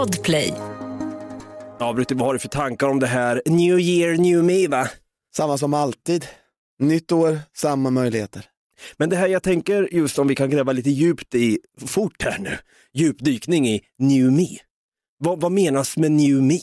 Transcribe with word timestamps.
Podplay. 0.00 0.54
Ja, 1.78 1.92
Brutti, 1.92 2.14
vad 2.14 2.26
har 2.26 2.32
du 2.32 2.38
för 2.38 2.48
tankar 2.48 2.88
om 2.88 3.00
det 3.00 3.06
här? 3.06 3.42
New 3.46 3.80
year, 3.80 4.16
new 4.16 4.44
me, 4.44 4.68
va? 4.68 4.88
Samma 5.36 5.58
som 5.58 5.74
alltid. 5.74 6.26
Nytt 6.78 7.12
år, 7.12 7.38
samma 7.56 7.90
möjligheter. 7.90 8.44
Men 8.96 9.10
det 9.10 9.16
här 9.16 9.28
jag 9.28 9.42
tänker 9.42 9.88
just 9.92 10.18
om 10.18 10.28
vi 10.28 10.34
kan 10.34 10.50
gräva 10.50 10.72
lite 10.72 10.90
djupt 10.90 11.34
i, 11.34 11.58
fort 11.86 12.22
här 12.22 12.38
nu, 12.38 12.58
djupdykning 12.92 13.68
i 13.68 13.80
new 13.98 14.32
me. 14.32 14.48
Vad, 15.18 15.40
vad 15.40 15.52
menas 15.52 15.96
med 15.96 16.12
new 16.12 16.42
me? 16.42 16.60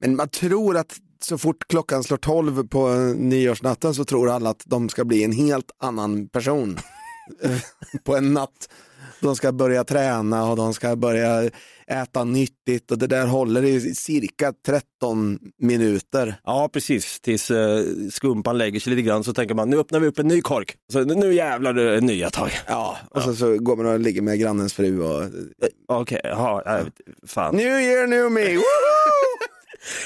Men 0.00 0.16
man 0.16 0.28
tror 0.28 0.76
att 0.76 0.96
så 1.22 1.38
fort 1.38 1.68
klockan 1.68 2.04
slår 2.04 2.18
tolv 2.18 2.68
på 2.68 2.88
nyårsnatten 3.16 3.94
så 3.94 4.04
tror 4.04 4.30
alla 4.30 4.50
att 4.50 4.62
de 4.66 4.88
ska 4.88 5.04
bli 5.04 5.24
en 5.24 5.32
helt 5.32 5.70
annan 5.78 6.28
person 6.28 6.78
på 8.04 8.16
en 8.16 8.32
natt. 8.32 8.68
De 9.20 9.36
ska 9.36 9.52
börja 9.52 9.84
träna 9.84 10.50
och 10.50 10.56
de 10.56 10.74
ska 10.74 10.96
börja 10.96 11.50
äta 11.86 12.24
nyttigt 12.24 12.90
och 12.90 12.98
det 12.98 13.06
där 13.06 13.26
håller 13.26 13.64
i 13.64 13.94
cirka 13.94 14.52
13 14.66 15.38
minuter. 15.58 16.34
Ja, 16.44 16.68
precis. 16.72 17.20
Tills 17.20 17.50
uh, 17.50 17.82
skumpan 18.10 18.58
lägger 18.58 18.80
sig 18.80 18.90
lite 18.90 19.02
grann 19.02 19.24
så 19.24 19.32
tänker 19.32 19.54
man 19.54 19.70
nu 19.70 19.78
öppnar 19.78 20.00
vi 20.00 20.06
upp 20.06 20.18
en 20.18 20.28
ny 20.28 20.40
kork. 20.40 20.76
Så 20.92 21.04
nu 21.04 21.34
jävlar 21.34 21.72
det 21.72 21.96
är 21.96 22.00
nya 22.00 22.30
tag. 22.30 22.50
Ja, 22.66 22.96
och 23.10 23.22
så, 23.22 23.34
så 23.34 23.58
går 23.58 23.76
man 23.76 23.86
och 23.86 24.00
ligger 24.00 24.22
med 24.22 24.38
grannens 24.38 24.74
fru 24.74 25.02
och... 25.02 25.24
Okej, 25.88 26.20
okay, 26.24 26.30
ja, 26.30 26.84
fan. 27.26 27.56
New 27.56 27.80
year, 27.80 28.06
new 28.06 28.32
me! 28.32 28.40
Woohoo! 28.54 29.30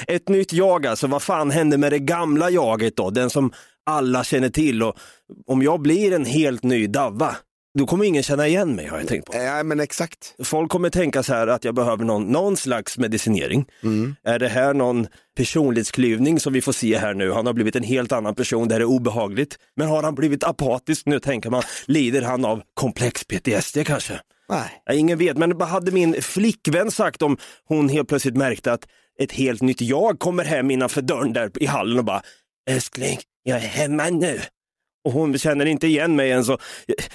Ett 0.07 0.29
nytt 0.29 0.53
jag 0.53 0.87
alltså, 0.87 1.07
vad 1.07 1.23
fan 1.23 1.51
hände 1.51 1.79
med 1.79 1.93
det 1.93 1.99
gamla 1.99 2.51
jaget 2.51 2.97
då? 2.97 3.11
Den 3.11 3.31
som 3.31 3.53
alla 3.87 4.25
känner 4.25 4.49
till 4.49 4.83
och 4.83 4.99
om 5.47 5.63
jag 5.63 5.81
blir 5.81 6.13
en 6.13 6.25
helt 6.25 6.63
ny 6.63 6.87
Davva, 6.87 7.37
då 7.79 7.87
kommer 7.87 8.05
ingen 8.05 8.23
känna 8.23 8.49
igen 8.49 8.75
mig 8.75 8.87
har 8.87 8.99
jag 8.99 9.09
tänkt 9.09 9.27
på. 9.27 9.37
Ja, 9.37 9.63
men 9.63 9.81
exakt. 9.81 10.35
Folk 10.45 10.71
kommer 10.71 10.91
tänka 10.91 11.23
så 11.23 11.35
här 11.35 11.47
att 11.47 11.65
jag 11.65 11.75
behöver 11.75 12.05
någon, 12.05 12.25
någon 12.25 12.57
slags 12.57 12.99
medicinering. 12.99 13.67
Mm. 13.83 14.17
Är 14.25 14.39
det 14.39 14.49
här 14.49 14.75
någon 14.75 15.07
personlighetsklyvning 15.37 16.41
som 16.41 16.53
vi 16.53 16.61
får 16.61 16.73
se 16.73 16.99
här 16.99 17.15
nu? 17.15 17.33
Han 17.33 17.47
har 17.47 17.53
blivit 17.53 17.77
en 17.77 17.83
helt 17.83 18.13
annan 18.13 18.35
person, 18.35 18.69
det 18.69 18.75
här 18.75 18.81
är 18.81 18.85
obehagligt. 18.85 19.59
Men 19.77 19.89
har 19.89 20.03
han 20.03 20.15
blivit 20.15 20.45
apatisk 20.45 21.07
nu 21.07 21.21
tänker 21.21 21.51
man, 21.51 21.63
lider 21.87 22.23
han 22.23 22.45
av 22.45 22.63
komplex 22.75 23.25
PTSD 23.25 23.87
kanske? 23.87 24.21
Nej. 24.49 24.83
Ja, 24.85 24.95
ingen 24.95 25.19
vet, 25.19 25.39
men 25.39 25.59
vad 25.59 25.69
hade 25.69 25.91
min 25.91 26.23
flickvän 26.23 26.91
sagt 26.91 27.23
om 27.23 27.37
hon 27.69 27.89
helt 27.89 28.09
plötsligt 28.09 28.37
märkte 28.37 28.73
att 28.73 28.87
ett 29.19 29.33
helt 29.33 29.63
nytt 29.63 29.81
jag 29.81 30.19
kommer 30.19 30.45
hem 30.45 30.71
innanför 30.71 31.03
dörren 31.03 31.33
där 31.33 31.51
i 31.55 31.67
hallen 31.67 31.99
och 31.99 32.05
bara, 32.05 32.23
älskling, 32.71 33.19
jag 33.43 33.59
är 33.59 33.69
hemma 33.69 34.09
nu 34.11 34.41
och 35.05 35.13
hon 35.13 35.39
känner 35.39 35.67
inte 35.67 35.87
igen 35.87 36.17
mig 36.17 36.31
än 36.33 36.45
så. 36.45 36.59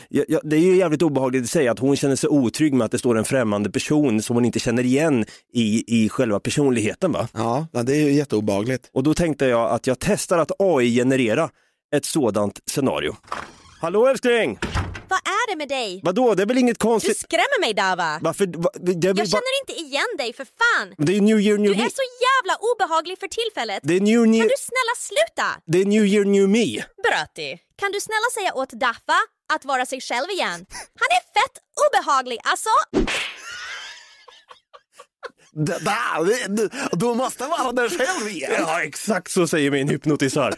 Ja, 0.09 0.23
ja, 0.27 0.39
det 0.43 0.55
är 0.55 0.59
ju 0.59 0.75
jävligt 0.75 1.01
obehagligt 1.01 1.43
att 1.43 1.49
säga 1.49 1.71
att 1.71 1.79
hon 1.79 1.95
känner 1.95 2.15
sig 2.15 2.29
otrygg 2.29 2.73
med 2.73 2.85
att 2.85 2.91
det 2.91 2.99
står 2.99 3.17
en 3.17 3.25
främmande 3.25 3.71
person 3.71 4.21
som 4.21 4.35
hon 4.35 4.45
inte 4.45 4.59
känner 4.59 4.83
igen 4.83 5.25
i, 5.53 5.83
i 5.87 6.09
själva 6.09 6.39
personligheten. 6.39 7.11
Va? 7.11 7.27
Ja, 7.33 7.67
det 7.83 7.95
är 7.95 8.01
ju 8.03 8.11
jätteobehagligt. 8.11 8.89
Och 8.93 9.03
då 9.03 9.13
tänkte 9.13 9.45
jag 9.45 9.71
att 9.71 9.87
jag 9.87 9.99
testar 9.99 10.37
att 10.37 10.51
AI-generera 10.59 11.49
ett 11.95 12.05
sådant 12.05 12.59
scenario. 12.65 13.15
Hallå 13.81 14.07
älskling! 14.07 14.59
Vad 15.09 15.19
är 15.19 15.51
det 15.51 15.55
med 15.55 15.69
dig? 15.69 15.99
Vadå, 16.03 16.35
det 16.35 16.41
är 16.43 16.47
väl 16.47 16.57
inget 16.57 16.77
konstigt? 16.77 17.19
Du 17.19 17.27
skrämmer 17.27 17.59
mig 17.59 17.73
Dava! 17.73 18.19
Varför? 18.21 18.45
Va, 18.45 18.69
jag 19.19 19.29
känner 19.29 19.53
inte 19.61 19.73
igen 19.83 20.11
dig 20.17 20.33
för 20.33 20.45
fan! 20.61 20.87
Det 20.97 21.17
är 21.17 21.21
new 21.21 21.39
year 21.39 21.57
new 21.57 21.71
me. 21.71 21.77
Du 21.77 21.83
är 21.83 21.89
så 21.89 22.07
jävla 22.27 22.55
obehaglig 22.71 23.19
för 23.19 23.27
tillfället! 23.27 23.79
Det 23.83 23.93
är 23.93 24.01
new, 24.01 24.27
new... 24.27 24.39
Kan 24.41 24.47
du 24.47 24.59
snälla 24.69 24.95
sluta? 25.07 25.47
Det 25.65 25.77
är 25.81 25.85
new 25.85 26.05
year 26.05 26.25
new 26.25 26.49
me! 26.49 26.83
Bröti, 27.05 27.59
kan 27.81 27.91
du 27.91 27.99
snälla 28.01 28.29
säga 28.33 28.53
åt 28.53 28.71
Daffa 28.71 29.19
att 29.53 29.65
vara 29.65 29.85
sig 29.85 30.01
själv 30.01 30.29
igen? 30.29 30.59
Han 31.01 31.09
är 31.17 31.23
fett 31.35 31.55
obehaglig, 31.85 32.39
alltså! 32.43 32.69
Du 36.91 37.05
måste 37.13 37.45
vara 37.45 37.71
dig 37.71 37.89
själv 37.89 38.27
igen! 38.27 38.51
Ja, 38.57 38.83
exakt 38.83 39.31
så 39.31 39.47
säger 39.47 39.71
min 39.71 39.89
hypnotisör. 39.89 40.57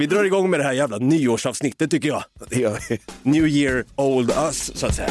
Vi 0.00 0.06
drar 0.06 0.24
igång 0.24 0.50
med 0.50 0.60
det 0.60 0.64
här 0.64 0.72
jävla 0.72 0.98
nyårsavsnittet 0.98 1.90
tycker 1.90 2.08
jag. 2.08 2.24
Det 2.48 2.60
gör 2.60 2.78
vi. 2.88 3.00
New 3.22 3.48
year 3.48 3.84
old 3.96 4.30
us, 4.30 4.72
så 4.74 4.86
att 4.86 4.94
säga. 4.94 5.10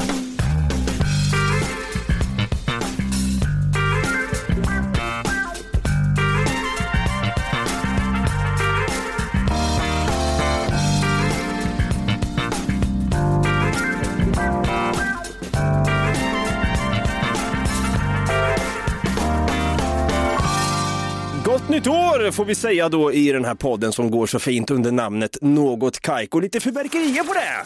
Gott 21.70 21.76
nytt 21.76 21.88
år 21.88 22.32
får 22.32 22.46
vi 22.46 22.56
säga 22.56 22.90
då 22.90 23.14
i 23.14 23.32
den 23.32 23.46
här 23.46 23.56
podden 23.56 23.92
som 23.92 24.12
går 24.12 24.28
så 24.28 24.40
fint 24.40 24.72
under 24.72 24.92
namnet 24.92 25.38
Något 25.42 26.00
Kaiko. 26.00 26.40
Lite 26.40 26.60
fyrverkerier 26.60 27.24
på 27.24 27.34
det! 27.34 27.64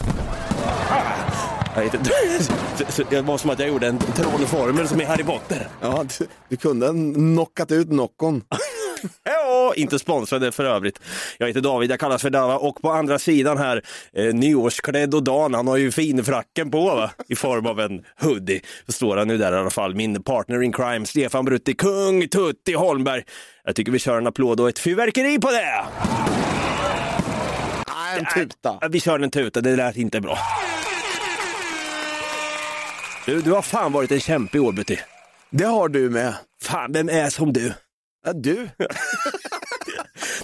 Ah. 0.90 1.80
Det 3.10 3.20
var 3.20 3.38
som 3.38 3.50
att 3.50 3.58
jag 3.58 3.68
gjorde 3.68 3.86
en 3.86 3.98
trollformel 3.98 4.88
som 4.88 5.00
i 5.00 5.04
Harry 5.04 5.24
Potter. 5.24 5.68
Ja, 5.80 6.04
du, 6.18 6.26
du 6.48 6.56
kunde 6.56 6.88
knockat 7.14 7.72
ut 7.72 7.90
Noccon. 7.90 8.42
Ja, 9.22 9.72
inte 9.76 9.98
sponsrade 9.98 10.52
för 10.52 10.64
övrigt. 10.64 11.00
Jag 11.38 11.46
heter 11.46 11.60
David, 11.60 11.90
jag 11.90 12.00
kallas 12.00 12.22
för 12.22 12.30
Dava 12.30 12.56
och 12.56 12.82
på 12.82 12.90
andra 12.90 13.18
sidan 13.18 13.58
här, 13.58 13.82
eh, 14.12 14.34
nyårsklädd 14.34 15.14
och 15.14 15.22
Dan, 15.22 15.54
han 15.54 15.68
har 15.68 15.76
ju 15.76 15.90
finfracken 15.90 16.70
på 16.70 16.84
va? 16.84 17.10
i 17.28 17.36
form 17.36 17.66
av 17.66 17.80
en 17.80 18.04
hoodie. 18.20 18.60
Så 18.86 18.92
står 18.92 19.16
han 19.16 19.28
nu 19.28 19.38
där 19.38 19.52
i 19.52 19.56
alla 19.56 19.70
fall, 19.70 19.94
min 19.94 20.22
partner 20.22 20.62
in 20.62 20.72
crime, 20.72 21.06
Stefan 21.06 21.44
Brutti, 21.44 21.74
kung 21.74 22.28
Tutti 22.28 22.74
Holmberg. 22.74 23.22
Jag 23.64 23.76
tycker 23.76 23.92
vi 23.92 23.98
kör 23.98 24.18
en 24.18 24.26
applåd 24.26 24.60
och 24.60 24.68
ett 24.68 24.78
fyrverkeri 24.78 25.38
på 25.38 25.50
det! 25.50 25.84
Nej, 27.88 28.18
en 28.18 28.26
tuta. 28.34 28.88
Vi 28.88 29.00
kör 29.00 29.18
en 29.20 29.30
tuta, 29.30 29.60
det 29.60 29.76
lät 29.76 29.96
inte 29.96 30.20
bra. 30.20 30.38
Du, 33.26 33.40
du 33.40 33.52
har 33.52 33.62
fan 33.62 33.92
varit 33.92 34.12
en 34.12 34.20
kämpe 34.20 34.56
i 34.56 34.60
år 34.60 34.72
Brutti. 34.72 35.00
Det 35.50 35.64
har 35.64 35.88
du 35.88 36.10
med. 36.10 36.34
Fan, 36.62 36.92
vem 36.92 37.08
är 37.08 37.30
som 37.30 37.52
du? 37.52 37.72
Ja, 38.24 38.32
du. 38.32 38.68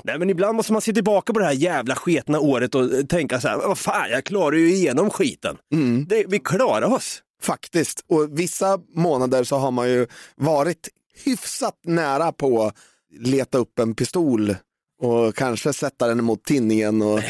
Nej 0.05 0.19
men 0.19 0.31
ibland 0.31 0.57
måste 0.57 0.73
man 0.73 0.83
se 0.83 0.93
tillbaka 0.93 1.33
på 1.33 1.39
det 1.39 1.45
här 1.45 1.53
jävla 1.53 1.95
sketna 1.95 2.41
året 2.41 2.75
och 2.75 3.09
tänka 3.09 3.41
så 3.41 3.49
här, 3.49 3.57
vad 3.57 3.79
fan 3.79 4.11
jag 4.11 4.25
klarar 4.25 4.57
ju 4.57 4.75
igenom 4.75 5.11
skiten. 5.11 5.57
Mm. 5.73 6.07
Det, 6.09 6.25
vi 6.29 6.39
klarar 6.39 6.93
oss. 6.93 7.23
Faktiskt, 7.43 8.05
och 8.09 8.39
vissa 8.39 8.79
månader 8.95 9.45
så 9.45 9.57
har 9.57 9.71
man 9.71 9.89
ju 9.91 10.07
varit 10.37 10.89
hyfsat 11.25 11.75
nära 11.85 12.33
på 12.33 12.63
att 12.63 12.75
leta 13.19 13.59
upp 13.59 13.79
en 13.79 13.95
pistol 13.95 14.55
och 15.03 15.35
kanske 15.35 15.73
sätta 15.73 16.09
den 16.09 16.25
mot 16.25 16.45
tinningen 16.45 17.03
och 17.03 17.21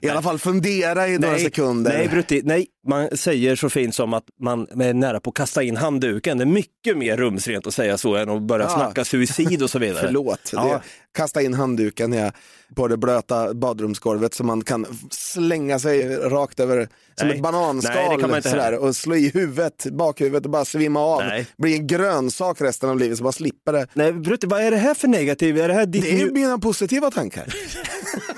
i 0.00 0.08
alla 0.08 0.22
fall 0.22 0.38
fundera 0.38 1.08
i 1.08 1.18
några 1.18 1.38
sekunder. 1.38 1.98
Nej, 1.98 2.08
Brutti, 2.08 2.42
nej, 2.44 2.66
man 2.86 3.08
säger 3.16 3.56
så 3.56 3.70
fint 3.70 3.94
som 3.94 4.14
att 4.14 4.24
man 4.40 4.82
är 4.82 4.94
nära 4.94 5.20
på 5.20 5.30
att 5.30 5.36
kasta 5.36 5.62
in 5.62 5.76
handduken. 5.76 6.38
Det 6.38 6.44
är 6.44 6.46
mycket 6.46 6.96
mer 6.96 7.16
rumsrent 7.16 7.66
att 7.66 7.74
säga 7.74 7.98
så 7.98 8.16
än 8.16 8.30
att 8.30 8.42
börja 8.42 8.64
ja. 8.64 8.70
snacka 8.70 9.04
suicid 9.04 9.62
och 9.62 9.70
så 9.70 9.78
vidare. 9.78 10.00
Förlåt, 10.06 10.50
ja. 10.52 10.64
det, 10.64 10.80
kasta 11.14 11.42
in 11.42 11.54
handduken 11.54 12.12
ja, 12.12 12.30
på 12.74 12.88
det 12.88 12.96
blöta 12.96 13.54
badrumsgolvet 13.54 14.34
så 14.34 14.44
man 14.44 14.64
kan 14.64 14.86
slänga 15.10 15.78
sig 15.78 16.16
rakt 16.16 16.60
över 16.60 16.88
som 17.16 17.30
ett 17.30 17.42
bananskal 17.42 18.30
nej, 18.30 18.42
sådär, 18.42 18.78
och 18.78 18.96
slå 18.96 19.14
i 19.14 19.30
huvudet, 19.34 19.86
bakhuvudet 19.92 20.44
och 20.44 20.50
bara 20.50 20.64
svimma 20.64 21.00
av. 21.00 21.22
Nej. 21.24 21.46
Bli 21.58 21.76
en 21.76 21.86
grönsak 21.86 22.60
resten 22.60 22.90
av 22.90 22.98
livet 22.98 23.18
så 23.18 23.24
bara 23.24 23.32
slipper 23.32 23.72
det. 23.72 23.86
Nej, 23.94 24.12
Brutti, 24.12 24.46
vad 24.46 24.60
är 24.60 24.70
det 24.70 24.76
här 24.76 24.94
för 24.94 25.08
negativt? 25.08 25.58
Är 25.58 25.68
det, 25.68 25.74
här 25.74 25.86
det 25.86 26.22
är 26.22 26.30
mina 26.30 26.58
positiva 26.58 27.10
tankar. 27.10 27.44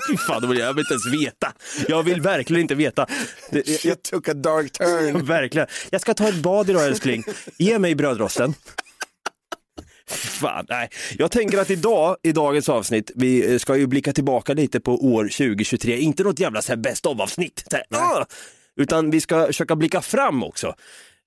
Fy 0.09 0.17
fan, 0.17 0.57
jag 0.57 0.73
vill 0.73 0.79
inte 0.79 0.93
ens 0.93 1.23
veta. 1.23 1.53
Jag 1.87 2.03
vill 2.03 2.21
verkligen 2.21 2.61
inte 2.61 2.75
veta. 2.75 3.07
Det, 3.51 3.83
jag, 3.85 3.97
jag 4.11 4.23
dark 4.41 4.71
turn. 4.71 5.25
verkligen. 5.25 5.67
Jag 5.89 6.01
ska 6.01 6.13
ta 6.13 6.27
ett 6.27 6.41
bad 6.41 6.69
idag 6.69 6.85
älskling. 6.85 7.23
Ge 7.57 7.79
mig 7.79 7.95
brödrosten. 7.95 8.53
Fan, 10.09 10.65
nej. 10.69 10.89
Jag 11.17 11.31
tänker 11.31 11.57
att 11.57 11.69
idag, 11.69 12.17
i 12.23 12.31
dagens 12.31 12.69
avsnitt, 12.69 13.11
vi 13.15 13.59
ska 13.59 13.77
ju 13.77 13.87
blicka 13.87 14.13
tillbaka 14.13 14.53
lite 14.53 14.79
på 14.79 14.95
år 14.95 15.23
2023. 15.23 15.97
Inte 15.97 16.23
något 16.23 16.39
jävla 16.39 16.61
så 16.61 16.71
här 16.71 16.77
best 16.77 17.05
of-avsnitt. 17.05 17.63
Utan 18.75 19.11
vi 19.11 19.21
ska 19.21 19.45
försöka 19.45 19.75
blicka 19.75 20.01
fram 20.01 20.43
också. 20.43 20.75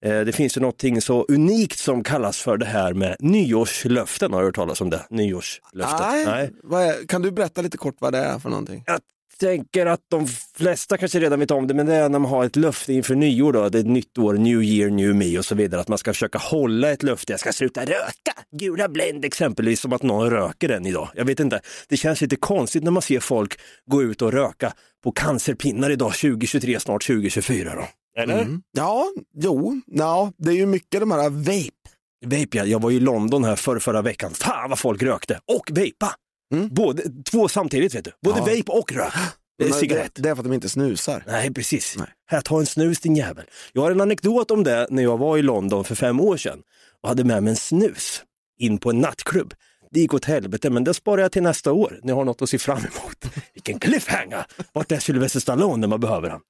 Eh, 0.05 0.21
det 0.21 0.33
finns 0.33 0.57
ju 0.57 0.61
någonting 0.61 1.01
så 1.01 1.25
unikt 1.29 1.79
som 1.79 2.05
kallas 2.05 2.41
för 2.41 2.57
det 2.57 2.67
här 2.67 2.93
med 2.95 3.17
nyårslöften. 3.21 4.33
Har 4.33 4.41
du 4.41 4.47
hört 4.47 4.55
talas 4.55 4.81
om 4.81 4.91
det? 4.91 5.07
Nyårslöften? 5.11 6.25
Nej. 6.27 6.51
Nej. 6.65 7.07
Kan 7.09 7.23
du 7.23 7.31
berätta 7.31 7.63
lite 7.63 7.79
kort 7.79 7.97
vad 7.99 8.13
det 8.13 8.19
är 8.19 8.39
för 8.39 8.49
någonting? 8.49 8.85
Jag 8.87 9.01
tänker 9.41 9.87
att 9.87 10.01
de 10.11 10.27
flesta 10.57 10.97
kanske 10.97 11.21
redan 11.21 11.41
vet 11.41 11.51
om 11.51 11.67
det, 11.67 11.75
men 11.75 11.87
det 11.87 11.95
är 11.95 12.09
när 12.09 12.19
man 12.19 12.31
har 12.31 12.45
ett 12.45 12.57
löfte 12.57 12.93
inför 12.93 13.15
nyår 13.15 13.53
då, 13.53 13.69
det 13.69 13.79
är 13.79 13.81
ett 13.81 13.87
nytt 13.87 14.19
år, 14.19 14.35
new 14.35 14.63
year, 14.63 14.91
new 14.91 15.15
me 15.15 15.39
och 15.39 15.45
så 15.45 15.55
vidare, 15.55 15.81
att 15.81 15.89
man 15.89 15.99
ska 15.99 16.13
försöka 16.13 16.39
hålla 16.39 16.91
ett 16.91 17.03
löfte, 17.03 17.33
jag 17.33 17.41
ska 17.41 17.53
sluta 17.53 17.85
röka, 17.85 18.33
gula 18.57 18.89
Blend 18.89 19.25
exempelvis, 19.25 19.81
som 19.81 19.93
att 19.93 20.03
någon 20.03 20.31
röker 20.31 20.69
den 20.69 20.87
idag. 20.87 21.09
Jag 21.15 21.25
vet 21.25 21.41
inte, 21.41 21.61
det 21.89 21.97
känns 21.97 22.21
lite 22.21 22.37
konstigt 22.37 22.83
när 22.85 22.91
man 22.91 23.03
ser 23.03 23.21
folk 23.21 23.61
gå 23.91 24.03
ut 24.03 24.23
och 24.23 24.33
röka 24.33 24.73
på 25.05 25.13
cancerpinnar 25.13 25.91
idag, 25.91 26.13
2023, 26.15 26.81
snart 26.81 27.07
2024 27.07 27.75
då. 27.75 27.85
Eller? 28.23 28.43
Mm. 28.43 28.63
Ja, 28.73 29.07
jo, 29.35 29.81
ja, 29.87 30.33
det 30.39 30.51
är 30.51 30.57
ju 30.57 30.67
mycket 30.67 31.01
de 31.01 31.11
här 31.11 31.31
vape 31.31 31.71
Vape 32.27 32.59
ja, 32.59 32.65
jag 32.65 32.83
var 32.83 32.91
i 32.91 33.01
London 33.01 33.45
här 33.45 33.57
för 33.57 33.79
förra 33.79 34.03
veckan. 34.03 34.31
Fan 34.31 34.71
vad 34.71 34.79
folk 34.79 35.03
rökte 35.03 35.41
och 35.47 35.71
vejpa. 35.79 36.15
Både, 36.71 37.03
två 37.31 37.49
samtidigt 37.49 37.95
vet 37.95 38.05
du. 38.05 38.11
Både 38.23 38.39
Mm. 38.41 38.51
Ja. 38.51 38.57
vape 38.59 38.73
och 38.73 38.93
rök. 38.93 39.13
Men 39.63 39.73
Cigarett. 39.73 40.15
Det, 40.15 40.23
det 40.23 40.29
är 40.31 40.35
för 40.35 40.41
att 40.43 40.49
de 40.49 40.53
inte 40.55 40.69
snusar. 40.69 41.25
Nej, 41.27 41.53
precis. 41.55 41.95
Nej. 41.99 42.07
Här, 42.31 42.41
ta 42.41 42.59
en 42.61 42.67
snus 42.67 43.01
din 43.01 43.17
jävel. 43.17 43.45
Jag 43.73 43.83
har 43.83 43.91
en 43.91 44.01
anekdot 44.01 44.51
om 44.51 44.65
det 44.65 44.87
när 44.91 45.03
jag 45.03 45.19
var 45.19 45.39
i 45.39 45.43
London 45.43 45.85
för 45.85 45.95
fem 45.95 46.21
år 46.21 46.37
sedan 46.37 46.59
och 47.03 47.09
hade 47.09 47.25
med 47.25 47.43
mig 47.43 47.51
en 47.51 47.57
snus 47.57 48.23
in 48.59 48.79
på 48.79 48.91
en 48.91 48.99
nattklubb. 48.99 49.55
Det 49.91 50.01
gick 50.01 50.15
åt 50.15 50.25
helvete, 50.25 50.71
men 50.71 50.85
det 50.85 50.95
sparar 50.95 51.23
jag 51.23 51.33
till 51.33 51.43
nästa 51.43 51.73
år. 51.73 52.01
Ni 52.03 52.13
har 52.13 52.25
något 52.25 52.43
att 52.43 52.51
se 52.51 52.59
fram 52.59 52.79
emot. 52.79 53.35
Vilken 53.55 53.79
cliffhanger! 53.79 54.47
Vart 54.73 54.93
är 54.93 54.99
Sylvester 54.99 55.41
Stallone 55.41 55.77
när 55.81 55.89
man 55.89 56.01
behöver 56.01 56.29
han? 56.31 56.41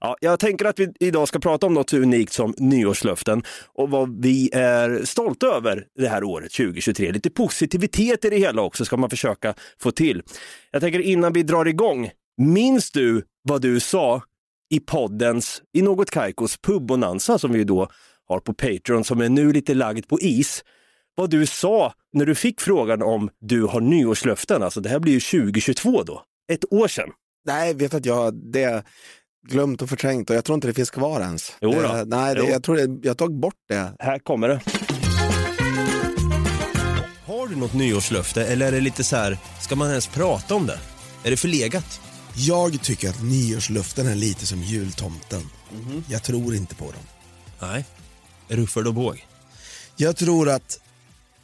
Ja, 0.00 0.16
jag 0.20 0.40
tänker 0.40 0.64
att 0.64 0.78
vi 0.78 0.92
idag 1.00 1.28
ska 1.28 1.38
prata 1.38 1.66
om 1.66 1.74
något 1.74 1.90
så 1.90 1.96
unikt 1.96 2.32
som 2.32 2.54
nyårslöften 2.58 3.42
och 3.66 3.90
vad 3.90 4.22
vi 4.22 4.50
är 4.52 5.04
stolta 5.04 5.46
över 5.46 5.86
det 5.98 6.08
här 6.08 6.24
året 6.24 6.52
2023. 6.52 7.12
Lite 7.12 7.30
positivitet 7.30 8.24
i 8.24 8.30
det 8.30 8.38
hela 8.38 8.62
också 8.62 8.84
ska 8.84 8.96
man 8.96 9.10
försöka 9.10 9.54
få 9.80 9.90
till. 9.90 10.22
Jag 10.70 10.82
tänker 10.82 11.00
innan 11.00 11.32
vi 11.32 11.42
drar 11.42 11.64
igång, 11.64 12.10
minns 12.36 12.90
du 12.90 13.22
vad 13.42 13.62
du 13.62 13.80
sa 13.80 14.22
i 14.70 14.80
poddens, 14.80 15.62
i 15.72 15.82
något 15.82 16.10
Kaikos 16.10 16.56
pubbonanza 16.56 17.38
som 17.38 17.52
vi 17.52 17.64
då 17.64 17.88
har 18.28 18.40
på 18.40 18.54
Patreon 18.54 19.04
som 19.04 19.20
är 19.20 19.28
nu 19.28 19.52
lite 19.52 19.74
lagd 19.74 20.08
på 20.08 20.20
is. 20.20 20.64
Vad 21.14 21.30
du 21.30 21.46
sa 21.46 21.92
när 22.12 22.26
du 22.26 22.34
fick 22.34 22.60
frågan 22.60 23.02
om 23.02 23.30
du 23.40 23.62
har 23.62 23.80
nyårslöften, 23.80 24.62
alltså 24.62 24.80
det 24.80 24.88
här 24.88 24.98
blir 24.98 25.12
ju 25.12 25.42
2022 25.42 26.02
då, 26.02 26.22
ett 26.52 26.72
år 26.72 26.88
sedan. 26.88 27.10
Nej, 27.44 27.74
vet 27.74 27.94
att 27.94 28.06
jag 28.06 28.52
det 28.52 28.84
glömt 29.48 29.82
och 29.82 29.88
förträngt 29.88 30.30
och 30.30 30.36
jag 30.36 30.44
tror 30.44 30.54
inte 30.54 30.66
det 30.68 30.74
finns 30.74 30.90
kvar 30.90 31.20
ens. 31.20 31.52
Jo 31.60 31.72
då. 31.72 31.80
Det, 31.80 32.04
nej, 32.04 32.34
det, 32.34 32.40
Jo. 32.40 32.48
jag 32.48 32.62
tror 32.62 32.76
det, 32.76 33.08
jag 33.08 33.18
tagit 33.18 33.36
bort 33.40 33.54
det. 33.68 33.92
Här 33.98 34.18
kommer 34.18 34.48
det. 34.48 34.60
Har 37.26 37.48
du 37.48 37.56
något 37.56 37.72
nyårslöfte 37.74 38.46
eller 38.46 38.66
är 38.66 38.72
det 38.72 38.80
lite 38.80 39.04
så 39.04 39.16
här, 39.16 39.38
ska 39.60 39.76
man 39.76 39.88
ens 39.88 40.06
prata 40.06 40.54
om 40.54 40.66
det? 40.66 40.78
Är 41.24 41.30
det 41.30 41.36
förlegat? 41.36 42.00
Jag 42.34 42.82
tycker 42.82 43.08
att 43.08 43.22
nyårsluften 43.22 44.06
är 44.06 44.14
lite 44.14 44.46
som 44.46 44.62
jultomten. 44.62 45.42
Mhm. 45.72 46.04
Jag 46.08 46.22
tror 46.22 46.54
inte 46.54 46.74
på 46.74 46.84
dem. 46.84 47.02
Nej. 47.60 47.84
Är 48.48 48.56
du 48.56 48.66
för 48.66 48.82
då 48.82 48.92
båg? 48.92 49.26
Jag 49.96 50.16
tror 50.16 50.48
att 50.48 50.80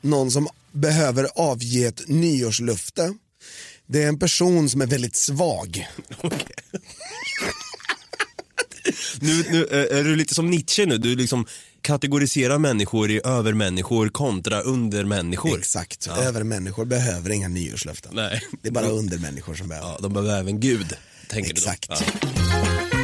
någon 0.00 0.30
som 0.30 0.48
behöver 0.72 1.28
avge 1.34 1.84
ett 1.86 2.08
nyårslöfte, 2.08 3.14
det 3.86 4.02
är 4.02 4.08
en 4.08 4.18
person 4.18 4.68
som 4.68 4.80
är 4.82 4.86
väldigt 4.86 5.16
svag. 5.16 5.86
Nu, 9.20 9.44
nu 9.50 9.66
eh, 9.70 9.98
är 9.98 10.04
du 10.04 10.16
lite 10.16 10.34
som 10.34 10.50
Nietzsche 10.50 10.86
nu, 10.86 10.98
du 10.98 11.16
liksom 11.16 11.46
kategoriserar 11.80 12.58
människor 12.58 13.10
i 13.10 13.20
övermänniskor 13.24 14.08
kontra 14.08 14.60
undermänniskor. 14.60 15.58
Exakt, 15.58 16.08
övermänniskor 16.08 16.84
behöver 16.84 17.30
inga 17.30 17.48
nyårslöften. 17.48 18.12
Nej. 18.14 18.42
Det 18.62 18.68
är 18.68 18.72
bara 18.72 18.88
undermänniskor 18.88 19.54
som 19.54 19.68
behöver. 19.68 19.88
Ja, 19.88 19.98
de 20.00 20.12
behöver 20.12 20.38
även 20.40 20.60
Gud, 20.60 20.96
tänker 21.28 21.50
Exakt. 21.50 21.88
du 21.88 21.94
då. 21.94 22.00
Ja. 22.52 22.64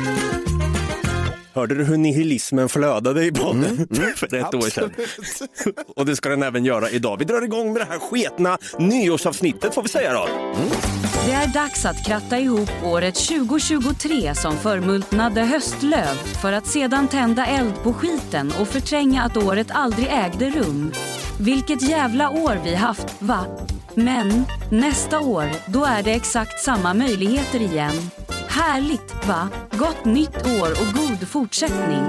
Hörde 1.53 1.75
du 1.75 1.85
hur 1.85 1.97
nihilismen 1.97 2.69
flödade 2.69 3.25
i 3.25 3.33
podden 3.33 3.89
för 4.17 4.35
ett 4.35 4.55
år 4.55 4.71
sedan? 4.71 4.91
Och 5.97 6.07
det 6.07 6.17
ska 6.17 6.29
den 6.29 6.43
även 6.43 6.65
göra 6.65 6.91
idag. 6.91 7.17
Vi 7.19 7.25
drar 7.25 7.43
igång 7.43 7.73
med 7.73 7.83
det 7.83 7.87
här 7.87 7.99
sketna 7.99 8.59
nyårsavsnittet 8.79 9.75
får 9.75 9.83
vi 9.83 9.89
säga 9.89 10.13
då. 10.13 10.29
Det 11.25 11.33
är 11.33 11.47
dags 11.47 11.85
att 11.85 12.07
kratta 12.07 12.39
ihop 12.39 12.71
året 12.85 13.15
2023 13.15 14.35
som 14.35 14.57
förmultnade 14.57 15.41
höstlöv 15.41 16.15
för 16.43 16.53
att 16.53 16.67
sedan 16.67 17.09
tända 17.09 17.47
eld 17.47 17.83
på 17.83 17.93
skiten 17.93 18.53
och 18.61 18.69
förtränga 18.69 19.23
att 19.23 19.37
året 19.37 19.67
aldrig 19.71 20.09
ägde 20.11 20.51
rum. 20.51 20.93
Vilket 21.41 21.83
jävla 21.89 22.31
år 22.31 22.61
vi 22.65 22.75
haft, 22.75 23.23
va? 23.23 23.47
Men 23.95 24.45
nästa 24.71 25.21
år, 25.21 25.45
då 25.67 25.85
är 25.85 26.03
det 26.03 26.13
exakt 26.13 26.61
samma 26.61 26.95
möjligheter 26.95 27.61
igen. 27.61 28.11
Härligt, 28.49 29.27
va? 29.29 29.49
Gott 29.73 30.05
nytt 30.05 30.47
år 30.47 30.71
och 30.71 30.95
god 30.95 31.29
fortsättning. 31.29 32.03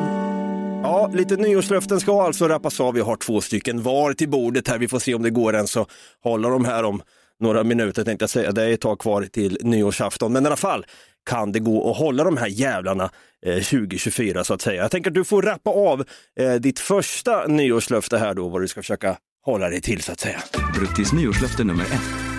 Ja, 0.83 1.09
lite 1.13 1.35
nyårslöften 1.35 1.99
ska 1.99 2.23
alltså 2.23 2.47
rappas 2.47 2.79
av. 2.79 2.93
Vi 2.93 3.01
har 3.01 3.15
två 3.15 3.41
stycken 3.41 3.83
var 3.83 4.13
till 4.13 4.29
bordet 4.29 4.67
här. 4.67 4.77
Vi 4.77 4.87
får 4.87 4.99
se 4.99 5.13
om 5.13 5.21
det 5.21 5.29
går 5.29 5.55
ens 5.55 5.77
att 5.77 5.87
hålla 6.23 6.49
de 6.49 6.65
här 6.65 6.83
om 6.83 7.01
några 7.41 7.63
minuter 7.63 8.03
tänkte 8.03 8.23
jag 8.23 8.29
säga. 8.29 8.51
Det 8.51 8.63
är 8.63 8.69
ett 8.69 8.81
tag 8.81 8.99
kvar 8.99 9.23
till 9.23 9.57
nyårsafton, 9.61 10.33
men 10.33 10.43
i 10.43 10.47
alla 10.47 10.55
fall 10.55 10.85
kan 11.29 11.51
det 11.51 11.59
gå 11.59 11.91
att 11.91 11.97
hålla 11.97 12.23
de 12.23 12.37
här 12.37 12.47
jävlarna 12.47 13.09
eh, 13.45 13.53
2024 13.53 14.43
så 14.43 14.53
att 14.53 14.61
säga. 14.61 14.81
Jag 14.81 14.91
tänker 14.91 15.09
att 15.09 15.15
du 15.15 15.23
får 15.23 15.41
rappa 15.41 15.69
av 15.69 16.03
eh, 16.39 16.53
ditt 16.53 16.79
första 16.79 17.47
nyårslöfte 17.47 18.17
här 18.17 18.33
då, 18.33 18.49
vad 18.49 18.61
du 18.61 18.67
ska 18.67 18.81
försöka 18.81 19.17
hålla 19.45 19.69
dig 19.69 19.81
till 19.81 20.01
så 20.01 20.11
att 20.11 20.19
säga. 20.19 20.41
Bruttis 20.75 21.13
nyårslöfte 21.13 21.63
nummer 21.63 21.83
ett. 21.83 22.31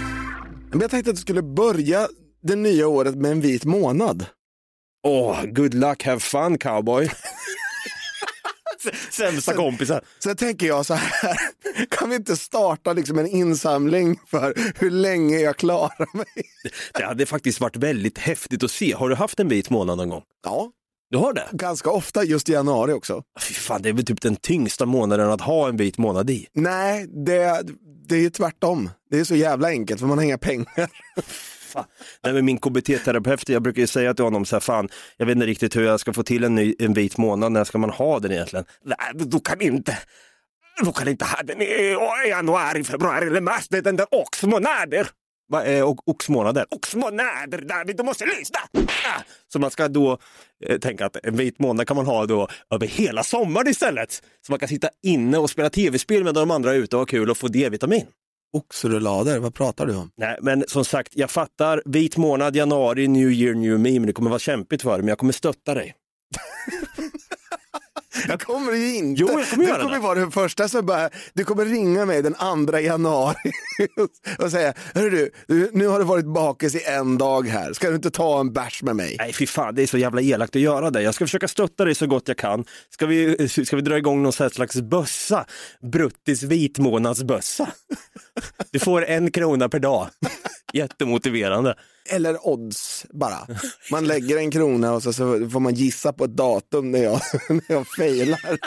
Men 0.71 0.81
jag 0.81 0.91
tänkte 0.91 1.11
att 1.11 1.17
du 1.17 1.23
skulle 1.23 1.43
börja 1.43 2.09
det 2.43 2.57
nya 2.57 2.89
året 2.89 3.15
med 3.15 3.31
en 3.31 3.41
vit 3.41 3.65
månad. 3.65 4.27
Åh, 5.07 5.45
good 5.45 5.75
luck, 5.75 6.05
have 6.05 6.21
fun 6.21 6.59
cowboy. 6.59 7.11
Sämsta 9.11 9.55
kompisar. 9.55 10.05
Sen 10.25 10.37
tänker 10.37 10.67
jag 10.67 10.87
så 10.87 10.95
här, 10.95 11.39
kan 11.91 12.11
vi 12.11 12.17
inte 12.17 12.37
starta 12.37 12.93
liksom 12.93 13.19
en 13.19 13.27
insamling 13.27 14.21
för 14.27 14.55
hur 14.81 14.91
länge 14.91 15.39
jag 15.39 15.57
klarar 15.57 16.17
mig? 16.17 16.27
Det 16.95 17.05
hade 17.05 17.27
faktiskt 17.27 17.61
varit 17.61 17.77
väldigt 17.77 18.19
häftigt 18.19 18.63
att 18.65 18.71
se. 18.71 18.93
Har 18.95 19.09
du 19.09 19.15
haft 19.15 19.41
en 19.41 19.49
vit 19.49 19.71
månad 19.71 19.97
någon 19.99 20.09
gång? 20.09 20.23
Ja, 20.45 20.71
Du 21.11 21.19
har 21.19 21.33
det? 21.33 21.49
ganska 21.53 21.91
ofta 21.91 22.25
just 22.25 22.49
i 22.49 22.53
januari 22.53 22.93
också. 22.93 23.23
Fy 23.41 23.55
fan, 23.55 23.83
det 23.83 23.89
är 23.89 23.93
väl 23.93 24.05
typ 24.05 24.21
den 24.21 24.37
tyngsta 24.37 24.87
månaden 24.87 25.31
att 25.31 25.41
ha 25.41 25.69
en 25.69 25.77
vit 25.77 25.99
månad 25.99 26.31
i. 26.31 26.47
Nej, 26.55 27.07
det, 27.27 27.63
det 28.09 28.17
är 28.25 28.31
tvärtom. 28.31 28.91
Det 29.11 29.19
är 29.19 29.25
så 29.25 29.35
jävla 29.37 29.69
enkelt 29.69 30.01
för 30.01 30.07
man 30.07 30.19
har 30.19 30.25
inga 30.25 30.39
pengar. 30.39 30.91
Fan. 31.73 31.85
Nej, 32.25 32.33
men 32.33 32.45
min 32.45 32.59
KBT-terapeut, 32.59 33.49
jag 33.53 33.63
brukar 33.63 33.81
ju 33.81 33.87
säga 33.87 34.15
till 34.15 34.25
honom 34.25 34.45
så 34.45 34.57
här, 34.57 34.61
fan, 34.61 34.89
jag 35.17 35.27
vet 35.27 35.35
inte 35.35 35.47
riktigt 35.47 35.77
hur 35.77 35.85
jag 35.85 36.01
ska 36.01 36.13
få 36.13 36.23
till 36.23 36.45
en, 36.45 36.55
ny, 36.55 36.75
en 36.79 36.93
vit 36.95 37.19
månad, 37.19 37.53
när 37.53 37.65
ska 37.65 37.79
man 37.79 37.91
ha 37.91 38.19
den 38.21 38.33
egentligen? 38.33 38.65
Nej, 38.85 38.97
du 39.15 39.41
kan 39.41 39.61
inte. 39.61 39.99
Du 40.85 40.93
kan 40.93 41.09
inte 41.09 41.25
ha 41.25 41.43
den 41.43 41.63
i 41.63 41.97
januari, 42.29 42.85
februari 42.85 43.27
eller 43.27 43.41
mars, 43.41 43.69
det 43.69 43.77
är 43.79 43.83
den 43.83 43.97
där 43.97 44.07
oxmånader. 44.11 45.07
Vad 45.49 45.67
är 45.67 45.83
o- 45.83 46.03
oxmånader? 46.07 46.67
Oxmånader, 46.71 47.61
David, 47.69 47.97
du 47.97 48.03
måste 48.03 48.25
lyssna! 48.27 48.59
Ah! 48.87 49.21
Så 49.53 49.59
man 49.59 49.71
ska 49.71 49.89
då 49.89 50.19
eh, 50.67 50.79
tänka 50.79 51.07
att 51.07 51.17
en 51.23 51.37
vit 51.37 51.59
månad 51.59 51.87
kan 51.89 51.97
man 51.97 52.07
ha 52.07 52.27
då 52.27 52.49
över 52.75 52.87
hela 52.87 53.23
sommaren 53.23 53.69
istället. 53.69 54.23
Så 54.47 54.53
man 54.53 54.59
kan 54.59 54.69
sitta 54.69 54.89
inne 55.03 55.39
och 55.39 55.51
spela 55.51 55.71
tv-spel 55.71 56.25
medan 56.25 56.49
de 56.49 56.51
andra 56.51 56.71
är 56.75 56.79
ute 56.79 56.97
och 56.97 57.01
ha 57.01 57.07
kul 57.07 57.31
och 57.31 57.37
få 57.37 57.49
D-vitamin. 57.49 58.07
Oxrullader, 58.53 59.39
vad 59.39 59.55
pratar 59.55 59.87
du 59.87 59.97
om? 59.97 60.11
Nej, 60.17 60.39
men 60.43 60.65
som 60.69 60.85
sagt, 60.85 61.13
jag 61.17 61.31
fattar. 61.31 61.83
Vit 61.85 62.17
månad, 62.17 62.57
januari, 62.57 63.09
new 63.09 63.31
year, 63.33 63.55
new 63.55 63.81
me, 63.81 63.91
men 63.91 64.07
det 64.07 64.13
kommer 64.13 64.31
vara 64.31 64.39
kämpigt 64.39 64.83
för 64.83 64.91
dig, 64.91 64.99
men 64.99 65.09
jag 65.09 65.19
kommer 65.19 65.33
stötta 65.33 65.75
dig. 65.75 65.95
Jag 68.29 68.41
kommer 68.41 68.73
ju 68.73 68.95
inte. 68.95 69.21
Jo, 69.21 69.29
jag 69.29 69.49
kommer 69.49 69.67
du 69.67 69.73
kommer 69.73 69.95
det. 69.95 69.99
vara 69.99 70.19
den 70.19 70.31
första 70.31 70.69
som 70.69 70.87
bara, 70.87 71.11
du 71.35 71.45
kommer 71.45 71.65
ringa 71.65 72.07
mig 72.07 72.23
den 72.23 72.35
andra 72.39 72.81
januari 72.81 73.53
och 74.39 74.51
säga, 74.51 74.75
hörru 74.95 75.31
du, 75.47 75.71
nu 75.73 75.87
har 75.87 75.99
du 75.99 76.05
varit 76.05 76.27
bakis 76.27 76.75
i 76.75 76.85
en 76.85 77.19
dag 77.19 77.49
här, 77.49 77.73
ska 77.73 77.89
du 77.89 77.95
inte 77.95 78.11
ta 78.11 78.41
en 78.41 78.53
bärs 78.53 78.83
med 78.83 78.97
mig? 78.97 79.17
Nej, 79.19 79.33
fy 79.33 79.47
fan, 79.47 79.75
det 79.75 79.83
är 79.83 79.87
så 79.87 79.99
jävla 79.99 80.21
elakt 80.21 80.57
att 80.57 80.63
göra 80.63 80.91
det. 80.91 81.03
Jag 81.03 81.15
ska 81.15 81.25
försöka 81.25 81.49
stötta 81.49 81.85
dig 81.85 81.95
så 81.95 82.07
gott 82.07 82.29
jag 82.29 82.37
kan. 82.37 82.65
Ska 82.91 83.07
vi, 83.07 83.49
ska 83.49 83.77
vi 83.77 83.83
dra 83.83 83.99
igång 83.99 84.23
någon 84.23 84.33
slags 84.33 84.81
bössa? 84.81 85.47
Bruttis 85.93 86.43
vitmånadsbössa. 86.43 87.69
Du 88.71 88.79
får 88.79 89.05
en 89.05 89.31
krona 89.31 89.69
per 89.69 89.79
dag. 89.79 90.09
Jättemotiverande. 90.73 91.75
Eller 92.11 92.47
odds 92.47 93.07
bara. 93.11 93.47
Man 93.91 94.07
lägger 94.07 94.37
en 94.37 94.51
krona 94.51 94.93
och 94.93 95.03
så, 95.03 95.13
så 95.13 95.51
får 95.51 95.61
man 95.61 95.75
gissa 95.75 96.13
på 96.13 96.25
ett 96.25 96.37
datum 96.37 96.91
när 96.91 97.03
jag, 97.03 97.21
när 97.49 97.65
jag 97.73 97.87
failar. 97.87 98.59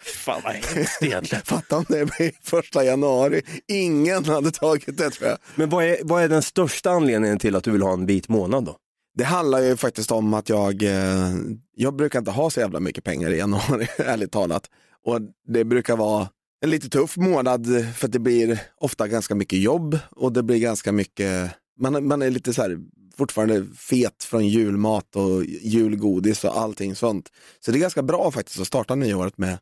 Fan 0.00 0.40
vad 0.44 0.52
hemskt 0.54 1.02
egentligen. 1.02 1.42
Fatta 1.46 1.76
om 1.76 1.84
det 1.88 2.04
blir 2.04 2.32
första 2.42 2.84
januari. 2.84 3.42
Ingen 3.68 4.24
hade 4.24 4.50
tagit 4.50 4.98
det 4.98 5.10
tror 5.10 5.28
jag. 5.28 5.38
Men 5.54 5.68
vad 5.68 5.84
är, 5.84 5.98
vad 6.02 6.22
är 6.22 6.28
den 6.28 6.42
största 6.42 6.90
anledningen 6.90 7.38
till 7.38 7.56
att 7.56 7.64
du 7.64 7.70
vill 7.70 7.82
ha 7.82 7.92
en 7.92 8.06
vit 8.06 8.28
månad 8.28 8.64
då? 8.64 8.76
Det 9.14 9.24
handlar 9.24 9.60
ju 9.60 9.76
faktiskt 9.76 10.10
om 10.10 10.34
att 10.34 10.48
jag, 10.48 10.82
eh, 10.82 11.34
jag 11.76 11.96
brukar 11.96 12.18
inte 12.18 12.30
ha 12.30 12.50
så 12.50 12.60
jävla 12.60 12.80
mycket 12.80 13.04
pengar 13.04 13.30
i 13.30 13.38
januari, 13.38 13.88
ärligt 13.98 14.32
talat. 14.32 14.70
Och 15.06 15.20
det 15.48 15.64
brukar 15.64 15.96
vara 15.96 16.28
en 16.60 16.70
lite 16.70 16.88
tuff 16.88 17.16
månad 17.16 17.66
för 17.96 18.06
att 18.06 18.12
det 18.12 18.18
blir 18.18 18.60
ofta 18.76 19.08
ganska 19.08 19.34
mycket 19.34 19.58
jobb 19.58 19.98
och 20.10 20.32
det 20.32 20.42
blir 20.42 20.58
ganska 20.58 20.92
mycket, 20.92 21.50
man, 21.78 22.06
man 22.06 22.22
är 22.22 22.30
lite 22.30 22.54
så 22.54 22.62
här 22.62 22.78
fortfarande 23.16 23.66
fet 23.76 24.24
från 24.24 24.48
julmat 24.48 25.16
och 25.16 25.44
julgodis 25.44 26.44
och 26.44 26.58
allting 26.58 26.94
sånt. 26.96 27.32
Så 27.60 27.70
det 27.70 27.78
är 27.78 27.80
ganska 27.80 28.02
bra 28.02 28.30
faktiskt 28.30 28.60
att 28.60 28.66
starta 28.66 28.94
nyåret 28.94 29.38
med, 29.38 29.58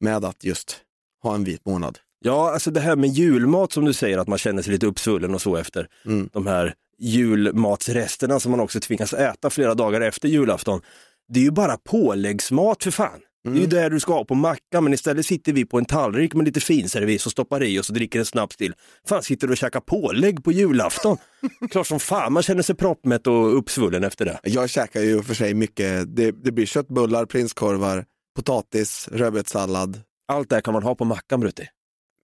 med 0.00 0.24
att 0.24 0.44
just 0.44 0.76
ha 1.22 1.34
en 1.34 1.44
vit 1.44 1.64
månad. 1.66 1.98
Ja, 2.20 2.52
alltså 2.52 2.70
det 2.70 2.80
här 2.80 2.96
med 2.96 3.10
julmat 3.10 3.72
som 3.72 3.84
du 3.84 3.92
säger, 3.92 4.18
att 4.18 4.28
man 4.28 4.38
känner 4.38 4.62
sig 4.62 4.72
lite 4.72 4.86
uppsvullen 4.86 5.34
och 5.34 5.42
så 5.42 5.56
efter 5.56 5.88
Mm. 6.04 6.28
de 6.32 6.46
här 6.46 6.74
julmatsresterna 6.98 8.40
som 8.40 8.50
man 8.50 8.60
också 8.60 8.80
tvingas 8.80 9.12
äta 9.12 9.50
flera 9.50 9.74
dagar 9.74 10.00
efter 10.00 10.28
julafton. 10.28 10.80
Det 11.28 11.40
är 11.40 11.44
ju 11.44 11.50
bara 11.50 11.76
påläggsmat 11.76 12.82
för 12.82 12.90
fan. 12.90 13.20
Det 13.44 13.50
är 13.50 13.54
ju 13.54 13.66
där 13.66 13.90
du 13.90 14.00
ska 14.00 14.12
ha 14.12 14.24
på 14.24 14.34
mackan, 14.34 14.84
men 14.84 14.92
istället 14.92 15.26
sitter 15.26 15.52
vi 15.52 15.64
på 15.64 15.78
en 15.78 15.84
tallrik 15.84 16.34
med 16.34 16.44
lite 16.46 16.60
finservis 16.60 17.26
och 17.26 17.32
stoppar 17.32 17.62
i 17.62 17.78
oss 17.78 17.88
och 17.88 17.94
dricker 17.94 18.18
en 18.18 18.24
snaps 18.24 18.56
till. 18.56 18.74
Fan, 19.08 19.22
sitter 19.22 19.46
du 19.46 19.52
och 19.52 19.56
käkar 19.56 19.80
pålägg 19.80 20.44
på 20.44 20.52
julafton? 20.52 21.16
Klart 21.70 21.86
som 21.86 22.00
fan 22.00 22.32
man 22.32 22.42
känner 22.42 22.62
sig 22.62 22.74
proppmätt 22.74 23.26
och 23.26 23.58
uppsvullen 23.58 24.04
efter 24.04 24.24
det. 24.24 24.40
Jag 24.42 24.70
käkar 24.70 25.00
ju 25.00 25.22
för 25.22 25.34
sig 25.34 25.54
mycket, 25.54 26.16
det, 26.16 26.30
det 26.30 26.52
blir 26.52 26.66
köttbullar, 26.66 27.26
prinskorvar, 27.26 28.04
potatis, 28.36 29.08
rödbetssallad. 29.12 30.00
Allt 30.28 30.48
det 30.48 30.56
här 30.56 30.60
kan 30.60 30.74
man 30.74 30.82
ha 30.82 30.94
på 30.94 31.04
mackan, 31.04 31.40
Brutti. 31.40 31.68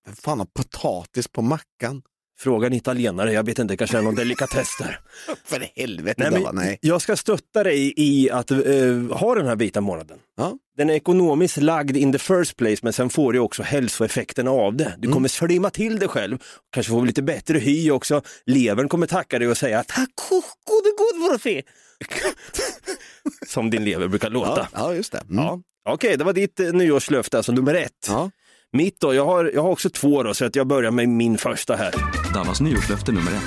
Vem 0.06 0.14
fan 0.14 0.38
har 0.38 0.47
potatis 0.47 1.28
på 1.28 1.42
mackan? 1.42 2.02
Fråga 2.38 2.67
en 2.67 2.73
italienare, 2.73 3.33
jag 3.33 3.47
vet 3.47 3.59
inte, 3.59 3.76
kanske 3.76 3.99
är 3.99 4.03
någon 4.03 4.14
delikatess 4.14 4.69
där. 4.79 5.00
För 5.45 5.71
helvete 5.76 6.31
Nej, 6.31 6.43
men 6.43 6.55
nej. 6.55 6.79
Jag 6.81 7.03
ska 7.03 7.17
stötta 7.17 7.62
dig 7.62 7.93
i 7.97 8.31
att 8.31 8.50
eh, 8.50 8.59
ha 9.11 9.35
den 9.35 9.47
här 9.47 9.57
vita 9.57 9.81
månaden. 9.81 10.19
Ja. 10.37 10.59
Den 10.76 10.91
är 10.91 10.95
ekonomiskt 10.95 11.57
lagd 11.57 11.97
in 11.97 12.12
the 12.12 12.19
first 12.19 12.57
place 12.57 12.76
men 12.83 12.93
sen 12.93 13.11
får 13.11 13.33
du 13.33 13.38
också 13.38 13.62
hälsoeffekterna 13.62 14.50
av 14.50 14.76
det. 14.76 14.95
Du 14.99 15.12
kommer 15.12 15.29
slimma 15.29 15.71
till 15.71 15.99
dig 15.99 16.09
själv, 16.09 16.38
kanske 16.73 16.91
få 16.91 17.05
lite 17.05 17.23
bättre 17.23 17.59
hy 17.59 17.91
också. 17.91 18.23
Levern 18.47 18.88
kommer 18.88 19.07
tacka 19.07 19.38
dig 19.38 19.49
och 19.49 19.57
säga 19.57 19.85
tack 19.88 20.11
gode 20.67 21.29
god 21.31 21.41
fe. 21.41 21.62
Som 23.47 23.71
din 23.71 23.85
lever 23.85 24.09
brukar 24.09 24.31
låta. 24.31 24.69
Ja, 24.73 24.79
ja, 24.88 24.95
just 24.95 25.12
det. 25.12 25.23
Mm. 25.31 25.45
Ja. 25.45 25.61
Okej, 25.88 26.17
det 26.17 26.25
var 26.25 26.33
ditt 26.33 26.61
eh, 26.61 26.73
nyårslöfte, 26.73 27.37
alltså 27.37 27.53
nummer 27.53 27.75
ett. 27.75 28.07
Ja. 28.09 28.31
Mitt 28.73 29.00
då, 29.00 29.14
jag 29.14 29.26
har, 29.26 29.50
jag 29.55 29.62
har 29.62 29.71
också 29.71 29.91
två 29.91 30.23
då, 30.23 30.35
så 30.35 30.45
att 30.45 30.57
jag 30.57 30.67
börjar 30.67 30.91
med 30.91 31.09
min 31.09 31.38
första 31.38 31.76
här. 31.76 31.95
Davas 32.35 32.61
nyårslöfte 32.61 33.12
nummer 33.12 33.33
ett. 33.33 33.43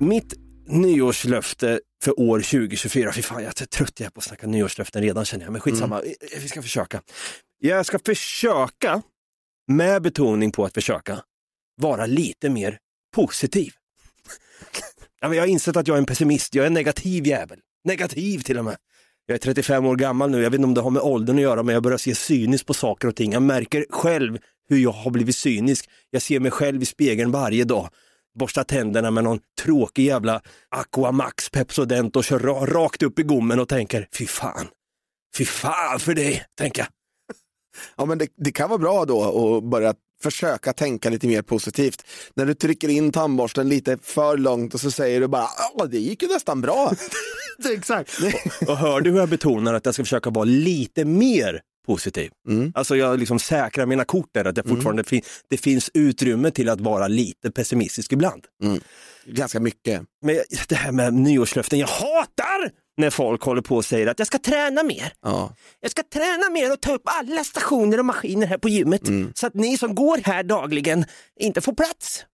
Mitt 0.00 0.34
nyårslöfte 0.66 1.80
för 2.04 2.20
år 2.20 2.38
2024, 2.38 3.12
fy 3.12 3.22
fan 3.22 3.42
jag 3.42 3.60
är 3.60 3.66
trött 3.66 4.00
jag 4.00 4.06
är 4.06 4.10
på 4.10 4.18
att 4.18 4.24
snacka 4.24 4.46
nyårslöften 4.46 5.02
redan 5.02 5.24
känner 5.24 5.44
jag, 5.44 5.52
men 5.52 5.60
skitsamma, 5.60 6.00
Mm. 6.00 6.14
Vi 6.42 6.48
ska 6.48 6.62
försöka. 6.62 7.02
Jag 7.60 7.86
ska 7.86 7.98
försöka, 7.98 9.02
med 9.68 10.02
betoning 10.02 10.52
på 10.52 10.64
att 10.64 10.74
försöka, 10.74 11.20
vara 11.80 12.06
lite 12.06 12.50
mer 12.50 12.78
positiv. 13.14 13.72
jag 15.20 15.28
har 15.28 15.46
insett 15.46 15.76
att 15.76 15.88
jag 15.88 15.94
är 15.94 15.98
en 15.98 16.06
pessimist, 16.06 16.54
jag 16.54 16.62
är 16.62 16.66
en 16.66 16.74
negativ 16.74 17.26
jävel. 17.26 17.58
Negativ 17.84 18.38
till 18.38 18.58
och 18.58 18.64
med. 18.64 18.76
Jag 19.26 19.34
är 19.34 19.38
35 19.38 19.86
år 19.86 19.96
gammal 19.96 20.30
nu, 20.30 20.42
jag 20.42 20.50
vet 20.50 20.58
inte 20.58 20.66
om 20.66 20.74
det 20.74 20.80
har 20.80 20.90
med 20.90 21.02
åldern 21.02 21.36
att 21.36 21.42
göra, 21.42 21.62
men 21.62 21.72
jag 21.72 21.82
börjar 21.82 21.98
se 21.98 22.14
cyniskt 22.14 22.66
på 22.66 22.74
saker 22.74 23.08
och 23.08 23.16
ting. 23.16 23.32
Jag 23.32 23.42
märker 23.42 23.86
själv 23.90 24.38
hur 24.68 24.78
jag 24.78 24.92
har 24.92 25.10
blivit 25.10 25.36
cynisk. 25.36 25.90
Jag 26.10 26.22
ser 26.22 26.40
mig 26.40 26.50
själv 26.50 26.82
i 26.82 26.86
spegeln 26.86 27.30
varje 27.30 27.64
dag 27.64 27.88
borsta 28.38 28.64
tänderna 28.64 29.10
med 29.10 29.24
någon 29.24 29.38
tråkig 29.62 30.04
jävla 30.04 30.40
Aquamax 30.68 31.50
Pepsodent 31.50 32.16
och 32.16 32.24
kör 32.24 32.38
ra- 32.38 32.66
rakt 32.66 33.02
upp 33.02 33.18
i 33.18 33.22
gommen 33.22 33.60
och 33.60 33.68
tänker 33.68 34.08
fy 34.18 34.26
fan, 34.26 34.66
fy 35.36 35.44
fan 35.44 36.00
för 36.00 36.14
dig, 36.14 36.44
tänker 36.58 36.82
jag. 36.82 36.88
Ja, 37.96 38.04
men 38.04 38.18
det, 38.18 38.28
det 38.36 38.52
kan 38.52 38.68
vara 38.68 38.78
bra 38.78 39.04
då 39.04 39.56
att 39.56 39.64
börja 39.64 39.94
försöka 40.22 40.72
tänka 40.72 41.10
lite 41.10 41.26
mer 41.26 41.42
positivt. 41.42 42.04
När 42.34 42.46
du 42.46 42.54
trycker 42.54 42.88
in 42.88 43.12
tandborsten 43.12 43.68
lite 43.68 43.98
för 44.02 44.36
långt 44.36 44.74
och 44.74 44.80
så 44.80 44.90
säger 44.90 45.20
du 45.20 45.26
bara, 45.28 45.48
ja 45.76 45.86
det 45.86 45.98
gick 45.98 46.22
ju 46.22 46.28
nästan 46.28 46.60
bra. 46.60 46.92
Exakt. 47.74 48.18
Och 48.68 48.76
hör 48.76 49.00
du 49.00 49.10
hur 49.10 49.18
jag 49.18 49.28
betonar 49.28 49.74
att 49.74 49.84
jag 49.86 49.94
ska 49.94 50.04
försöka 50.04 50.30
vara 50.30 50.44
lite 50.44 51.04
mer 51.04 51.60
positiv? 51.86 52.30
Mm. 52.48 52.72
Alltså 52.74 52.96
jag 52.96 53.18
liksom 53.18 53.38
säkrar 53.38 53.86
mina 53.86 54.04
kort 54.04 54.28
där, 54.32 54.44
att 54.44 54.54
det 54.54 54.62
fortfarande 54.62 55.04
fin- 55.04 55.22
det 55.50 55.56
finns 55.56 55.90
utrymme 55.94 56.50
till 56.50 56.68
att 56.68 56.80
vara 56.80 57.08
lite 57.08 57.50
pessimistisk 57.50 58.12
ibland. 58.12 58.44
Ganska 59.26 59.60
mycket. 59.60 60.02
Men 60.22 60.38
det 60.68 60.74
här 60.74 60.92
med 60.92 61.14
nyårslöften, 61.14 61.78
jag 61.78 61.86
hatar 61.86 62.70
när 62.96 63.10
folk 63.10 63.42
håller 63.42 63.62
på 63.62 63.76
och 63.76 63.84
säger 63.84 64.06
att 64.06 64.18
jag 64.18 64.26
ska 64.26 64.38
träna 64.38 64.82
mer. 64.82 65.12
Ja. 65.22 65.54
Jag 65.80 65.90
ska 65.90 66.02
träna 66.02 66.50
mer 66.50 66.72
och 66.72 66.80
ta 66.80 66.94
upp 66.94 67.02
alla 67.04 67.44
stationer 67.44 67.98
och 67.98 68.04
maskiner 68.04 68.46
här 68.46 68.58
på 68.58 68.68
gymmet 68.68 69.02
så 69.34 69.46
att 69.46 69.54
ni 69.54 69.78
som 69.78 69.94
går 69.94 70.18
här 70.24 70.42
dagligen 70.42 71.04
inte 71.40 71.60
får 71.60 71.72
plats. 71.72 72.24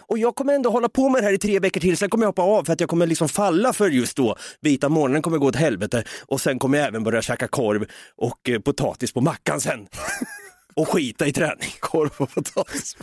Och 0.00 0.18
jag 0.18 0.34
kommer 0.34 0.54
ändå 0.54 0.70
hålla 0.70 0.88
på 0.88 1.08
med 1.08 1.22
det 1.22 1.26
här 1.26 1.32
i 1.32 1.38
tre 1.38 1.58
veckor 1.58 1.80
till, 1.80 1.96
sen 1.96 2.10
kommer 2.10 2.24
jag 2.24 2.28
hoppa 2.28 2.42
av 2.42 2.64
för 2.64 2.72
att 2.72 2.80
jag 2.80 2.88
kommer 2.88 3.06
liksom 3.06 3.28
falla 3.28 3.72
för 3.72 3.88
just 3.88 4.16
då. 4.16 4.36
Vita 4.60 4.88
morgonen 4.88 5.22
kommer 5.22 5.38
gå 5.38 5.46
åt 5.46 5.56
helvete 5.56 6.04
och 6.26 6.40
sen 6.40 6.58
kommer 6.58 6.78
jag 6.78 6.88
även 6.88 7.02
börja 7.04 7.22
käka 7.22 7.48
korv 7.48 7.86
och 8.16 8.48
eh, 8.48 8.60
potatis 8.60 9.12
på 9.12 9.20
mackan 9.20 9.60
sen. 9.60 9.86
och 10.74 10.88
skita 10.88 11.26
i 11.26 11.32
träning. 11.32 11.70
Korv 11.80 12.10
och 12.16 12.34
potatis. 12.34 12.96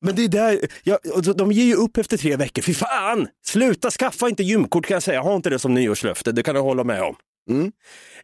Men 0.00 0.16
det 0.16 0.24
är 0.24 0.28
där, 0.28 0.58
ja, 0.82 0.98
de 1.36 1.52
ger 1.52 1.64
ju 1.64 1.74
upp 1.74 1.96
efter 1.96 2.16
tre 2.16 2.36
veckor, 2.36 2.62
fy 2.62 2.74
fan! 2.74 3.28
Sluta 3.46 3.90
skaffa 3.90 4.28
inte 4.28 4.42
gymkort 4.42 4.86
kan 4.86 4.94
jag 4.94 5.02
säga, 5.02 5.20
ha 5.20 5.36
inte 5.36 5.50
det 5.50 5.58
som 5.58 5.74
nyårslöfte, 5.74 6.32
det 6.32 6.42
kan 6.42 6.56
jag 6.56 6.62
hålla 6.62 6.84
med 6.84 7.02
om. 7.02 7.16
Mm. 7.50 7.72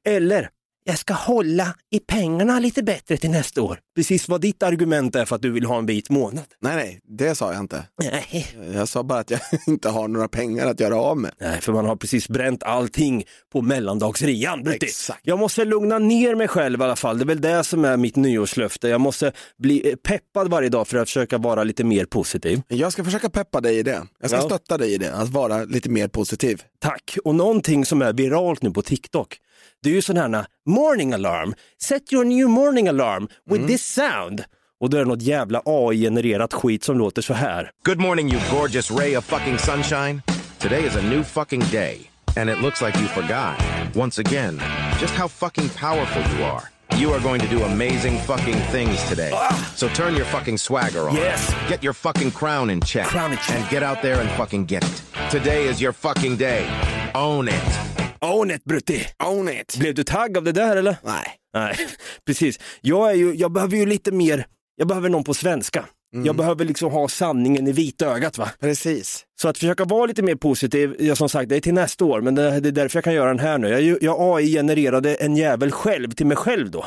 Eller, 0.04 0.48
jag 0.84 0.98
ska 0.98 1.14
hålla 1.14 1.74
i 1.90 1.98
pengarna 2.00 2.58
lite 2.60 2.82
bättre 2.82 3.16
till 3.16 3.30
nästa 3.30 3.62
år. 3.62 3.78
Precis 3.96 4.28
vad 4.28 4.40
ditt 4.40 4.62
argument 4.62 5.16
är 5.16 5.24
för 5.24 5.36
att 5.36 5.42
du 5.42 5.50
vill 5.50 5.64
ha 5.64 5.78
en 5.78 5.86
vit 5.86 6.10
månad. 6.10 6.44
Nej, 6.60 6.76
nej, 6.76 7.00
det 7.18 7.34
sa 7.34 7.52
jag 7.52 7.60
inte. 7.60 7.84
Nej. 8.02 8.46
Jag 8.74 8.88
sa 8.88 9.02
bara 9.02 9.18
att 9.18 9.30
jag 9.30 9.40
inte 9.66 9.88
har 9.88 10.08
några 10.08 10.28
pengar 10.28 10.66
att 10.66 10.80
göra 10.80 10.96
av 10.96 11.16
med. 11.16 11.30
Nej, 11.40 11.60
för 11.60 11.72
man 11.72 11.86
har 11.86 11.96
precis 11.96 12.28
bränt 12.28 12.62
allting 12.62 13.24
på 13.52 13.62
mellandagsrean. 13.62 14.66
Exakt. 14.68 15.20
Jag 15.22 15.38
måste 15.38 15.64
lugna 15.64 15.98
ner 15.98 16.34
mig 16.34 16.48
själv 16.48 16.80
i 16.80 16.84
alla 16.84 16.96
fall. 16.96 17.18
Det 17.18 17.24
är 17.24 17.26
väl 17.26 17.40
det 17.40 17.64
som 17.64 17.84
är 17.84 17.96
mitt 17.96 18.16
nyårslöfte. 18.16 18.88
Jag 18.88 19.00
måste 19.00 19.32
bli 19.58 19.90
eh, 19.90 19.96
peppad 19.96 20.50
varje 20.50 20.68
dag 20.68 20.88
för 20.88 20.98
att 20.98 21.08
försöka 21.08 21.38
vara 21.38 21.64
lite 21.64 21.84
mer 21.84 22.04
positiv. 22.04 22.62
Jag 22.68 22.92
ska 22.92 23.04
försöka 23.04 23.30
peppa 23.30 23.60
dig 23.60 23.78
i 23.78 23.82
det. 23.82 24.02
Jag 24.20 24.30
ska 24.30 24.38
Ja. 24.38 24.46
stötta 24.46 24.78
dig 24.78 24.94
i 24.94 24.98
det, 24.98 25.14
att 25.14 25.28
vara 25.28 25.64
lite 25.64 25.88
mer 25.90 26.08
positiv. 26.08 26.62
Tack. 26.78 27.16
Och 27.24 27.34
någonting 27.34 27.84
som 27.84 28.02
är 28.02 28.12
viralt 28.12 28.62
nu 28.62 28.70
på 28.70 28.82
TikTok, 28.82 29.36
det 29.82 29.90
är 29.90 29.94
ju 29.94 30.02
sådana 30.02 30.36
här 30.38 30.46
morning 30.66 31.12
alarm. 31.12 31.54
Set 31.82 32.12
your 32.12 32.24
new 32.24 32.48
morning 32.48 32.88
alarm 32.88 33.28
with 33.46 33.60
mm. 33.60 33.66
this 33.66 33.84
sound. 33.86 34.44
Och 34.80 34.90
då 34.90 34.96
är 34.96 35.00
det 35.00 35.08
något 35.08 35.22
jävla 35.22 35.62
AI-genererat 35.64 36.52
skit 36.52 36.84
som 36.84 36.98
låter 36.98 37.22
så 37.22 37.34
här. 37.34 37.70
Good 37.84 38.00
morning, 38.00 38.32
you 38.32 38.40
gorgeous 38.50 38.90
ray 38.90 39.16
of 39.16 39.24
fucking 39.24 39.58
sunshine. 39.58 40.22
Today 40.58 40.86
is 40.86 40.96
a 40.96 41.02
new 41.02 41.24
fucking 41.24 41.62
day, 41.72 42.10
and 42.36 42.50
it 42.50 42.58
looks 42.58 42.80
like 42.80 42.98
you 42.98 43.08
forgot, 43.08 43.56
once 43.96 44.20
again, 44.20 44.60
just 45.00 45.14
how 45.14 45.28
fucking 45.28 45.68
powerful 45.68 46.22
you 46.36 46.44
are. 46.44 46.72
You 46.98 47.12
are 47.12 47.20
going 47.20 47.40
to 47.40 47.48
do 47.48 47.62
amazing 47.62 48.18
fucking 48.18 48.60
things 48.70 49.02
today. 49.04 49.30
Ah! 49.32 49.72
So 49.74 49.88
turn 49.88 50.14
your 50.14 50.26
fucking 50.26 50.58
swagger 50.58 51.08
on. 51.08 51.16
Yes. 51.16 51.54
Get 51.68 51.82
your 51.82 51.94
fucking 51.94 52.32
crown 52.32 52.70
in 52.70 52.80
check. 52.80 53.06
Crown 53.06 53.32
in 53.32 53.38
check. 53.38 53.60
And 53.60 53.70
get 53.70 53.82
out 53.82 54.02
there 54.02 54.20
and 54.20 54.30
fucking 54.30 54.66
get 54.66 54.84
it. 54.84 55.02
Today 55.30 55.64
is 55.64 55.80
your 55.80 55.92
fucking 55.92 56.36
day. 56.36 56.66
Own 57.14 57.48
it. 57.48 57.91
Own 58.24 58.50
it 58.50 58.64
Brutti! 58.64 59.06
Own 59.24 59.48
it! 59.48 59.76
Blev 59.78 59.94
du 59.94 60.04
tagg 60.04 60.38
av 60.38 60.44
det 60.44 60.52
där 60.52 60.76
eller? 60.76 60.96
Nej. 61.02 61.26
Nej, 61.54 61.76
precis. 62.26 62.60
Jag, 62.80 63.10
är 63.10 63.14
ju, 63.14 63.34
jag 63.34 63.52
behöver 63.52 63.76
ju 63.76 63.86
lite 63.86 64.12
mer, 64.12 64.46
jag 64.76 64.88
behöver 64.88 65.08
någon 65.08 65.24
på 65.24 65.34
svenska. 65.34 65.84
Jag 66.24 66.36
behöver 66.36 66.64
liksom 66.64 66.92
ha 66.92 67.08
sanningen 67.08 67.68
i 67.68 67.72
vitögat 67.72 68.38
va. 68.38 68.50
Precis. 68.60 69.24
Så 69.40 69.48
att 69.48 69.58
försöka 69.58 69.84
vara 69.84 70.06
lite 70.06 70.22
mer 70.22 70.34
positiv, 70.34 70.96
ja, 70.98 71.16
som 71.16 71.28
sagt 71.28 71.48
det 71.48 71.56
är 71.56 71.60
till 71.60 71.74
nästa 71.74 72.04
år, 72.04 72.20
men 72.20 72.34
det, 72.34 72.60
det 72.60 72.68
är 72.68 72.72
därför 72.72 72.96
jag 72.96 73.04
kan 73.04 73.14
göra 73.14 73.28
den 73.28 73.38
här 73.38 73.58
nu. 73.58 73.68
Jag, 73.68 74.02
jag 74.02 74.16
AI-genererade 74.20 75.14
en 75.14 75.36
jävel 75.36 75.70
själv 75.70 76.10
till 76.10 76.26
mig 76.26 76.36
själv 76.36 76.70
då. 76.70 76.86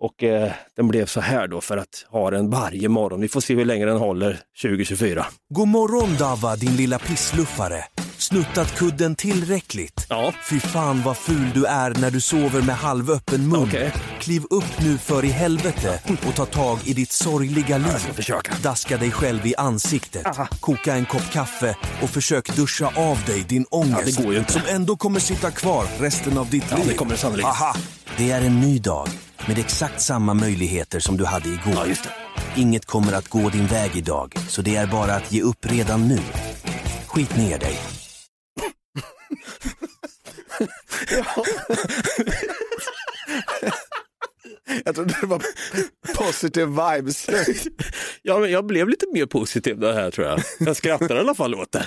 Och 0.00 0.22
eh, 0.24 0.52
den 0.76 0.88
blev 0.88 1.06
så 1.06 1.20
här 1.20 1.48
då 1.48 1.60
för 1.60 1.76
att 1.76 2.06
ha 2.10 2.30
den 2.30 2.50
varje 2.50 2.88
morgon. 2.88 3.20
Vi 3.20 3.28
får 3.28 3.40
se 3.40 3.54
hur 3.54 3.64
länge 3.64 3.86
den 3.86 3.96
håller 3.98 4.38
2024. 4.62 5.26
God 5.54 5.68
morgon 5.68 6.16
Dava, 6.18 6.56
din 6.56 6.76
lilla 6.76 6.98
pissluffare. 6.98 7.84
Snuttat 8.18 8.78
kudden 8.78 9.14
tillräckligt? 9.14 10.06
Ja. 10.08 10.32
Fy 10.50 10.60
fan 10.60 11.02
vad 11.02 11.16
ful 11.16 11.50
du 11.54 11.64
är 11.64 11.94
när 12.00 12.10
du 12.10 12.20
sover 12.20 12.62
med 12.62 12.76
halvöppen 12.76 13.48
mun. 13.48 13.62
Okej. 13.62 13.92
Kliv 14.20 14.42
upp 14.50 14.80
nu 14.80 14.98
för 14.98 15.24
i 15.24 15.28
helvete 15.28 16.00
och 16.28 16.34
ta 16.34 16.46
tag 16.46 16.78
i 16.84 16.92
ditt 16.94 17.12
sorgliga 17.12 17.78
liv. 17.78 17.86
Jag 17.92 18.00
ska 18.00 18.12
försöka. 18.12 18.54
Daska 18.62 18.96
dig 18.96 19.10
själv 19.10 19.46
i 19.46 19.54
ansiktet. 19.56 20.26
Koka 20.60 20.94
en 20.94 21.04
kopp 21.06 21.30
kaffe 21.32 21.76
och 22.02 22.10
försök 22.10 22.56
duscha 22.56 22.92
av 22.96 23.18
dig 23.26 23.44
din 23.48 23.64
ångest. 23.70 23.98
Ja, 23.98 24.04
det 24.16 24.22
går 24.24 24.32
ju 24.32 24.38
inte. 24.38 24.52
Som 24.52 24.62
ändå 24.68 24.96
kommer 24.96 25.20
sitta 25.20 25.50
kvar 25.50 25.84
resten 25.98 26.38
av 26.38 26.50
ditt 26.50 26.64
Ja, 26.70 26.76
liv. 26.76 26.86
det 26.88 26.94
kommer. 26.94 27.44
Aha! 27.44 27.76
Det 28.16 28.30
är 28.30 28.40
en 28.42 28.60
ny 28.60 28.78
dag 28.78 29.08
med 29.46 29.58
exakt 29.58 30.00
samma 30.00 30.34
möjligheter 30.34 31.00
som 31.00 31.16
du 31.16 31.24
hade 31.24 31.48
igår. 31.48 31.72
Ja, 31.74 31.86
just 31.86 32.04
det. 32.04 32.10
Inget 32.60 32.84
kommer 32.84 33.12
att 33.12 33.28
gå 33.28 33.48
din 33.48 33.66
väg 33.66 33.90
idag, 33.96 34.34
så 34.48 34.62
det 34.62 34.76
är 34.76 34.86
bara 34.86 35.14
att 35.14 35.32
ge 35.32 35.42
upp 35.42 35.66
redan 35.66 36.08
nu. 36.08 36.18
Skit 37.06 37.36
ner 37.36 37.58
dig. 37.58 37.78
Jag 44.84 44.94
trodde 44.94 45.14
det 45.20 45.26
var 45.26 45.42
positive 46.16 46.66
vibes. 46.96 47.26
Ja, 48.22 48.38
men 48.38 48.50
jag 48.50 48.66
blev 48.66 48.88
lite 48.88 49.06
mer 49.12 49.26
positiv 49.26 49.78
det 49.78 49.94
här 49.94 50.10
tror 50.10 50.26
jag. 50.26 50.40
Jag 50.58 50.76
skrattar 50.76 51.16
i 51.16 51.18
alla 51.18 51.34
fall 51.34 51.54
åt 51.54 51.72
det. 51.72 51.86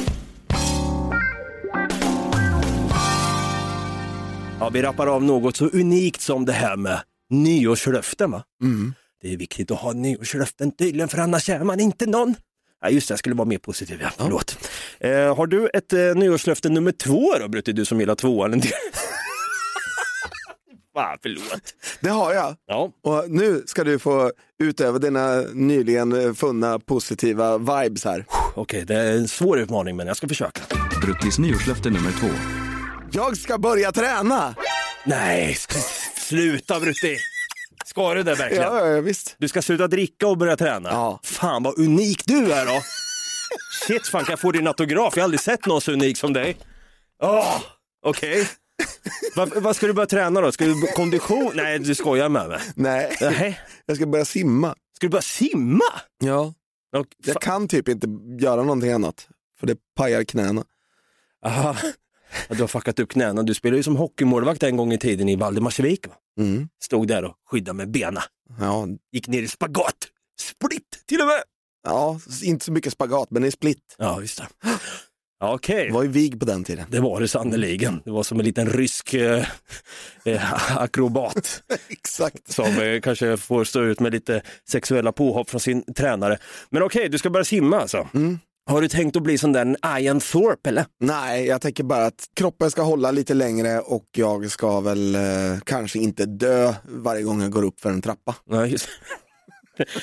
Vi 4.73 4.81
rappar 4.81 5.07
av 5.07 5.23
något 5.23 5.55
så 5.55 5.65
unikt 5.65 6.21
som 6.21 6.45
det 6.45 6.53
här 6.53 6.77
med 6.77 7.01
nyårslöften. 7.29 8.31
Va? 8.31 8.43
Det 9.21 9.33
är 9.33 9.37
viktigt 9.37 9.71
att 9.71 9.79
ha 9.79 9.93
nyårslöften 9.93 10.71
tydligen 10.71 11.07
för 11.07 11.17
annars 11.17 11.49
är 11.49 11.63
man 11.63 11.79
inte 11.79 12.05
någon. 12.05 12.35
Ja, 12.81 12.89
just 12.89 13.07
det, 13.07 13.11
jag 13.11 13.19
skulle 13.19 13.35
vara 13.35 13.47
mer 13.47 13.57
positiv. 13.57 13.99
Ja, 14.01 14.09
förlåt. 14.17 14.69
Eh, 14.99 15.35
har 15.35 15.47
du 15.47 15.69
ett 15.73 15.93
eh, 15.93 15.99
nyårslöfte 16.15 16.69
nummer 16.69 16.91
två 16.91 17.33
då, 17.39 17.47
Brutti, 17.47 17.73
du 17.73 17.85
som 17.85 17.99
gillar 17.99 18.15
tvåan? 18.15 18.61
Fan, 20.93 21.17
förlåt. 21.21 21.75
Det 21.99 22.09
har 22.09 22.33
jag. 22.33 22.55
Ja. 22.67 22.91
Och 23.03 23.29
nu 23.29 23.63
ska 23.65 23.83
du 23.83 23.99
få 23.99 24.31
utöva 24.63 24.99
dina 24.99 25.41
nyligen 25.53 26.35
funna 26.35 26.79
positiva 26.79 27.57
vibes 27.57 28.05
här. 28.05 28.25
Okej, 28.55 28.85
det 28.85 28.95
är 28.95 29.17
en 29.17 29.27
svår 29.27 29.59
utmaning 29.59 29.95
men 29.95 30.07
jag 30.07 30.17
ska 30.17 30.27
försöka. 30.27 30.61
Bruttis 31.01 31.39
nyårslöfte 31.39 31.89
nummer 31.89 32.11
två. 32.11 32.27
Jag 33.13 33.37
ska 33.37 33.57
börja 33.57 33.91
träna! 33.91 34.55
Nej, 35.03 35.57
sluta 36.15 36.79
Brutti! 36.79 37.17
Ska 37.85 38.13
du 38.13 38.23
det 38.23 38.35
verkligen? 38.35 38.63
Ja, 38.63 38.87
ja, 38.87 39.01
visst. 39.01 39.35
Du 39.37 39.47
ska 39.47 39.61
sluta 39.61 39.87
dricka 39.87 40.27
och 40.27 40.37
börja 40.37 40.57
träna? 40.57 40.89
Ja. 40.89 41.19
Fan 41.23 41.63
vad 41.63 41.79
unik 41.79 42.23
du 42.25 42.51
är 42.53 42.65
då! 42.65 42.81
Shit, 43.87 44.07
fan 44.07 44.23
kan 44.25 44.31
jag 44.31 44.39
få 44.39 44.51
din 44.51 44.67
autograf? 44.67 45.13
Jag 45.15 45.21
har 45.21 45.23
aldrig 45.23 45.39
sett 45.39 45.65
någon 45.65 45.81
så 45.81 45.91
unik 45.91 46.17
som 46.17 46.33
dig. 46.33 46.57
Åh, 47.23 47.61
okej. 48.05 48.47
Vad, 49.35 49.63
vad 49.63 49.75
ska 49.75 49.87
du 49.87 49.93
börja 49.93 50.07
träna 50.07 50.41
då? 50.41 50.51
Ska 50.51 50.65
du 50.65 50.81
kondition? 50.95 51.51
Nej, 51.55 51.79
du 51.79 51.95
skojar 51.95 52.29
med 52.29 52.49
mig. 52.49 52.59
Nej, 52.75 53.17
Nej. 53.21 53.59
jag 53.85 53.97
ska 53.97 54.05
börja 54.05 54.25
simma. 54.25 54.75
Ska 54.95 55.05
du 55.07 55.09
börja 55.09 55.21
simma? 55.21 55.83
Ja. 56.23 56.53
Och, 56.97 57.05
Jag 57.25 57.41
kan 57.41 57.67
typ 57.67 57.87
inte 57.89 58.07
göra 58.39 58.63
någonting 58.63 58.91
annat, 58.91 59.27
för 59.59 59.67
det 59.67 59.77
pajar 59.97 60.23
knäna. 60.23 60.63
Aha. 61.45 61.75
Ja, 62.49 62.55
Du 62.55 62.61
har 62.63 62.67
fuckat 62.67 62.99
upp 62.99 63.09
knäna. 63.09 63.43
Du 63.43 63.53
spelade 63.53 63.77
ju 63.77 63.83
som 63.83 63.95
hockeymålvakt 63.95 64.63
en 64.63 64.77
gång 64.77 64.93
i 64.93 64.97
tiden 64.97 65.29
i 65.29 65.35
Valdemarsvik. 65.35 66.07
Va? 66.07 66.13
Mm. 66.39 66.69
Stod 66.83 67.07
där 67.07 67.23
och 67.25 67.35
skyddade 67.49 67.77
med 67.77 67.91
benen. 67.91 68.23
Ja, 68.59 68.87
Gick 69.11 69.27
ner 69.27 69.41
i 69.41 69.47
spagat. 69.47 69.95
Split 70.41 71.03
till 71.07 71.21
och 71.21 71.27
med. 71.27 71.43
ja, 71.83 72.19
inte 72.43 72.65
så 72.65 72.71
mycket 72.71 72.93
spagat, 72.93 73.31
men 73.31 73.43
är 73.43 73.51
split. 73.51 73.95
Ja, 73.97 74.21
just 74.21 74.37
det. 74.37 74.47
Okej. 75.43 75.85
Det 75.87 75.93
var 75.93 76.03
ju 76.03 76.09
vig 76.09 76.39
på 76.39 76.45
den 76.45 76.63
tiden. 76.63 76.85
Det 76.89 76.99
var 76.99 77.19
det 77.19 77.27
sannerligen. 77.27 78.01
Det 78.05 78.11
var 78.11 78.23
som 78.23 78.39
en 78.39 78.45
liten 78.45 78.69
rysk 78.69 79.13
eh, 79.13 79.45
eh, 80.25 80.77
akrobat 80.77 81.63
Exakt. 81.89 82.51
som 82.51 82.65
eh, 82.79 83.01
kanske 83.01 83.37
får 83.37 83.63
stå 83.63 83.81
ut 83.83 83.99
med 83.99 84.11
lite 84.11 84.41
sexuella 84.69 85.11
påhopp 85.11 85.49
från 85.49 85.59
sin 85.61 85.93
tränare. 85.93 86.37
Men 86.69 86.83
okej, 86.83 87.09
du 87.09 87.17
ska 87.17 87.29
börja 87.29 87.43
simma 87.43 87.79
alltså. 87.79 88.07
Mm. 88.13 88.39
Har 88.71 88.81
du 88.81 88.87
tänkt 88.87 89.15
att 89.15 89.23
bli 89.23 89.37
som 89.37 89.53
den 89.53 89.77
Ian 89.99 90.19
Thorpe 90.19 90.69
eller? 90.69 90.85
Nej, 90.99 91.45
jag 91.45 91.61
tänker 91.61 91.83
bara 91.83 92.05
att 92.05 92.25
kroppen 92.35 92.71
ska 92.71 92.81
hålla 92.81 93.11
lite 93.11 93.33
längre 93.33 93.79
och 93.79 94.05
jag 94.15 94.51
ska 94.51 94.79
väl 94.79 95.15
eh, 95.15 95.21
kanske 95.65 95.99
inte 95.99 96.25
dö 96.25 96.73
varje 96.87 97.23
gång 97.23 97.41
jag 97.41 97.51
går 97.51 97.63
upp 97.63 97.79
för 97.79 97.89
en 97.89 98.01
trappa. 98.01 98.35
Ja, 98.49 98.65
just. 98.65 98.87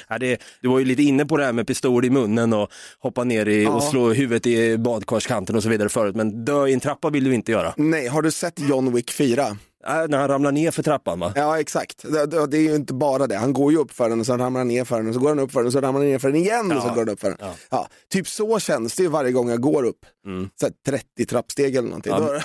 Ja, 0.09 0.19
det, 0.19 0.43
du 0.63 0.69
var 0.69 0.79
ju 0.79 0.85
lite 0.85 1.03
inne 1.03 1.27
på 1.27 1.37
det 1.37 1.45
här 1.45 1.53
med 1.53 1.67
pistol 1.67 2.05
i 2.05 2.11
munnen 2.11 2.53
och 2.53 2.69
hoppa 2.99 3.25
ner 3.25 3.47
i, 3.49 3.67
och 3.67 3.71
Ja. 3.71 3.81
slå 3.81 4.13
huvudet 4.13 4.47
i 4.47 4.79
badkarskanten 4.79 5.57
och 5.57 5.63
så 5.63 5.69
vidare 5.69 5.89
förut. 5.89 6.17
Men 6.17 6.45
dö 6.45 6.67
i 6.67 6.73
en 6.73 6.81
trappa 6.81 7.11
vill 7.11 7.25
du 7.25 7.35
inte 7.35 7.53
göra. 7.53 7.75
Nej, 7.77 8.07
har 8.07 8.23
du 8.23 8.31
sett 8.31 8.61
John 8.69 8.95
Wick 8.95 9.11
4? 9.11 9.57
Äh, 9.87 10.09
när 10.09 10.19
han 10.19 10.29
ramlar 10.29 10.53
ner 10.53 10.71
för 10.71 10.83
trappan 10.83 11.21
va? 11.21 11.33
Ja, 11.37 11.61
exakt. 11.61 12.03
Det, 12.03 12.47
det, 12.47 12.57
är 12.59 12.63
ju 12.63 12.75
inte 12.75 12.95
bara 12.95 13.27
det. 13.27 13.37
Han 13.37 13.53
går 13.53 13.73
ju 13.73 13.79
upp 13.79 13.93
för 13.93 14.09
den 14.09 14.21
och 14.21 14.27
sen 14.27 14.39
ramlar 14.39 14.61
han 14.61 14.69
ner 14.69 14.85
för 14.85 14.97
den 14.97 15.09
och 15.09 15.15
så 15.15 15.21
går 15.21 15.29
han 15.29 15.39
upp 15.39 15.53
för 15.53 15.61
den 15.61 15.67
och 15.67 15.73
så 15.73 15.81
ramlar 15.81 16.01
han 16.01 16.09
ner 16.11 16.19
för 16.19 16.29
den 16.29 16.37
igen 16.41 16.73
och 16.77 16.83
så 16.83 16.89
Ja. 16.89 16.95
går 16.95 17.01
han 17.01 17.09
upp 17.09 17.21
för 17.21 17.29
den. 17.29 17.37
Ja. 17.41 17.55
Ja. 17.71 17.89
typ 18.13 18.29
så 18.29 18.59
känns 18.61 18.95
det 18.97 19.03
ju 19.03 19.09
varje 19.09 19.33
gång 19.33 19.49
jag 19.51 19.61
går 19.61 19.83
upp. 19.85 19.99
Mm. 20.27 20.49
Så 20.61 20.67
här 20.67 20.73
30 20.87 21.27
trappsteg 21.27 21.77
eller 21.77 21.89
någonting. 21.89 22.13
Ja. 22.13 22.19
Då, 22.21 22.33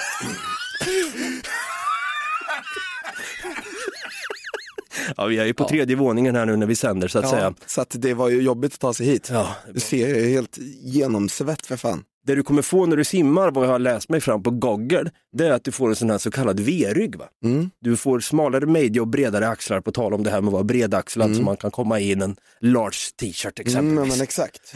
Ja, 5.18 5.26
vi 5.26 5.38
är 5.38 5.46
ju 5.46 5.54
på 5.54 5.68
tredje 5.68 5.96
våningen 5.96 6.36
här 6.36 6.46
nu 6.46 6.56
när 6.56 6.66
vi 6.66 6.76
sänder 6.76 7.08
så 7.08 7.20
att 7.20 7.24
ja, 7.26 7.32
säga. 7.32 7.54
så 7.66 7.82
att 7.82 7.96
det 8.00 8.14
var 8.14 8.30
ju 8.30 8.42
jobbigt 8.42 8.74
att 8.74 8.80
ta 8.80 8.94
sig 8.94 9.06
hit. 9.06 9.30
Ja, 9.32 9.56
Du 9.74 9.80
ser, 9.80 10.08
jag 10.10 10.18
är 10.20 10.30
helt 10.30 10.58
genomsvett 10.82 11.66
för 11.66 11.78
fan. 11.78 12.04
Det 12.28 12.36
du 12.36 12.44
kommer 12.44 12.62
få 12.62 12.86
när 12.86 12.98
du 12.98 13.04
simmar, 13.04 13.52
vad 13.52 13.66
jag 13.66 13.72
har 13.72 13.80
läst 13.80 14.10
mig 14.10 14.22
fram 14.22 14.44
på 14.44 14.52
Google, 14.52 15.12
det 15.38 15.46
är 15.48 15.52
att 15.52 15.64
du 15.64 15.72
får 15.72 15.90
en 15.90 15.96
sån 15.96 16.10
här 16.10 16.18
så 16.18 16.32
kallad 16.32 16.60
V-rygg. 16.60 17.16
Va? 17.16 17.26
Mm. 17.44 17.70
Du 17.80 17.98
får 17.98 18.20
smalare 18.20 18.66
midje 18.66 19.02
och 19.02 19.08
bredare 19.08 19.48
axlar, 19.48 19.82
på 19.82 19.92
tal 19.92 20.14
om 20.14 20.24
det 20.24 20.30
här 20.32 20.42
med 20.42 20.48
att 20.48 20.54
vara 20.54 20.64
bredaxlad 20.64 21.36
så 21.36 21.42
man 21.42 21.58
kan 21.58 21.72
komma 21.72 22.00
in 22.00 22.22
en 22.22 22.36
large 22.60 22.98
t-shirt 23.20 23.60
Mm, 23.60 23.68
exempelvis. 23.68 24.14
men 24.18 24.24
exakt. 24.24 24.74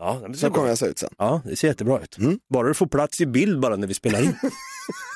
ja, 0.00 0.20
det 0.28 0.34
Så 0.34 0.50
kommer 0.50 0.68
jag 0.68 0.78
se 0.78 0.86
ut 0.86 0.98
sen. 0.98 1.10
ja, 1.18 1.40
det 1.44 1.56
ser 1.56 1.68
jättebra 1.68 2.00
ut. 2.02 2.18
Mm. 2.18 2.38
Bara 2.52 2.68
du 2.68 2.74
får 2.74 2.86
plats 2.86 3.20
i 3.20 3.26
bild 3.26 3.60
bara 3.60 3.76
när 3.76 3.86
vi 3.86 3.94
spelar 3.94 4.22
in. 4.22 4.36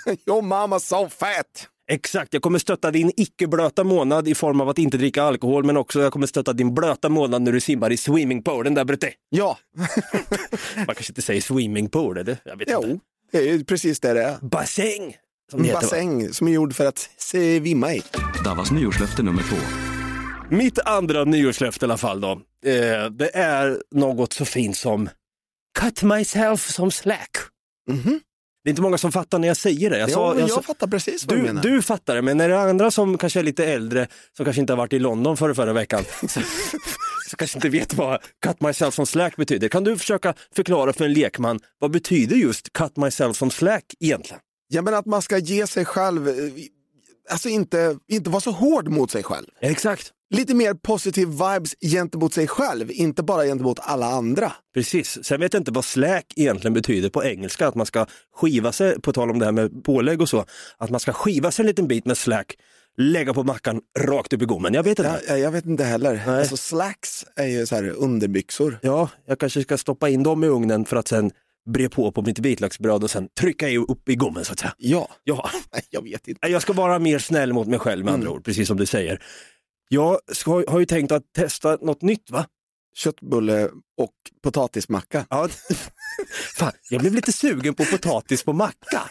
Your 0.26 0.42
mama 0.42 0.80
so 0.80 1.08
fat! 1.08 1.68
Exakt, 1.90 2.32
jag 2.32 2.42
kommer 2.42 2.58
stötta 2.58 2.90
din 2.90 3.12
icke-blöta 3.16 3.84
månad 3.84 4.28
i 4.28 4.34
form 4.34 4.60
av 4.60 4.68
att 4.68 4.78
inte 4.78 4.96
dricka 4.98 5.22
alkohol, 5.22 5.64
men 5.64 5.76
också 5.76 6.00
jag 6.00 6.12
kommer 6.12 6.26
stötta 6.26 6.52
din 6.52 6.74
blöta 6.74 7.08
månad 7.08 7.42
när 7.42 7.52
du 7.52 7.60
simmar 7.60 7.92
i 7.92 7.96
swimmingpoolen 7.96 8.74
där 8.74 8.84
Brutte. 8.84 9.12
Ja, 9.28 9.58
Man 10.76 10.86
kanske 10.86 11.10
inte 11.10 11.22
säger 11.22 11.40
swimmingpool, 11.40 12.18
eller? 12.18 12.36
Jag 12.44 12.56
vet 12.56 12.68
inte. 12.68 12.88
jo, 12.88 13.00
det 13.32 13.38
är 13.38 13.52
ju 13.52 13.64
precis 13.64 14.00
det 14.00 14.12
det 14.12 14.22
är. 14.22 14.36
Bassäng! 14.42 15.16
Som 15.50 15.64
heter, 15.64 15.74
va? 15.74 15.80
bassäng 15.80 16.32
som 16.32 16.48
är 16.48 16.52
gjord 16.52 16.74
för 16.74 16.86
att 16.86 17.10
svimma 17.16 17.94
i. 17.94 18.02
Davas 18.44 18.70
nyårslöfte 18.70 19.22
nummer 19.22 19.42
två. 19.42 19.56
Mitt 20.56 20.78
andra 20.78 21.24
nyårslöfte 21.24 21.84
i 21.84 21.86
alla 21.86 21.96
fall 21.96 22.20
då, 22.20 22.30
eh, 22.66 23.10
det 23.10 23.30
är 23.34 23.82
något 23.94 24.32
så 24.32 24.44
fint 24.44 24.76
som 24.76 25.08
cut 25.78 26.02
myself 26.02 26.70
som 26.70 26.90
slack. 26.90 27.30
Mhm. 27.90 28.20
Det 28.68 28.70
är 28.70 28.72
inte 28.72 28.82
många 28.82 28.98
som 28.98 29.12
fattar 29.12 29.38
när 29.38 29.48
jag 29.48 29.56
säger 29.56 29.90
det. 29.90 29.98
Jag 29.98 30.10
Ja, 30.10 30.14
sa, 30.14 30.30
men 30.30 30.38
jag 30.40 30.48
jag 30.50 30.64
fattar 30.64 30.86
precis 30.86 31.26
vad 31.26 31.36
du, 31.36 31.40
du, 31.40 31.46
menar. 31.46 31.62
du 31.62 31.82
fattar 31.82 32.14
det, 32.14 32.22
men 32.22 32.36
när 32.36 32.48
det 32.48 32.54
är 32.54 32.58
andra 32.58 32.90
som 32.90 33.18
kanske 33.18 33.38
är 33.38 33.42
lite 33.42 33.64
äldre, 33.66 34.08
som 34.36 34.44
kanske 34.44 34.60
inte 34.60 34.72
har 34.72 34.78
varit 34.78 34.92
i 34.92 34.98
London 34.98 35.36
förra, 35.36 35.54
förra 35.54 35.72
veckan, 35.72 36.04
så, 36.28 36.40
så 37.30 37.36
kanske 37.36 37.58
inte 37.58 37.68
vet 37.68 37.94
vad 37.94 38.20
cut 38.46 38.60
myself 38.60 38.94
som 38.94 39.06
slack 39.06 39.36
betyder. 39.36 39.68
Kan 39.68 39.84
du 39.84 39.98
försöka 39.98 40.34
förklara 40.54 40.92
för 40.92 41.04
en 41.04 41.12
lekman, 41.12 41.60
vad 41.78 41.90
betyder 41.90 42.36
just 42.36 42.72
cut 42.72 42.96
myself 42.96 43.36
som 43.36 43.50
slack 43.50 43.84
egentligen? 44.00 44.40
Ja, 44.68 44.82
men 44.82 44.94
att 44.94 45.06
man 45.06 45.22
ska 45.22 45.38
ge 45.38 45.66
sig 45.66 45.84
själv, 45.84 46.28
eh, 46.28 46.34
alltså 47.30 47.48
inte, 47.48 47.96
inte 48.08 48.30
vara 48.30 48.40
så 48.40 48.50
hård 48.50 48.88
mot 48.88 49.10
sig 49.10 49.22
själv. 49.22 49.46
Exakt. 49.60 50.12
Lite 50.30 50.54
mer 50.54 50.74
positiv 50.74 51.28
vibes 51.28 51.74
gentemot 51.80 52.34
sig 52.34 52.46
själv, 52.46 52.90
inte 52.90 53.22
bara 53.22 53.44
gentemot 53.44 53.78
alla 53.82 54.06
andra. 54.06 54.52
Precis. 54.74 55.24
Sen 55.24 55.40
vet 55.40 55.52
jag 55.54 55.60
inte 55.60 55.70
vad 55.72 55.84
slack 55.84 56.24
egentligen 56.36 56.74
betyder 56.74 57.10
på 57.10 57.24
engelska, 57.24 57.68
att 57.68 57.74
man 57.74 57.86
ska 57.86 58.06
skiva 58.36 58.72
sig, 58.72 59.00
på 59.00 59.12
tal 59.12 59.30
om 59.30 59.38
det 59.38 59.44
här 59.44 59.52
med 59.52 59.84
pålägg 59.84 60.20
och 60.22 60.28
så, 60.28 60.44
att 60.78 60.90
man 60.90 61.00
ska 61.00 61.12
skiva 61.12 61.50
sig 61.50 61.62
en 61.62 61.66
liten 61.66 61.88
bit 61.88 62.04
med 62.06 62.18
slack, 62.18 62.54
lägga 62.96 63.34
på 63.34 63.42
mackan 63.44 63.80
rakt 63.98 64.32
upp 64.32 64.42
i 64.42 64.44
gommen. 64.44 64.74
Jag 64.74 64.82
vet 64.82 64.98
inte. 64.98 65.20
Ja, 65.28 65.36
jag 65.36 65.50
vet 65.50 65.66
inte 65.66 65.84
heller. 65.84 66.22
Nej. 66.26 66.38
Alltså 66.40 66.56
slacks 66.56 67.24
är 67.36 67.46
ju 67.46 67.66
så 67.66 67.74
här 67.74 67.88
underbyxor. 67.90 68.78
Ja, 68.82 69.08
jag 69.26 69.38
kanske 69.38 69.62
ska 69.62 69.78
stoppa 69.78 70.08
in 70.08 70.22
dem 70.22 70.44
i 70.44 70.46
ugnen 70.46 70.84
för 70.84 70.96
att 70.96 71.08
sen 71.08 71.30
bre 71.70 71.88
på 71.88 72.12
på 72.12 72.22
mitt 72.22 72.38
vitlöksbröd 72.38 73.04
och 73.04 73.10
sen 73.10 73.28
trycka 73.40 73.68
upp 73.78 74.08
i 74.08 74.14
gommen 74.14 74.44
så 74.44 74.52
att 74.52 74.58
säga. 74.58 74.74
Ja, 74.78 75.08
Ja, 75.24 75.50
Nej, 75.72 75.82
jag 75.90 76.02
vet 76.02 76.28
inte. 76.28 76.48
jag 76.48 76.62
ska 76.62 76.72
vara 76.72 76.98
mer 76.98 77.18
snäll 77.18 77.52
mot 77.52 77.66
mig 77.68 77.78
själv 77.78 78.04
med 78.04 78.14
andra 78.14 78.30
ord, 78.30 78.44
precis 78.44 78.68
som 78.68 78.76
du 78.76 78.86
säger. 78.86 79.22
Jag 79.88 80.18
ska, 80.32 80.64
har 80.68 80.78
ju 80.78 80.86
tänkt 80.86 81.12
att 81.12 81.32
testa 81.32 81.76
något 81.80 82.02
nytt 82.02 82.30
va? 82.30 82.46
Köttbulle 82.94 83.70
och 83.98 84.14
potatismacka. 84.42 85.26
Ja. 85.30 85.48
Fan, 86.58 86.72
jag 86.90 87.00
blev 87.00 87.14
lite 87.14 87.32
sugen 87.32 87.74
på 87.74 87.84
potatis 87.84 88.42
på 88.42 88.52
macka. 88.52 89.02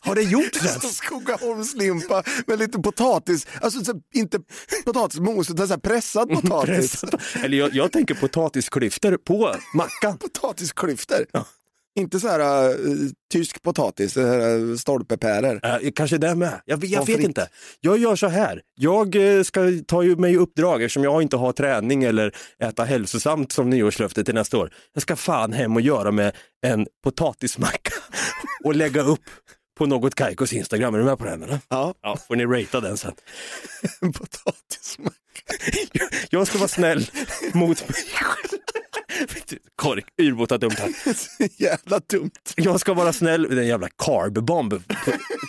Har 0.00 0.14
det 0.14 0.22
gjorts 0.22 0.66
ens? 0.66 0.96
Skogaholmslimpa 0.96 2.22
med 2.46 2.58
lite 2.58 2.78
potatis, 2.78 3.46
alltså 3.60 3.84
så, 3.84 4.00
inte 4.14 4.38
potatismos 4.84 5.50
utan 5.50 5.68
så 5.68 5.78
pressad 5.78 6.28
potatis. 6.28 7.00
Pressat. 7.00 7.20
Eller 7.44 7.58
jag, 7.58 7.74
jag 7.74 7.92
tänker 7.92 8.14
potatisklyftor 8.14 9.16
på 9.16 9.54
mackan. 9.74 10.18
Potatisklyftor. 10.20 11.26
Ja. 11.32 11.46
Inte 11.96 12.20
så 12.20 12.28
här 12.28 12.70
uh, 12.70 13.10
tysk 13.32 13.62
potatis, 13.62 14.12
så 14.12 14.26
här, 14.26 14.56
uh, 14.58 14.76
stolpepärer. 14.76 15.60
Eh, 15.84 15.90
kanske 15.94 16.18
det 16.18 16.34
med. 16.34 16.60
Jag, 16.64 16.84
jag 16.84 17.06
vet 17.06 17.20
inte. 17.20 17.48
Jag 17.80 17.98
gör 17.98 18.16
så 18.16 18.26
här. 18.26 18.62
Jag 18.74 19.36
eh, 19.36 19.42
ska 19.42 19.60
ta 19.86 20.02
ju 20.02 20.16
mig 20.16 20.36
uppdrag 20.36 20.82
eftersom 20.82 21.04
jag 21.04 21.22
inte 21.22 21.36
har 21.36 21.52
träning 21.52 22.04
eller 22.04 22.34
äta 22.62 22.84
hälsosamt 22.84 23.52
som 23.52 23.70
nyårslöfte 23.70 24.24
till 24.24 24.34
nästa 24.34 24.58
år. 24.58 24.72
Jag 24.92 25.02
ska 25.02 25.16
fan 25.16 25.52
hem 25.52 25.74
och 25.74 25.80
göra 25.80 26.10
med 26.10 26.32
en 26.66 26.86
potatismacka 27.04 27.92
och 28.64 28.74
lägga 28.74 29.02
upp 29.02 29.24
på 29.74 29.86
något 29.86 30.14
Kaikos 30.14 30.52
Instagram. 30.52 30.94
Är 30.94 30.98
du 30.98 31.04
med 31.04 31.18
på 31.18 31.24
den 31.24 31.42
eller? 31.42 31.58
Ja. 31.68 31.94
Ja, 32.02 32.16
får 32.28 32.36
ni 32.36 32.44
ratea 32.46 32.80
den 32.80 32.96
sen. 32.96 33.12
Potatismacka. 34.12 35.16
Jag 36.30 36.46
ska 36.46 36.58
vara 36.58 36.68
snäll 36.68 37.10
mot 37.52 37.88
mig 37.88 37.98
själv. 38.14 38.60
Kork, 39.76 40.04
urbota 40.22 40.58
dumt 40.58 40.74
här. 40.78 40.90
Jävla 41.62 41.98
dumt. 41.98 42.30
Jag 42.56 42.80
ska 42.80 42.94
vara 42.94 43.12
snäll 43.12 43.48
med 43.48 43.56
den 43.56 43.66
jävla 43.66 43.88
carb-bomb, 43.88 44.82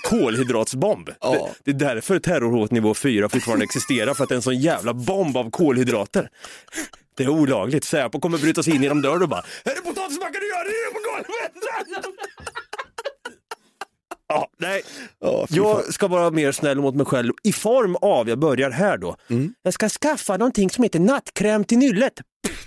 kolhydratsbomb. 0.03 1.09
Ja. 1.21 1.49
Det, 1.63 1.71
det 1.73 1.85
är 1.85 1.95
därför 1.95 2.19
terrorhot 2.19 2.71
nivå 2.71 2.93
4 2.93 3.29
fortfarande 3.29 3.65
existerar, 3.65 4.13
för 4.13 4.23
att 4.23 4.29
det 4.29 4.33
är 4.35 4.37
en 4.37 4.41
sån 4.41 4.59
jävla 4.59 4.93
bomb 4.93 5.37
av 5.37 5.51
kolhydrater. 5.51 6.29
Det 7.17 7.23
är 7.23 7.29
olagligt. 7.29 7.83
Säpo 7.83 8.19
kommer 8.19 8.37
bryta 8.37 8.63
sig 8.63 8.75
in 8.75 8.83
genom 8.83 9.01
dörren 9.01 9.21
och 9.21 9.29
bara 9.29 9.45
Är 9.63 9.75
det 9.75 9.81
potatismacka 9.81 10.39
du 10.39 10.47
gör? 10.47 10.63
Det 10.65 10.69
är 10.71 10.93
på 10.93 10.99
golvet! 11.11 12.64
Ja, 14.27 14.47
nej. 14.57 14.81
Fan. 15.21 15.47
Jag 15.49 15.93
ska 15.93 16.07
vara 16.07 16.31
mer 16.31 16.51
snäll 16.51 16.81
mot 16.81 16.95
mig 16.95 17.05
själv 17.05 17.33
i 17.43 17.53
form 17.53 17.95
av, 17.95 18.29
jag 18.29 18.39
börjar 18.39 18.69
här 18.71 18.97
då, 18.97 19.15
Mm. 19.29 19.53
jag 19.61 19.73
ska 19.73 19.89
skaffa 19.89 20.37
någonting 20.37 20.69
som 20.69 20.83
heter 20.83 20.99
nattkräm 20.99 21.63
till 21.63 21.77
nyllet. 21.77 22.13
Pff, 22.47 22.65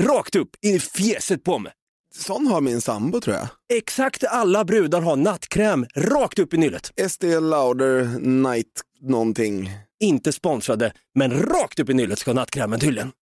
Rakt 0.00 0.36
upp 0.36 0.50
i 0.60 0.78
fjäset 0.78 1.44
på 1.44 1.58
mig. 1.58 1.72
Sån 2.14 2.46
har 2.46 2.60
min 2.60 2.80
sambo 2.80 3.20
tror 3.20 3.36
jag. 3.36 3.48
Exakt 3.78 4.24
alla 4.24 4.64
brudar 4.64 5.00
har 5.00 5.16
nattkräm 5.16 5.86
rakt 5.94 6.38
upp 6.38 6.54
i 6.54 6.56
nyllet. 6.56 6.90
Estée 6.96 7.40
Lauder 7.40 8.04
Night 8.20 8.66
någonting. 9.00 9.70
Inte 10.00 10.32
sponsrade, 10.32 10.92
men 11.14 11.32
rakt 11.32 11.80
upp 11.80 11.90
i 11.90 11.94
nyllet 11.94 12.18
ska 12.18 12.32
nattkrämen 12.32 12.80
tydligen. 12.80 13.12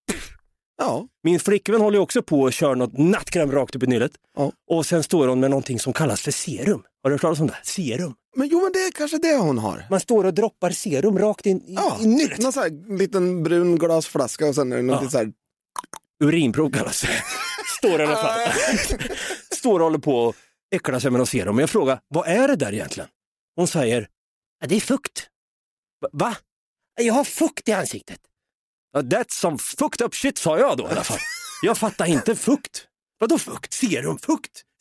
Ja. 0.78 1.06
Min 1.22 1.40
flickvän 1.40 1.80
håller 1.80 1.98
också 1.98 2.22
på 2.22 2.46
att 2.46 2.54
köra 2.54 2.74
något 2.74 2.98
nattkräm 2.98 3.52
rakt 3.52 3.76
upp 3.76 3.82
i 3.82 3.86
nyllet. 3.86 4.12
Ja. 4.36 4.52
Och 4.70 4.86
sen 4.86 5.02
står 5.02 5.28
hon 5.28 5.40
med 5.40 5.50
någonting 5.50 5.78
som 5.78 5.92
kallas 5.92 6.20
för 6.22 6.30
serum. 6.30 6.82
Har 7.02 7.10
du 7.10 7.14
hört 7.14 7.20
talas 7.20 7.40
om 7.40 7.46
det? 7.46 7.58
Serum. 7.62 8.14
Men 8.36 8.48
jo 8.48 8.60
men 8.62 8.72
det 8.72 8.78
är 8.78 8.90
kanske 8.92 9.18
det 9.18 9.36
hon 9.36 9.58
har. 9.58 9.86
Man 9.90 10.00
står 10.00 10.24
och 10.24 10.34
droppar 10.34 10.70
serum 10.70 11.18
rakt 11.18 11.46
in 11.46 11.62
i, 11.62 11.74
Ja, 11.74 11.98
i 12.00 12.06
nyllet. 12.06 12.38
någon 12.38 12.52
sån 12.52 12.62
här 12.62 12.96
liten 12.98 13.42
brun 13.42 13.78
glasflaska 13.78 14.46
och 14.46 14.54
sen 14.54 14.72
är 14.72 14.76
det 14.76 14.82
något 14.82 15.02
Ja. 15.02 15.10
så 15.10 15.18
här. 15.18 15.32
Urinprov 16.24 16.70
kallas 16.70 17.00
det. 17.02 17.08
Står 17.78 18.00
i 18.00 18.04
alla 18.04 18.16
fall. 18.16 18.40
Står 19.56 19.80
och 19.80 19.84
håller 19.84 19.98
på 19.98 20.16
och 20.16 20.34
äcklar 20.74 20.98
sig 20.98 21.10
med 21.10 21.18
något 21.18 21.28
serum. 21.28 21.54
Men 21.56 21.60
jag 21.62 21.70
frågar, 21.70 22.00
vad 22.08 22.26
är 22.28 22.48
det 22.48 22.56
där 22.56 22.72
egentligen? 22.72 23.08
Hon 23.56 23.68
säger, 23.68 24.08
ja, 24.60 24.66
det 24.66 24.76
är 24.76 24.80
fukt. 24.80 25.26
Va-? 26.12 26.36
Jag 27.00 27.14
har 27.14 27.24
fukt 27.24 27.68
i 27.68 27.72
ansiktet. 27.72 28.18
That's 28.96 29.30
some 29.32 29.58
fucked 29.58 30.06
up 30.06 30.14
shit 30.14 30.38
sa 30.38 30.58
jag 30.58 30.76
då 30.78 30.84
i 30.84 30.90
alla 30.90 31.04
fall. 31.04 31.18
Jag 31.62 31.78
fattar 31.78 32.06
inte 32.06 32.36
fukt. 32.36 32.86
Vadå 33.18 33.38
fukt? 33.38 33.72
Serum? 33.72 34.18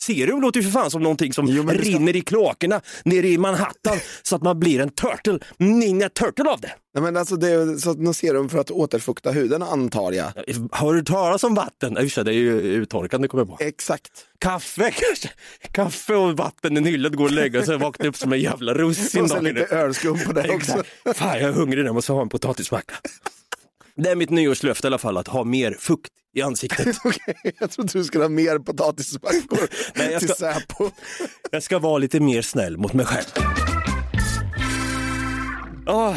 Serum 0.02 0.42
låter 0.42 0.60
ju 0.60 0.64
för 0.64 0.72
fan 0.72 0.92
som 0.92 1.04
någonting 1.04 1.34
som 1.34 1.48
Jo, 1.48 1.64
rinner 1.64 2.16
i 2.16 2.22
kloakerna 2.22 2.82
nere 3.04 3.28
i 3.28 3.38
Manhattan 3.38 3.98
så 4.24 4.36
att 4.36 4.44
man 4.44 4.60
blir 4.60 4.80
en 4.80 4.90
turtle, 4.90 5.40
ninja 5.58 6.10
turtle 6.10 6.50
av 6.50 6.62
det. 6.62 6.72
Nej, 6.94 7.04
men 7.04 7.18
alltså 7.18 7.36
det 7.36 7.50
är 7.50 7.78
så 7.78 7.94
något 7.94 8.16
serum 8.16 8.50
för 8.50 8.60
att 8.60 8.72
återfukta 8.72 9.32
huden 9.32 9.64
antar 9.64 10.12
jag. 10.12 10.32
Har 10.72 10.94
du 10.94 11.04
talat 11.04 11.44
om 11.44 11.56
vatten? 11.56 11.98
Just 12.02 12.16
det, 12.16 12.32
är 12.32 12.34
ju 12.34 12.62
uttorkande 12.62 13.28
kommer 13.28 13.42
jag 13.42 13.58
på. 13.58 13.64
Exakt. 13.64 14.12
Kaffe 14.40 14.92
kanske? 15.08 15.30
Kaffe 15.72 16.16
och 16.16 16.38
vatten 16.38 16.78
i 16.78 16.82
nyllet, 16.82 17.14
går 17.14 17.26
och 17.26 17.32
lägga 17.32 17.66
sig 17.66 17.76
och 17.76 17.82
vakna 17.82 18.08
upp 18.08 18.18
som 18.18 18.34
en 18.34 18.40
jävla 18.40 18.74
russin. 18.74 19.22
Och 19.24 19.30
sen 19.30 19.44
lite 19.44 19.66
ölskum 19.76 20.20
på 20.26 20.34
det 20.34 20.50
också. 20.50 20.84
Fan, 21.16 21.40
jag 21.40 21.50
är 21.50 21.52
hungrig 21.52 21.80
nu, 21.80 21.86
jag 21.86 21.96
måste 21.96 22.12
ha 22.14 22.22
en 22.22 22.30
potatismacka. 22.30 22.96
Det 23.96 24.10
är 24.10 24.16
mitt 24.16 24.30
nyårslöfte 24.30 24.86
i 24.86 24.90
alla 24.90 24.98
fall, 24.98 25.18
att 25.18 25.28
ha 25.28 25.44
mer 25.44 25.76
fukt 25.80 26.12
i 26.36 26.42
ansiktet. 26.42 26.98
Okej, 27.04 27.54
jag 27.60 27.72
trodde 27.72 27.92
du 27.94 28.04
skulle 28.04 28.24
ha 28.24 28.30
mer 28.30 28.60
potatismackor 28.60 29.60
Nej, 29.96 30.12
jag 30.12 30.20
till 30.20 30.30
ska- 30.30 30.54
Säpo. 30.54 30.90
Jag 31.52 31.64
ska 31.64 31.80
vara 31.80 31.98
lite 31.98 32.20
mer 32.20 32.42
snäll 32.42 32.78
mot 32.78 32.94
mig 32.94 33.06
själv. 33.06 33.26
Ja, 35.86 36.16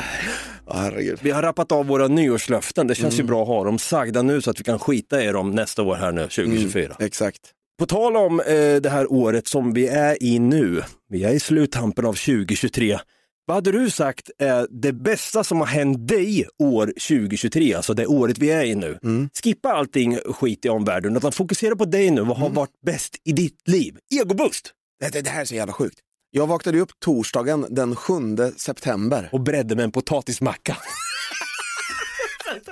herregud. 0.71 1.19
vi 1.23 1.31
har 1.31 1.43
rappat 1.43 1.73
av 1.73 1.87
våra 1.87 2.09
nyårslöften, 2.09 2.87
det 2.87 2.95
känns 2.95 3.19
ju 3.19 3.23
bra 3.23 3.43
att 3.43 3.49
ha 3.49 3.65
dem 3.65 3.79
sagda 3.79 4.23
nu 4.23 4.43
så 4.43 4.51
att 4.51 4.61
vi 4.61 4.65
kan 4.65 4.79
skita 4.79 5.25
i 5.25 5.27
dem 5.27 5.51
nästa 5.51 5.83
år 5.83 5.95
här 5.97 6.13
nu, 6.13 6.23
2024. 6.23 6.97
Exakt. 6.99 7.41
På 7.79 7.87
tal 7.87 8.17
om 8.17 8.41
eh, 8.41 8.47
det 8.81 8.89
här 8.91 9.13
året 9.13 9.47
som 9.49 9.73
vi 9.73 9.87
är 9.89 10.23
i 10.23 10.39
nu, 10.39 10.83
vi 11.09 11.25
är 11.25 11.33
i 11.33 11.41
sluttampen 11.41 12.07
av 12.07 12.13
2023. 12.13 12.99
Vad 13.45 13.55
hade 13.55 13.73
du 13.73 13.91
sagt 13.91 14.31
är 14.39 14.67
det 14.71 14.93
bästa 14.93 15.45
som 15.45 15.59
har 15.59 15.67
hänt 15.67 16.09
dig 16.09 16.47
år 16.59 16.87
2023, 16.87 17.75
alltså 17.75 17.95
det 17.95 18.07
året 18.07 18.39
vi 18.39 18.51
är 18.51 18.65
i 18.65 18.75
nu? 18.75 18.99
Skippa 19.43 19.73
allting 19.73 20.17
skit 20.17 20.65
i 20.65 20.69
omvärlden, 20.69 21.17
utan 21.17 21.33
fokusera 21.33 21.77
på 21.77 21.85
dig 21.85 22.11
nu. 22.11 22.21
Vad 22.21 22.37
har 22.37 22.51
varit 22.51 22.81
bäst 22.87 23.17
i 23.25 23.33
ditt 23.33 23.69
liv? 23.69 23.99
Egoboost! 24.21 24.73
Det, 25.01 25.13
det, 25.13 25.21
det 25.21 25.31
här 25.31 25.41
är 25.41 25.45
så 25.45 25.55
jävla 25.55 25.73
sjukt. 25.73 25.99
Jag 26.31 26.47
vaknade 26.47 26.81
upp 26.81 26.91
torsdagen 27.01 27.67
den 27.71 27.97
7 27.97 28.15
september. 28.57 29.29
Och 29.33 29.41
bredde 29.41 29.77
med 29.77 29.85
en 29.85 29.93
potatismacka. 29.93 30.77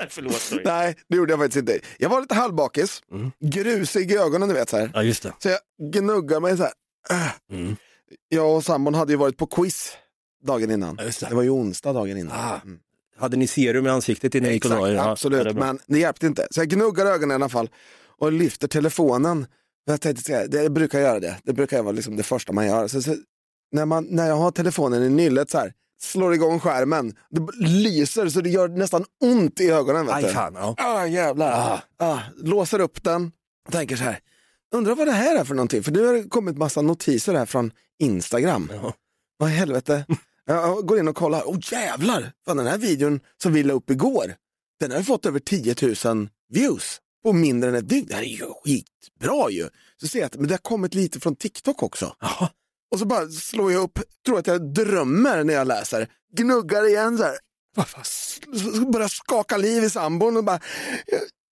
Förlåt. 0.09 0.35
sorry. 0.35 0.63
Nej, 0.65 0.97
det 1.09 1.17
gjorde 1.17 1.33
jag 1.33 1.41
faktiskt 1.41 1.57
inte. 1.57 1.79
Jag 1.99 2.09
var 2.09 2.21
lite 2.21 2.35
halvbakis, 2.35 3.03
grusig 3.41 4.13
i 4.13 4.17
ögonen 4.17 4.49
du 4.49 4.55
vet 4.55 4.69
så 4.69 4.77
här. 4.77 4.91
Ja, 4.95 5.03
just 5.03 5.23
det. 5.23 5.33
Så 5.39 5.49
jag 5.49 5.59
gnuggar 5.93 6.41
mig 6.41 6.57
så 6.57 6.63
här. 6.63 6.73
Äh. 7.11 7.59
Mm. 7.59 7.77
Jag 8.29 8.57
och 8.57 8.65
sambon 8.65 8.95
hade 8.95 9.13
ju 9.13 9.17
varit 9.17 9.37
på 9.37 9.47
quiz 9.47 9.97
dagen 10.43 10.71
innan. 10.71 10.97
Det. 10.97 11.21
Det 11.29 11.35
var 11.35 11.43
ju 11.43 11.51
onsdag 11.51 11.93
dagen 11.93 12.17
innan. 12.19 12.33
Ah, 12.41 12.61
Mm. 12.65 12.79
Hade 13.17 13.37
ni 13.37 13.47
serum 13.47 13.87
i 13.87 13.91
ansiktet 13.91 14.35
innan 14.35 14.49
ni 14.49 14.55
gick 14.55 14.65
och 14.65 14.71
la 14.71 14.89
er? 14.89 14.93
Ja, 14.95 15.11
absolut, 15.11 15.45
det 15.45 15.55
men 15.55 15.79
det 15.87 15.99
hjälpte 15.99 16.27
inte. 16.27 16.47
Så 16.51 16.61
jag 16.61 16.69
gnuggar 16.69 17.07
ögonen 17.07 17.31
i 17.31 17.35
alla 17.35 17.49
fall 17.49 17.71
och 18.19 18.33
lyfter 18.33 18.69
telefonen. 18.69 19.47
Jag 19.85 20.01
tänkte 20.01 20.47
det 20.47 20.63
jag 20.63 20.73
brukar 20.73 21.01
göra 21.01 21.21
det, 21.21 21.37
det 21.45 21.53
brukar 21.53 21.83
vara 21.83 21.93
liksom 21.93 22.17
det 22.17 22.23
första 22.23 22.53
man 22.53 22.67
gör. 22.67 22.89
Så, 22.89 23.03
så, 23.03 23.17
när, 23.73 23.87
man, 23.87 24.07
när 24.11 24.29
jag 24.29 24.35
har 24.37 24.51
telefonen 24.51 25.03
i 25.03 25.09
nyllet 25.09 25.51
så 25.51 25.59
här, 25.59 25.73
slår 26.03 26.35
igång 26.35 26.61
skärmen, 26.61 27.17
det 27.31 27.47
lyser 27.67 28.29
så 28.29 28.41
det 28.41 28.51
gör 28.51 28.69
nästan 28.69 29.05
ont 29.23 29.61
i 29.61 29.71
ögonen. 29.71 30.07
Vet 30.07 30.15
Aj 30.15 30.23
du. 30.23 30.29
fan, 30.29 30.55
ja. 30.55 30.75
Ah, 30.79 31.07
jävlar. 31.07 31.53
Ah. 31.99 32.07
Ah, 32.07 32.21
låser 32.37 32.79
upp 32.81 33.03
den, 33.03 33.33
tänker 33.71 33.97
så 33.97 34.05
här, 34.05 34.19
undrar 34.75 34.95
vad 34.95 35.07
det 35.07 35.13
här 35.13 35.37
är 35.41 35.45
för 35.45 35.55
någonting, 35.55 35.83
för 35.83 35.93
nu 35.93 36.07
har 36.07 36.13
det 36.15 36.23
kommit 36.29 36.57
massa 36.57 36.83
notiser 36.83 37.35
här 37.35 37.47
från 37.47 37.73
Instagram. 37.99 38.71
Ja. 38.83 38.95
Vad 39.37 39.51
i 39.51 39.53
helvete? 39.53 40.05
Jag 40.47 40.87
går 40.87 40.99
in 40.99 41.09
och 41.09 41.17
kollar, 41.17 41.43
åh 41.47 41.55
oh, 41.55 41.59
jävlar, 41.73 42.33
fan, 42.47 42.57
den 42.57 42.67
här 42.67 42.79
videon 42.79 43.21
som 43.43 43.53
vi 43.53 43.63
la 43.63 43.75
upp 43.75 43.91
igår, 43.91 44.35
den 44.81 44.91
har 44.93 45.03
fått 45.03 45.27
över 45.27 45.41
10 45.41 45.75
000 46.05 46.29
views 46.49 47.01
på 47.23 47.33
mindre 47.33 47.71
än 47.71 47.77
ett 47.77 47.89
dygn. 47.89 48.07
Det 48.09 48.15
här 48.15 48.23
är 48.23 48.27
ju 48.27 48.45
skitbra 48.65 49.51
ju. 49.51 49.69
Så 50.01 50.09
ser 50.09 50.19
jag 50.19 50.27
att 50.27 50.37
men 50.37 50.49
det 50.49 50.55
har 50.55 50.59
kommit 50.59 50.95
lite 50.95 51.21
från 51.21 51.37
TikTok 51.37 51.83
också. 51.83 52.17
Jaha. 52.21 52.51
Och 52.91 52.99
så 52.99 53.07
bara 53.07 53.29
slår 53.29 53.73
jag 53.73 53.83
upp, 53.83 53.99
tror 54.27 54.39
att 54.39 54.47
jag 54.47 54.75
drömmer 54.75 55.45
när 55.45 55.55
jag 55.55 55.67
läser, 55.67 56.09
gnuggar 56.37 56.89
igen 56.89 57.19
så 57.19 57.25
här, 57.25 57.37
börjar 58.93 59.09
skaka 59.09 59.57
liv 59.57 59.85
i 59.85 59.91
sambon 59.91 60.37
och 60.37 60.45
bara 60.45 60.61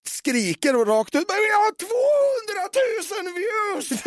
skriker 0.09 0.77
och 0.77 0.87
rakt 0.87 1.15
ut, 1.15 1.29
men 1.29 1.37
vi 1.37 1.51
har 1.51 1.75
200 1.75 3.25
000 3.25 3.35
views 3.35 4.03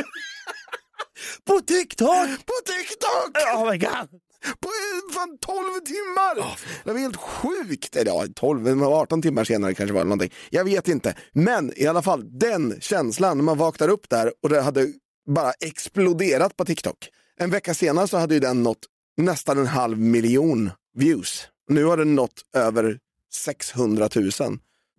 På 1.45 1.61
TikTok! 1.61 2.27
på 2.45 2.53
TikTok! 2.65 3.37
Oh 3.55 3.71
my 3.71 3.77
god! 3.77 4.21
På 4.59 4.69
eh, 4.69 5.13
fan 5.13 5.37
12 5.37 5.57
timmar! 5.85 6.57
det 6.83 6.91
var 6.91 6.99
helt 6.99 7.15
sjukt. 7.15 7.95
Eller 7.95 8.11
ja, 8.11 8.25
12, 8.35 8.61
men 8.61 8.83
18 8.83 9.21
timmar 9.21 9.43
senare 9.43 9.73
kanske 9.73 9.93
var 9.93 10.01
det 10.01 10.09
någonting. 10.09 10.33
Jag 10.49 10.63
vet 10.65 10.87
inte. 10.87 11.15
Men 11.33 11.73
i 11.75 11.87
alla 11.87 12.01
fall 12.01 12.39
den 12.39 12.81
känslan 12.81 13.37
när 13.37 13.43
man 13.43 13.57
vaknar 13.57 13.87
upp 13.87 14.09
där 14.09 14.33
och 14.43 14.49
det 14.49 14.61
hade 14.61 14.87
bara 15.27 15.51
exploderat 15.51 16.57
på 16.57 16.65
TikTok. 16.65 17.09
En 17.39 17.49
vecka 17.49 17.73
senare 17.73 18.07
så 18.07 18.17
hade 18.17 18.33
ju 18.33 18.39
den 18.39 18.63
nått 18.63 18.85
nästan 19.17 19.57
en 19.57 19.67
halv 19.67 19.99
miljon 19.99 20.71
views. 20.97 21.47
Nu 21.69 21.83
har 21.83 21.97
den 21.97 22.15
nått 22.15 22.41
över 22.55 22.99
600 23.33 24.09
000. 24.15 24.31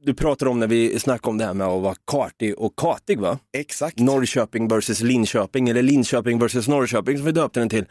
Du 0.05 0.15
pratar 0.15 0.47
om 0.47 0.61
när 0.61 0.67
vi 0.67 0.99
snackade 0.99 1.31
om 1.31 1.39
det 1.39 1.45
här 1.45 1.55
med 1.55 1.67
att 1.67 1.83
vara 1.83 1.95
kartig 2.05 2.59
och 2.59 2.77
katig 2.77 3.21
va? 3.21 3.39
Exakt. 3.53 3.99
Norrköping 3.99 4.69
versus 4.69 5.01
Linköping 5.01 5.69
eller 5.69 5.83
Linköping 5.83 6.39
versus 6.39 6.69
Norrköping 6.69 7.17
som 7.17 7.27
vi 7.27 7.33
döpte 7.33 7.61
den 7.61 7.69
till. 7.69 7.85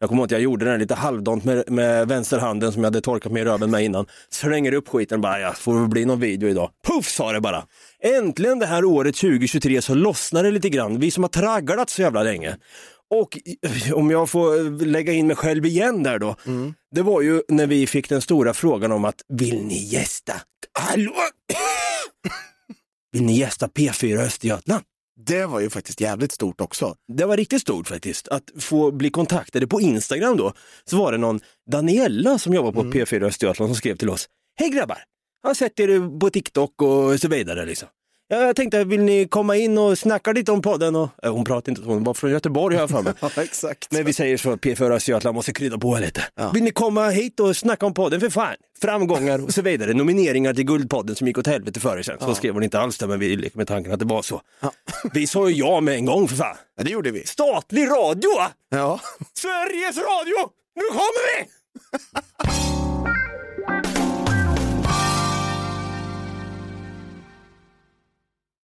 Jag 0.00 0.08
kommer 0.08 0.20
ihåg 0.20 0.26
att 0.26 0.30
jag 0.30 0.40
gjorde 0.40 0.64
den 0.64 0.80
lite 0.80 0.94
halvdant 0.94 1.44
med, 1.44 1.70
med 1.70 2.08
vänsterhanden 2.08 2.72
som 2.72 2.82
jag 2.82 2.86
hade 2.86 3.00
torkat 3.00 3.32
med 3.32 3.42
i 3.42 3.44
röven 3.44 3.70
med 3.70 3.84
innan. 3.84 4.06
Slänger 4.30 4.74
upp 4.74 4.88
skiten 4.88 5.20
bara, 5.20 5.40
ja, 5.40 5.52
får 5.52 5.80
det 5.80 5.88
bli 5.88 6.04
någon 6.04 6.20
video 6.20 6.48
idag. 6.48 6.70
Puff 6.86 7.08
sa 7.08 7.32
det 7.32 7.40
bara. 7.40 7.64
Äntligen 8.02 8.58
det 8.58 8.66
här 8.66 8.84
året 8.84 9.16
2023 9.16 9.82
så 9.82 9.94
lossnar 9.94 10.42
det 10.42 10.50
lite 10.50 10.68
grann. 10.68 10.98
Vi 11.00 11.10
som 11.10 11.24
har 11.24 11.28
tragglat 11.28 11.90
så 11.90 12.02
jävla 12.02 12.22
länge. 12.22 12.56
Och 13.10 13.38
om 13.94 14.10
jag 14.10 14.30
får 14.30 14.84
lägga 14.84 15.12
in 15.12 15.26
mig 15.26 15.36
själv 15.36 15.66
igen 15.66 16.02
där 16.02 16.18
då. 16.18 16.36
Det 16.94 17.02
var 17.02 17.20
ju 17.20 17.42
när 17.48 17.66
vi 17.66 17.86
fick 17.86 18.08
den 18.08 18.20
stora 18.20 18.54
frågan 18.54 18.92
om 18.92 19.04
att 19.04 19.22
vill 19.28 19.62
ni 19.64 19.84
gästa? 19.84 20.32
Hallå? 20.78 21.14
Vill 23.12 23.22
ni 23.22 23.38
gästa 23.38 23.66
P4 23.66 24.18
Östergötland? 24.18 24.82
Det 25.16 25.46
var 25.46 25.60
ju 25.60 25.70
faktiskt 25.70 26.00
jävligt 26.00 26.32
stort 26.32 26.60
också. 26.60 26.94
Det 27.08 27.24
var 27.24 27.36
riktigt 27.36 27.60
stort 27.60 27.88
faktiskt, 27.88 28.28
att 28.28 28.44
få 28.58 28.92
bli 28.92 29.10
kontaktade 29.10 29.66
på 29.66 29.80
Instagram 29.80 30.36
då. 30.36 30.52
Så 30.84 30.98
var 30.98 31.12
det 31.12 31.18
någon 31.18 31.40
Daniela 31.70 32.38
som 32.38 32.54
jobbar 32.54 32.72
på 32.72 32.82
P4 32.82 33.24
Östergötland 33.24 33.68
som 33.68 33.76
skrev 33.76 33.96
till 33.96 34.10
oss. 34.10 34.28
Hej 34.56 34.70
grabbar, 34.70 34.98
jag 35.42 35.48
har 35.48 35.54
sett 35.54 35.80
er 35.80 36.18
på 36.20 36.30
TikTok 36.30 36.82
och 36.82 37.20
så 37.20 37.28
vidare 37.28 37.66
liksom. 37.66 37.88
Ja, 38.28 38.36
jag 38.36 38.56
tänkte, 38.56 38.84
vill 38.84 39.02
ni 39.02 39.28
komma 39.28 39.56
in 39.56 39.78
och 39.78 39.98
snacka 39.98 40.32
lite 40.32 40.52
om 40.52 40.62
podden? 40.62 40.96
Och, 40.96 41.08
äh, 41.22 41.32
hon 41.32 41.44
pratar 41.44 41.72
inte 41.72 41.82
så, 41.82 41.88
hon 41.88 42.04
var 42.04 42.14
från 42.14 42.30
Göteborg 42.30 42.76
jag 42.76 42.90
för 42.90 43.02
mig. 43.02 43.12
Ja, 43.20 43.30
exakt. 43.36 43.92
Men 43.92 44.04
vi 44.04 44.12
säger 44.12 44.36
så, 44.36 44.56
P4 44.56 44.92
Östergötland 44.92 45.34
måste 45.34 45.52
krydda 45.52 45.78
på 45.78 45.98
lite. 45.98 46.24
Vill 46.54 46.64
ni 46.64 46.70
komma 46.70 47.08
hit 47.08 47.40
och 47.40 47.56
snacka 47.56 47.86
om 47.86 47.94
podden? 47.94 48.20
För 48.20 48.30
fan, 48.30 48.54
framgångar 48.80 49.44
och 49.44 49.54
så 49.54 49.62
vidare. 49.62 49.94
Nomineringar 49.94 50.54
till 50.54 50.64
Guldpodden 50.64 51.16
som 51.16 51.26
gick 51.26 51.38
åt 51.38 51.46
helvete 51.46 51.80
förr 51.80 52.02
sen. 52.02 52.16
Så 52.20 52.34
skrev 52.34 52.54
hon 52.54 52.62
inte 52.62 52.80
alls 52.80 52.98
det, 52.98 53.06
men 53.06 53.20
vi 53.20 53.36
leker 53.36 53.56
med 53.56 53.68
tanken 53.68 53.92
att 53.92 53.98
det 53.98 54.04
var 54.04 54.22
så. 54.22 54.40
Vi 55.12 55.26
sa 55.26 55.48
ju 55.48 55.54
ja 55.56 55.80
med 55.80 55.94
en 55.94 56.04
gång 56.06 56.28
för 56.28 56.36
fan. 56.36 56.56
Ja, 56.76 56.84
det 56.84 56.90
gjorde 56.90 57.10
vi. 57.10 57.26
Statlig 57.26 57.86
radio! 57.86 58.30
Ja. 58.70 59.00
Sveriges 59.34 59.96
Radio! 59.96 60.50
Nu 60.76 60.82
kommer 60.82 61.38
vi! 61.38 61.48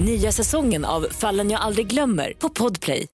Nya 0.00 0.32
säsongen 0.32 0.84
av 0.84 1.06
Fallen 1.10 1.50
jag 1.50 1.60
aldrig 1.60 1.86
glömmer 1.86 2.32
på 2.32 2.48
Podplay. 2.48 3.06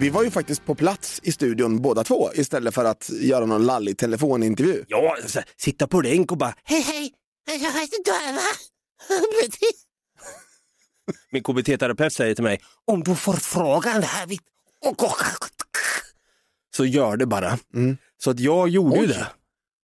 Vi 0.00 0.10
var 0.10 0.22
ju 0.22 0.30
faktiskt 0.30 0.66
på 0.66 0.74
plats 0.74 1.20
i 1.22 1.32
studion 1.32 1.82
båda 1.82 2.04
två 2.04 2.30
istället 2.34 2.74
för 2.74 2.84
att 2.84 3.10
göra 3.20 3.46
någon 3.46 3.66
lallig 3.66 3.98
telefonintervju. 3.98 4.84
Ja, 4.88 5.16
så, 5.26 5.38
här, 5.38 5.48
sitta 5.56 5.86
på 5.86 6.00
länk 6.00 6.32
och 6.32 6.38
bara 6.38 6.54
hej 6.64 6.80
hej, 6.80 7.12
jag 7.46 7.56
heter 7.58 8.04
Döva. 8.04 8.40
Min 11.30 11.42
KBT-terapeut 11.42 12.12
säger 12.12 12.34
till 12.34 12.44
mig, 12.44 12.60
om 12.84 13.02
du 13.02 13.14
får 13.14 13.32
frågan 13.32 14.02
här 14.02 14.26
vid... 14.26 14.40
Så 16.76 16.84
gör 16.84 17.16
det 17.16 17.26
bara. 17.26 17.58
Så 18.18 18.30
att 18.30 18.40
jag 18.40 18.68
gjorde 18.68 18.96
ju 18.96 19.02
Oj. 19.02 19.08
det. 19.08 19.26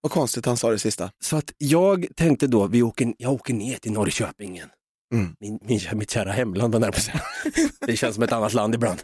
Vad 0.05 0.13
konstigt 0.13 0.47
han 0.47 0.57
sa 0.57 0.71
det 0.71 0.79
sista. 0.79 1.11
Så 1.21 1.37
att 1.37 1.53
jag 1.59 2.07
tänkte 2.17 2.47
då, 2.47 2.67
vi 2.67 2.83
åker, 2.83 3.15
jag 3.19 3.33
åker 3.33 3.55
ner 3.55 3.77
till 3.77 3.93
Norrköping 3.93 4.55
igen. 4.55 4.69
Mm. 5.15 5.37
Min, 5.41 5.59
min, 5.63 5.81
mitt 5.93 6.11
kära 6.11 6.33
hemland, 6.33 6.75
var 6.75 6.93
säga. 6.93 7.21
Det 7.87 7.97
känns 7.97 8.15
som 8.15 8.25
ett 8.25 8.33
annat 8.33 8.53
land 8.53 8.75
ibland. 8.75 9.03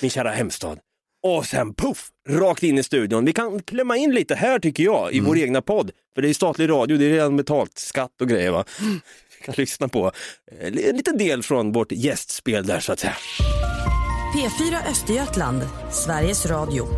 Min 0.00 0.10
kära 0.10 0.30
hemstad. 0.30 0.78
Och 1.22 1.46
sen 1.46 1.74
puff, 1.74 2.08
rakt 2.28 2.62
in 2.62 2.78
i 2.78 2.82
studion. 2.82 3.24
Vi 3.24 3.32
kan 3.32 3.62
klämma 3.62 3.96
in 3.96 4.14
lite 4.14 4.34
här 4.34 4.58
tycker 4.58 4.84
jag, 4.84 5.12
i 5.12 5.20
vår 5.20 5.38
egna 5.38 5.62
podd. 5.62 5.90
För 6.14 6.22
det 6.22 6.28
är 6.28 6.34
statlig 6.34 6.70
radio, 6.70 6.96
det 6.96 7.04
är 7.04 7.10
redan 7.10 7.36
betalt, 7.36 7.78
skatt 7.78 8.20
och 8.20 8.28
grejer 8.28 8.50
va. 8.50 8.64
Vi 9.38 9.44
kan 9.44 9.54
lyssna 9.58 9.88
på 9.88 10.12
eh, 10.52 10.66
en 10.66 10.96
liten 10.96 11.18
del 11.18 11.42
från 11.42 11.72
vårt 11.72 11.92
gästspel 11.92 12.66
där 12.66 12.80
så 12.80 12.92
att 12.92 12.98
säga. 12.98 13.16
P4 14.36 14.90
Östergötland, 14.90 15.62
Sveriges 15.92 16.46
Radio. 16.46 16.88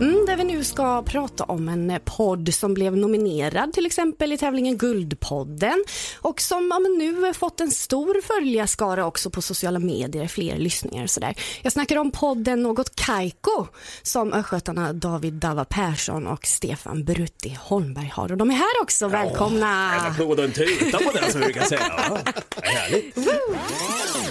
Mm, 0.00 0.26
där 0.26 0.36
vi 0.36 0.44
nu 0.44 0.64
ska 0.64 1.02
prata 1.02 1.44
om 1.44 1.68
en 1.68 1.90
eh, 1.90 1.98
podd 2.04 2.54
som 2.54 2.74
blev 2.74 2.96
nominerad 2.96 3.72
till 3.72 3.86
exempel 3.86 4.32
i 4.32 4.38
tävlingen 4.38 4.78
Guldpodden 4.78 5.84
och 6.20 6.40
som 6.40 6.70
ja, 6.70 6.78
nu 6.78 7.34
fått 7.34 7.60
en 7.60 7.70
stor 7.70 8.22
följarskara 8.22 9.06
också 9.06 9.30
på 9.30 9.42
sociala 9.42 9.78
medier, 9.78 10.28
fler 10.28 10.56
lyssningar 10.56 11.04
och 11.04 11.10
sådär. 11.10 11.34
Jag 11.62 11.72
snackar 11.72 11.96
om 11.96 12.10
podden 12.10 12.62
Något 12.62 12.96
Kaiko 12.96 13.66
som 14.02 14.32
östgötarna 14.32 14.92
David 14.92 15.32
Dava 15.32 15.64
Persson 15.64 16.26
och 16.26 16.46
Stefan 16.46 17.04
Brutti 17.04 17.58
Holmberg 17.60 18.12
har 18.14 18.32
och 18.32 18.38
de 18.38 18.50
är 18.50 18.54
här 18.54 18.82
också, 18.82 19.08
välkomna! 19.08 19.94
En 19.94 20.12
applåd 20.12 20.38
och 20.38 20.44
en 20.44 20.52
tuta 20.52 20.98
på 20.98 21.10
den 21.12 21.32
som 21.32 21.40
vi 21.40 21.46
brukar 21.46 21.64
säga. 21.64 21.92
Ja, 22.08 22.18
härligt. 22.62 23.16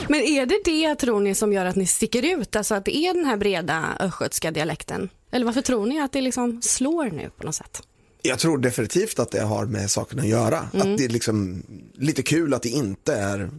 Men 0.08 0.22
är 0.22 0.46
det 0.46 0.62
det 0.66 0.96
tror 0.96 1.20
ni 1.20 1.36
som 1.36 1.54
gör 1.54 1.66
att 1.66 1.76
ni 1.76 1.88
sticker 1.88 2.26
ut, 2.26 2.56
alltså 2.56 2.76
att 2.76 2.86
det 2.86 2.98
är 2.98 3.14
den 3.14 3.26
här 3.26 3.38
breda 3.38 3.86
östgötska 4.00 4.52
dialekten? 4.52 5.10
Eller 5.34 5.46
varför 5.46 5.62
tror 5.62 5.86
ni 5.86 6.00
att 6.00 6.12
det 6.12 6.22
liksom 6.22 6.62
slår 6.62 7.06
nu 7.06 7.30
på 7.38 7.46
något 7.46 7.56
sätt? 7.56 7.82
Jag 8.22 8.40
tror 8.40 8.58
definitivt 8.58 9.20
att 9.20 9.32
det 9.32 9.42
har 9.42 9.66
med 9.66 9.92
saken 9.92 10.20
att 10.20 10.28
göra. 10.28 10.58
Att 10.58 10.98
det 10.98 11.06
är 11.06 11.10
liksom 11.10 11.64
lite 11.94 12.24
kul 12.24 12.54
att 12.54 12.62
det 12.62 12.70
inte 12.70 13.16
är 13.16 13.50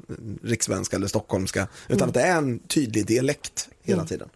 rikssvenska 0.43 0.97
eller 0.97 1.07
stockholmska, 1.07 1.69
utan 1.89 2.09
att 2.09 2.15
det 2.15 2.21
är 2.21 2.37
en 2.37 2.59
tydlig 2.59 3.07
dialekt 3.07 3.69
hela 3.83 4.05
tiden. 4.05 4.29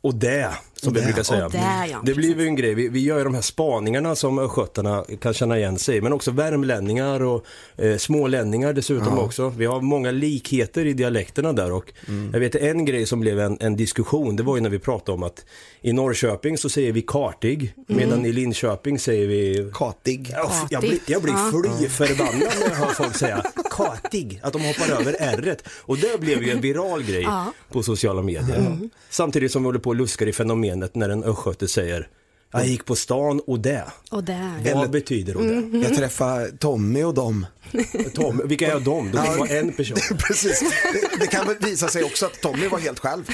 Och 0.00 0.14
det, 0.14 0.54
som 0.84 0.92
vi 0.92 1.00
det. 1.00 1.06
brukar 1.06 1.22
säga. 1.22 1.48
Det, 1.48 1.88
ja, 1.90 2.02
det 2.04 2.14
blir 2.14 2.40
ju 2.40 2.46
en 2.46 2.56
grej, 2.56 2.74
vi, 2.74 2.88
vi 2.88 3.00
gör 3.00 3.18
ju 3.18 3.24
de 3.24 3.34
här 3.34 3.42
spaningarna 3.42 4.14
som 4.14 4.38
östgötarna 4.38 5.04
kan 5.20 5.34
känna 5.34 5.58
igen 5.58 5.78
sig 5.78 6.00
men 6.00 6.12
också 6.12 6.30
värmlänningar 6.30 7.22
och 7.22 7.44
eh, 7.76 7.96
smålänningar 7.96 8.72
dessutom 8.72 9.18
också. 9.18 9.48
Vi 9.48 9.66
har 9.66 9.80
många 9.80 10.10
likheter 10.10 10.86
i 10.86 10.92
dialekterna 10.92 11.52
där 11.52 11.72
och 11.72 11.92
jag 12.32 12.40
vet 12.40 12.54
en 12.54 12.84
grej 12.84 13.06
som 13.06 13.20
blev 13.20 13.40
en, 13.40 13.58
en 13.60 13.76
diskussion, 13.76 14.36
det 14.36 14.42
var 14.42 14.56
ju 14.56 14.62
när 14.62 14.70
vi 14.70 14.78
pratade 14.78 15.12
om 15.12 15.22
att 15.22 15.44
i 15.80 15.92
Norrköping 15.92 16.58
så 16.58 16.68
säger 16.68 16.92
vi 16.92 17.02
kartig, 17.02 17.74
medan 17.86 18.26
i 18.26 18.32
Linköping 18.32 18.98
säger 18.98 19.26
vi 19.26 19.70
Katig. 19.74 20.30
Ja, 20.32 20.52
jag 20.70 20.80
blir, 20.80 20.98
jag 21.06 21.22
blir 21.22 21.50
fly 21.50 21.88
förbannad 21.88 22.34
när 22.60 22.68
jag 22.68 22.76
hör 22.76 22.86
folk 22.94 23.16
säga 23.16 23.44
katig, 23.70 24.40
att 24.42 24.52
de 24.52 24.62
hoppar 24.62 25.00
över 25.00 25.16
r 25.18 25.56
Och 25.80 25.98
det 25.98 26.20
blev 26.20 26.42
ju 26.42 26.50
en 26.50 26.60
viral 26.60 27.02
grej 27.02 27.26
på 27.72 27.82
sociala 27.82 28.22
medier. 28.22 28.78
Samtidigt 29.10 29.52
som 29.52 29.62
vi 29.62 29.66
håller 29.66 29.78
på 29.78 29.90
och 29.90 29.96
luskar 29.96 30.26
i 30.26 30.32
fenomenet 30.74 30.94
när 30.94 31.08
en 31.08 31.24
östgöte 31.24 31.68
säger 31.68 32.08
jag 32.52 32.66
gick 32.66 32.84
på 32.84 32.96
stan 32.96 33.40
och 33.46 33.60
det. 33.60 33.84
Och 34.10 34.24
där. 34.24 34.74
Vad 34.74 34.90
betyder 34.90 35.36
och 35.36 35.42
det? 35.42 35.78
Jag 35.78 35.94
träffade 35.94 36.52
Tommy 36.52 37.02
och 37.02 37.14
dem. 37.14 37.46
Tom, 38.14 38.40
vilka 38.44 38.72
är 38.72 38.80
de? 38.80 39.10
De 39.10 39.12
bara 39.12 39.48
en 39.48 39.72
person. 39.72 39.96
Precis. 40.18 40.60
Det, 40.60 41.20
det 41.20 41.26
kan 41.26 41.46
väl 41.46 41.56
visa 41.60 41.88
sig 41.88 42.04
också 42.04 42.26
att 42.26 42.40
Tommy 42.40 42.68
var 42.68 42.78
helt 42.78 42.98
själv. 42.98 43.24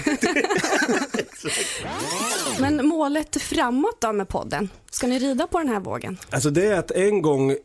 Men 2.61 2.87
målet 2.87 3.43
framåt 3.43 4.01
då 4.01 4.13
med 4.13 4.29
podden? 4.29 4.69
Ska 4.91 5.07
ni 5.07 5.19
rida 5.19 5.47
på 5.47 5.59
den 5.59 5.69
här 5.69 5.81
vågen? 5.81 6.19
Alltså 6.31 6.51
det 6.51 6.67
är 6.67 6.79
att 6.79 6.91
en 6.91 7.23
gång 7.23 7.51
eh, 7.51 7.57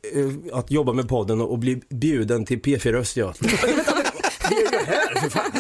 att 0.54 0.72
jobba 0.72 0.94
med 0.94 1.10
podden 1.10 1.42
och, 1.42 1.52
och 1.52 1.60
bli 1.60 1.82
bjuden 1.90 2.46
till 2.46 2.62
P4 2.62 2.96
Östergötland. 2.96 3.54
Vi 4.50 4.56
är 4.66 4.72
ju 4.72 4.86
här 4.86 5.20
för 5.22 5.30
fan. 5.30 5.52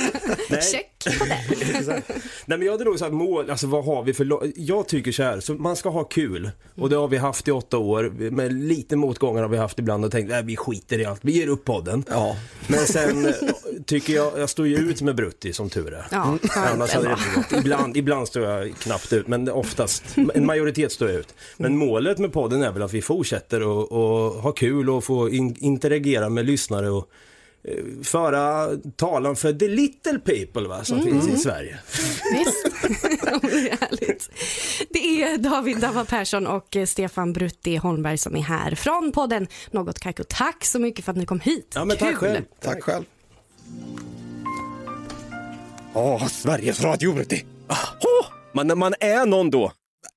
Nej. 0.50 0.62
Check 0.62 1.20
på 1.20 1.26
det. 1.26 1.78
Exakt. 1.78 2.10
Nej 2.46 2.58
men 2.58 2.62
jag 2.62 2.72
hade 2.72 2.84
nog 2.84 3.00
sagt 3.00 3.14
mål, 3.14 3.50
alltså 3.50 3.68
vad 3.68 3.86
har 3.86 4.04
vi 4.04 4.14
för 4.14 4.26
lo- 4.26 4.44
Jag 4.56 4.88
tycker 4.88 5.12
så 5.12 5.24
här, 5.24 5.40
så 5.40 5.54
man 5.54 5.76
ska 5.76 5.90
ha 5.90 6.04
kul. 6.04 6.52
Och 6.76 6.90
det 6.90 6.96
har 6.96 7.08
vi 7.08 7.18
haft 7.18 7.48
i 7.48 7.52
åtta 7.52 7.78
år. 7.78 8.30
Med 8.32 8.54
lite 8.54 8.96
motgångar 8.96 9.42
har 9.42 9.50
vi 9.50 9.58
haft 9.58 9.80
ibland 9.80 10.06
och 10.06 10.12
tänkt, 10.12 10.30
nej 10.30 10.44
vi 10.44 10.56
skiter 10.56 11.00
i 11.00 11.06
allt, 11.06 11.20
vi 11.24 11.32
ger 11.32 11.48
upp 11.48 11.66
podden. 11.66 12.04
Ja. 12.10 12.36
Men 12.68 12.80
sen 12.80 13.26
eh, 13.26 13.34
tycker 13.86 14.14
jag, 14.14 14.40
jag 14.40 14.50
står 14.50 14.68
ju 14.68 14.76
ut 14.78 15.02
med 15.02 15.16
Brutti 15.16 15.54
som 15.54 15.70
tur 15.70 15.94
är. 15.94 16.06
Ja, 16.12 16.38
Annars 16.56 16.92
hade 16.94 17.08
det 17.08 17.12
inte 17.12 17.56
gått. 17.56 17.60
Ibland, 17.66 17.98
ibland 17.98 18.28
står 18.28 18.44
jag 18.44 18.76
knappt 18.80 19.14
ut, 19.14 19.28
men 19.28 19.50
oftast, 19.50 20.04
en 20.34 20.46
majoritet 20.46 20.92
står 20.92 21.10
jag 21.10 21.20
ut. 21.20 21.34
Men 21.58 21.78
målet 21.78 22.18
med 22.18 22.34
podden 22.34 22.64
är 22.64 22.72
väl 22.72 22.82
att 22.82 22.94
vi 22.94 23.02
fortsätter 23.02 23.64
och, 23.64 23.92
och 23.92 24.32
ha 24.42 24.52
kul 24.52 24.90
och 24.90 25.04
få 25.04 25.30
in, 25.30 25.56
interagera 25.60 26.30
med 26.30 26.46
lyssnare 26.46 26.90
och 26.90 27.10
föra 28.04 28.70
talan 28.96 29.36
för 29.36 29.54
the 29.54 29.68
little 29.68 30.20
people 30.20 30.68
va, 30.68 30.84
som 30.84 31.02
finns 31.02 31.28
i 31.28 31.38
Sverige. 31.38 31.80
Visst, 32.32 32.66
det 33.42 33.70
är 33.70 33.78
härligt. 33.82 34.30
Det 34.90 35.24
är 35.24 35.38
David 35.38 35.78
Dava 35.78 36.06
Persson 36.06 36.48
och 36.48 36.76
eh, 36.76 36.86
Stefan 36.86 37.34
Brutti 37.34 37.76
Holmberg 37.76 38.18
som 38.18 38.36
är 38.36 38.42
här 38.42 38.76
från 38.76 39.12
podden 39.12 39.48
Något 39.72 40.00
Kaiko. 40.00 40.24
Tack 40.30 40.66
så 40.66 40.80
mycket 40.80 41.06
för 41.06 41.12
att 41.12 41.18
ni 41.18 41.26
kom 41.26 41.40
hit. 41.40 41.72
Ja 41.76 41.86
men 41.86 41.98
tack 41.98 42.16
själv. 42.16 42.42
Tack 42.62 42.84
själv. 42.84 43.06
Åh, 45.94 46.28
Sveriges 46.28 46.82
Radio 46.82 47.14
Brutti. 47.14 47.46
Oh, 48.00 48.26
man, 48.54 48.80
man 48.80 48.94
är 49.00 49.26
någon 49.26 49.50
då. 49.50 49.72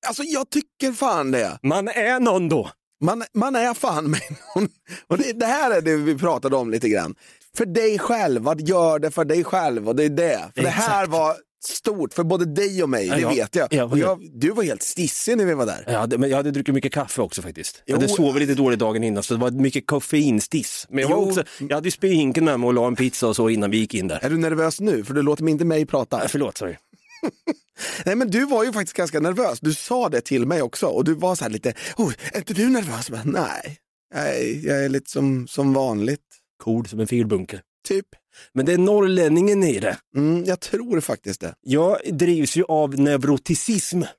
Alltså 0.07 0.23
jag 0.23 0.49
tycker 0.49 0.91
fan 0.91 1.31
det. 1.31 1.59
Man 1.63 1.87
är 1.87 2.19
någon 2.19 2.49
då. 2.49 2.69
Man, 3.01 3.23
man 3.33 3.55
är 3.55 3.73
fan 3.73 4.11
med 4.11 4.21
någon. 4.55 4.69
Och 5.07 5.17
det, 5.17 5.33
det 5.33 5.45
här 5.45 5.71
är 5.71 5.81
det 5.81 5.95
vi 5.95 6.17
pratade 6.17 6.55
om 6.55 6.69
lite 6.71 6.89
grann. 6.89 7.15
För 7.57 7.65
dig 7.65 7.99
själv, 7.99 8.47
att 8.47 8.67
gör 8.67 8.99
det 8.99 9.11
för 9.11 9.25
dig 9.25 9.43
själv 9.43 9.87
och 9.87 9.95
det 9.95 10.03
är 10.03 10.09
det. 10.09 10.51
För 10.55 10.61
det 10.63 10.69
här 10.69 11.03
Exakt. 11.03 11.11
var 11.11 11.35
stort 11.65 12.13
för 12.13 12.23
både 12.23 12.45
dig 12.45 12.83
och 12.83 12.89
mig, 12.89 13.09
det 13.09 13.19
Ja, 13.19 13.29
vet 13.29 13.55
jag. 13.55 13.73
ja, 13.73 13.83
och 13.83 13.97
jag. 13.97 14.19
Du 14.33 14.49
var 14.51 14.63
helt 14.63 14.83
stissig 14.83 15.37
när 15.37 15.45
vi 15.45 15.53
var 15.53 15.65
där. 15.65 15.83
Jag 15.87 15.99
hade, 15.99 16.17
men 16.17 16.29
jag 16.29 16.37
hade 16.37 16.51
druckit 16.51 16.73
mycket 16.75 16.93
kaffe 16.93 17.21
också 17.21 17.41
faktiskt. 17.41 17.81
Jag 17.85 17.95
Jo. 17.95 18.01
hade 18.01 18.09
sovit 18.13 18.41
lite 18.41 18.53
dåligt 18.53 18.79
dagen 18.79 19.03
innan 19.03 19.23
så 19.23 19.33
det 19.33 19.39
var 19.39 19.51
mycket 19.51 19.87
koffeinstiss. 19.87 20.87
Men 20.89 20.99
jag, 21.01 21.09
var 21.09 21.17
också, 21.17 21.43
jag 21.59 21.75
hade 21.75 21.87
ju 21.87 21.91
spyhinken 21.91 22.45
med 22.45 22.59
mig 22.59 22.67
och 22.67 22.73
la 22.73 22.87
en 22.87 22.95
pizza 22.95 23.27
och 23.27 23.35
så 23.35 23.49
innan 23.49 23.71
vi 23.71 23.77
gick 23.77 23.93
in 23.93 24.07
där. 24.07 24.19
Är 24.25 24.29
du 24.29 24.37
nervös 24.37 24.79
nu? 24.79 25.03
För 25.03 25.13
du 25.13 25.21
låter 25.21 25.43
mig 25.43 25.51
inte 25.51 25.65
mig 25.65 25.85
prata. 25.85 26.21
Äh, 26.23 26.27
förlåt, 26.27 26.57
sorry. 26.57 26.75
Nej 28.05 28.15
men 28.15 28.31
du 28.31 28.45
var 28.45 28.63
ju 28.63 28.73
faktiskt 28.73 28.97
ganska 28.97 29.19
nervös. 29.19 29.59
Du 29.59 29.73
sa 29.73 30.09
det 30.09 30.21
till 30.21 30.45
mig 30.45 30.61
också 30.61 30.87
och 30.87 31.03
du 31.03 31.13
var 31.13 31.35
så 31.35 31.43
här 31.43 31.51
lite, 31.51 31.73
oh, 31.97 32.13
är 32.33 32.37
inte 32.37 32.53
du 32.53 32.69
nervös? 32.69 33.09
Men, 33.09 33.21
nej, 33.25 33.77
nej, 34.15 34.65
jag 34.67 34.85
är 34.85 34.89
lite 34.89 35.11
som, 35.11 35.47
som 35.47 35.73
vanligt. 35.73 36.19
Cool 36.59 36.87
som 36.87 36.99
en 36.99 37.07
filbunke. 37.07 37.61
Typ. 37.87 38.05
Men 38.53 38.65
det 38.65 38.73
är 38.73 38.77
norrlänningen 38.77 39.63
i 39.63 39.79
det. 39.79 39.97
Mm, 40.15 40.45
jag 40.45 40.59
tror 40.59 40.99
faktiskt 40.99 41.41
det. 41.41 41.53
Jag 41.61 41.97
drivs 42.11 42.55
ju 42.55 42.63
av 42.63 42.99
neuroticism. 42.99 44.01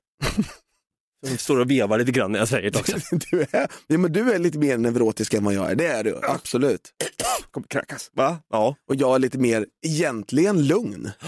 Jag 1.29 1.39
står 1.39 1.59
och 1.59 1.71
vevar 1.71 1.99
lite 1.99 2.11
grann 2.11 2.31
när 2.31 2.39
jag 2.39 2.47
säger 2.47 2.71
det 2.71 2.79
också. 2.79 2.97
Du 3.31 3.41
är, 3.41 3.67
ja, 3.87 3.97
men 3.97 4.13
du 4.13 4.33
är 4.33 4.39
lite 4.39 4.57
mer 4.57 4.77
neurotisk 4.77 5.33
än 5.33 5.43
vad 5.43 5.53
jag 5.53 5.71
är, 5.71 5.75
det 5.75 5.87
är 5.87 6.03
du. 6.03 6.19
Absolut. 6.23 6.81
Kommer 7.51 7.67
kräkas. 7.67 8.11
Va? 8.13 8.37
Ja. 8.49 8.75
Och 8.87 8.95
jag 8.95 9.15
är 9.15 9.19
lite 9.19 9.37
mer, 9.37 9.65
egentligen 9.85 10.67
lugn. 10.67 11.09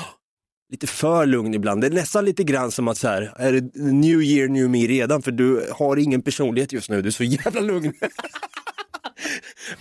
Lite 0.72 0.88
för 0.88 1.26
lugn 1.26 1.54
ibland. 1.54 1.82
Det 1.82 1.88
är 1.88 1.92
nästan 1.92 2.26
lite 2.26 2.44
grann 2.44 2.72
som 2.72 2.88
att 2.88 2.98
så 2.98 3.08
här, 3.08 3.34
är 3.36 3.54
det 3.54 3.76
new 3.76 4.22
year, 4.22 4.48
new 4.48 4.70
me 4.70 4.88
redan? 4.88 5.22
För 5.22 5.32
du 5.32 5.70
har 5.72 5.98
ingen 5.98 6.22
personlighet 6.22 6.72
just 6.72 6.90
nu, 6.90 7.02
du 7.02 7.08
är 7.08 7.12
så 7.12 7.24
jävla 7.24 7.62
lugn. 7.62 7.94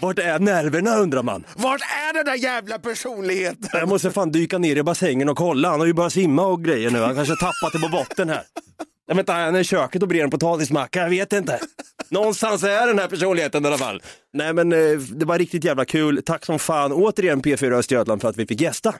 Vart 0.00 0.18
är 0.18 0.38
nerverna 0.38 0.96
undrar 0.96 1.22
man. 1.22 1.44
Vart 1.56 1.80
är 1.80 2.14
den 2.14 2.24
där 2.24 2.34
jävla 2.34 2.78
personligheten? 2.78 3.68
Jag 3.72 3.88
måste 3.88 4.10
fan 4.10 4.30
dyka 4.30 4.58
ner 4.58 4.76
i 4.76 4.82
bassängen 4.82 5.28
och 5.28 5.36
kolla. 5.36 5.70
Han 5.70 5.80
har 5.80 5.86
ju 5.86 5.92
börjat 5.92 6.12
simma 6.12 6.46
och 6.46 6.64
grejer 6.64 6.90
nu. 6.90 6.98
Han 6.98 7.14
kanske 7.14 7.32
har 7.32 7.52
tappat 7.52 7.72
det 7.72 7.78
på 7.78 7.88
botten 7.88 8.28
här. 8.28 8.42
Jag 9.06 9.14
vet 9.14 9.22
inte, 9.22 9.32
han 9.32 9.54
är 9.54 9.60
i 9.60 9.64
köket 9.64 10.02
och 10.02 10.08
brer 10.08 10.24
en 10.24 10.30
potatismacka. 10.30 11.00
Jag 11.00 11.10
vet 11.10 11.32
inte. 11.32 11.60
Någonstans 12.10 12.62
är 12.62 12.86
den 12.86 12.98
här 12.98 13.08
personligheten 13.08 13.64
i 13.64 13.68
alla 13.68 13.78
fall. 13.78 14.02
Nej 14.32 14.52
men 14.52 14.72
eh, 14.72 14.98
det 14.98 15.24
var 15.24 15.38
riktigt 15.38 15.64
jävla 15.64 15.84
kul. 15.84 16.22
Tack 16.26 16.44
som 16.46 16.58
fan 16.58 16.92
återigen 16.92 17.42
P4 17.42 17.72
Östergötland 17.72 18.20
för 18.20 18.28
att 18.28 18.36
vi 18.36 18.46
fick 18.46 18.60
gästa. 18.60 18.94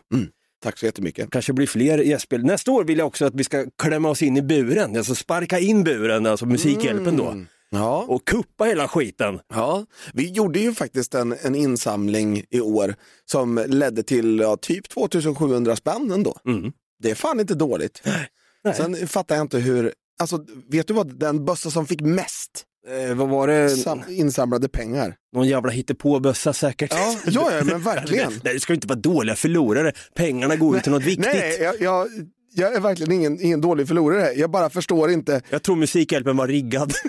Tack 0.62 0.78
så 0.78 0.86
jättemycket. 0.86 1.30
Kanske 1.30 1.52
blir 1.52 1.66
fler 1.66 1.98
gästspel. 1.98 2.44
Nästa 2.44 2.70
år 2.70 2.84
vill 2.84 2.98
jag 2.98 3.06
också 3.06 3.24
att 3.24 3.34
vi 3.34 3.44
ska 3.44 3.66
klämma 3.82 4.08
oss 4.10 4.22
in 4.22 4.36
i 4.36 4.42
buren. 4.42 4.96
Alltså 4.96 5.14
sparka 5.14 5.58
in 5.58 5.84
buren, 5.84 6.26
alltså 6.26 6.46
Musikhjälpen 6.46 7.16
då. 7.16 7.34
Ja. 7.72 8.04
Och 8.08 8.24
kuppa 8.24 8.64
hela 8.64 8.88
skiten. 8.88 9.40
Ja, 9.54 9.86
vi 10.12 10.30
gjorde 10.30 10.60
ju 10.60 10.74
faktiskt 10.74 11.14
en, 11.14 11.34
en 11.42 11.54
insamling 11.54 12.44
i 12.50 12.60
år 12.60 12.94
som 13.24 13.64
ledde 13.66 14.02
till 14.02 14.38
ja, 14.38 14.56
typ 14.56 14.88
2700 14.88 15.76
spänn 15.76 16.12
ändå. 16.12 16.36
Mm. 16.46 16.72
Det 17.02 17.10
är 17.10 17.14
fan 17.14 17.40
inte 17.40 17.54
dåligt. 17.54 18.02
Nej. 18.64 18.74
Sen 18.74 19.08
fattar 19.08 19.34
jag 19.34 19.44
inte 19.44 19.58
hur, 19.58 19.92
alltså 20.20 20.44
vet 20.68 20.86
du 20.86 20.94
vad 20.94 21.18
den 21.18 21.44
bössa 21.44 21.70
som 21.70 21.86
fick 21.86 22.00
mest 22.00 22.66
Eh, 22.88 23.14
vad 23.14 23.28
var 23.28 23.48
det? 23.48 23.70
sam, 23.70 24.02
insamlade 24.08 24.68
pengar? 24.68 25.16
Någon 25.32 25.48
jävla 25.48 25.70
hittepåbössa 25.70 26.52
säkert. 26.52 26.92
Ja, 26.92 27.16
ja, 27.26 27.52
ja 27.52 27.64
men 27.64 27.82
verkligen. 27.82 28.32
Nej, 28.44 28.54
det 28.54 28.60
ska 28.60 28.74
inte 28.74 28.86
vara 28.86 28.98
dåliga 28.98 29.34
förlorare. 29.34 29.92
Pengarna 30.14 30.56
går 30.56 30.76
ju 30.76 30.82
till 30.82 30.92
något 30.92 31.02
viktigt. 31.02 31.32
Nej, 31.32 31.58
jag, 31.60 31.80
jag, 31.80 32.08
jag 32.54 32.74
är 32.74 32.80
verkligen 32.80 33.12
ingen, 33.12 33.40
ingen 33.40 33.60
dålig 33.60 33.88
förlorare. 33.88 34.32
Jag 34.32 34.50
bara 34.50 34.70
förstår 34.70 35.10
inte. 35.10 35.42
Jag 35.50 35.62
tror 35.62 35.76
Musikhjälpen 35.76 36.36
var 36.36 36.48
riggad. 36.48 36.92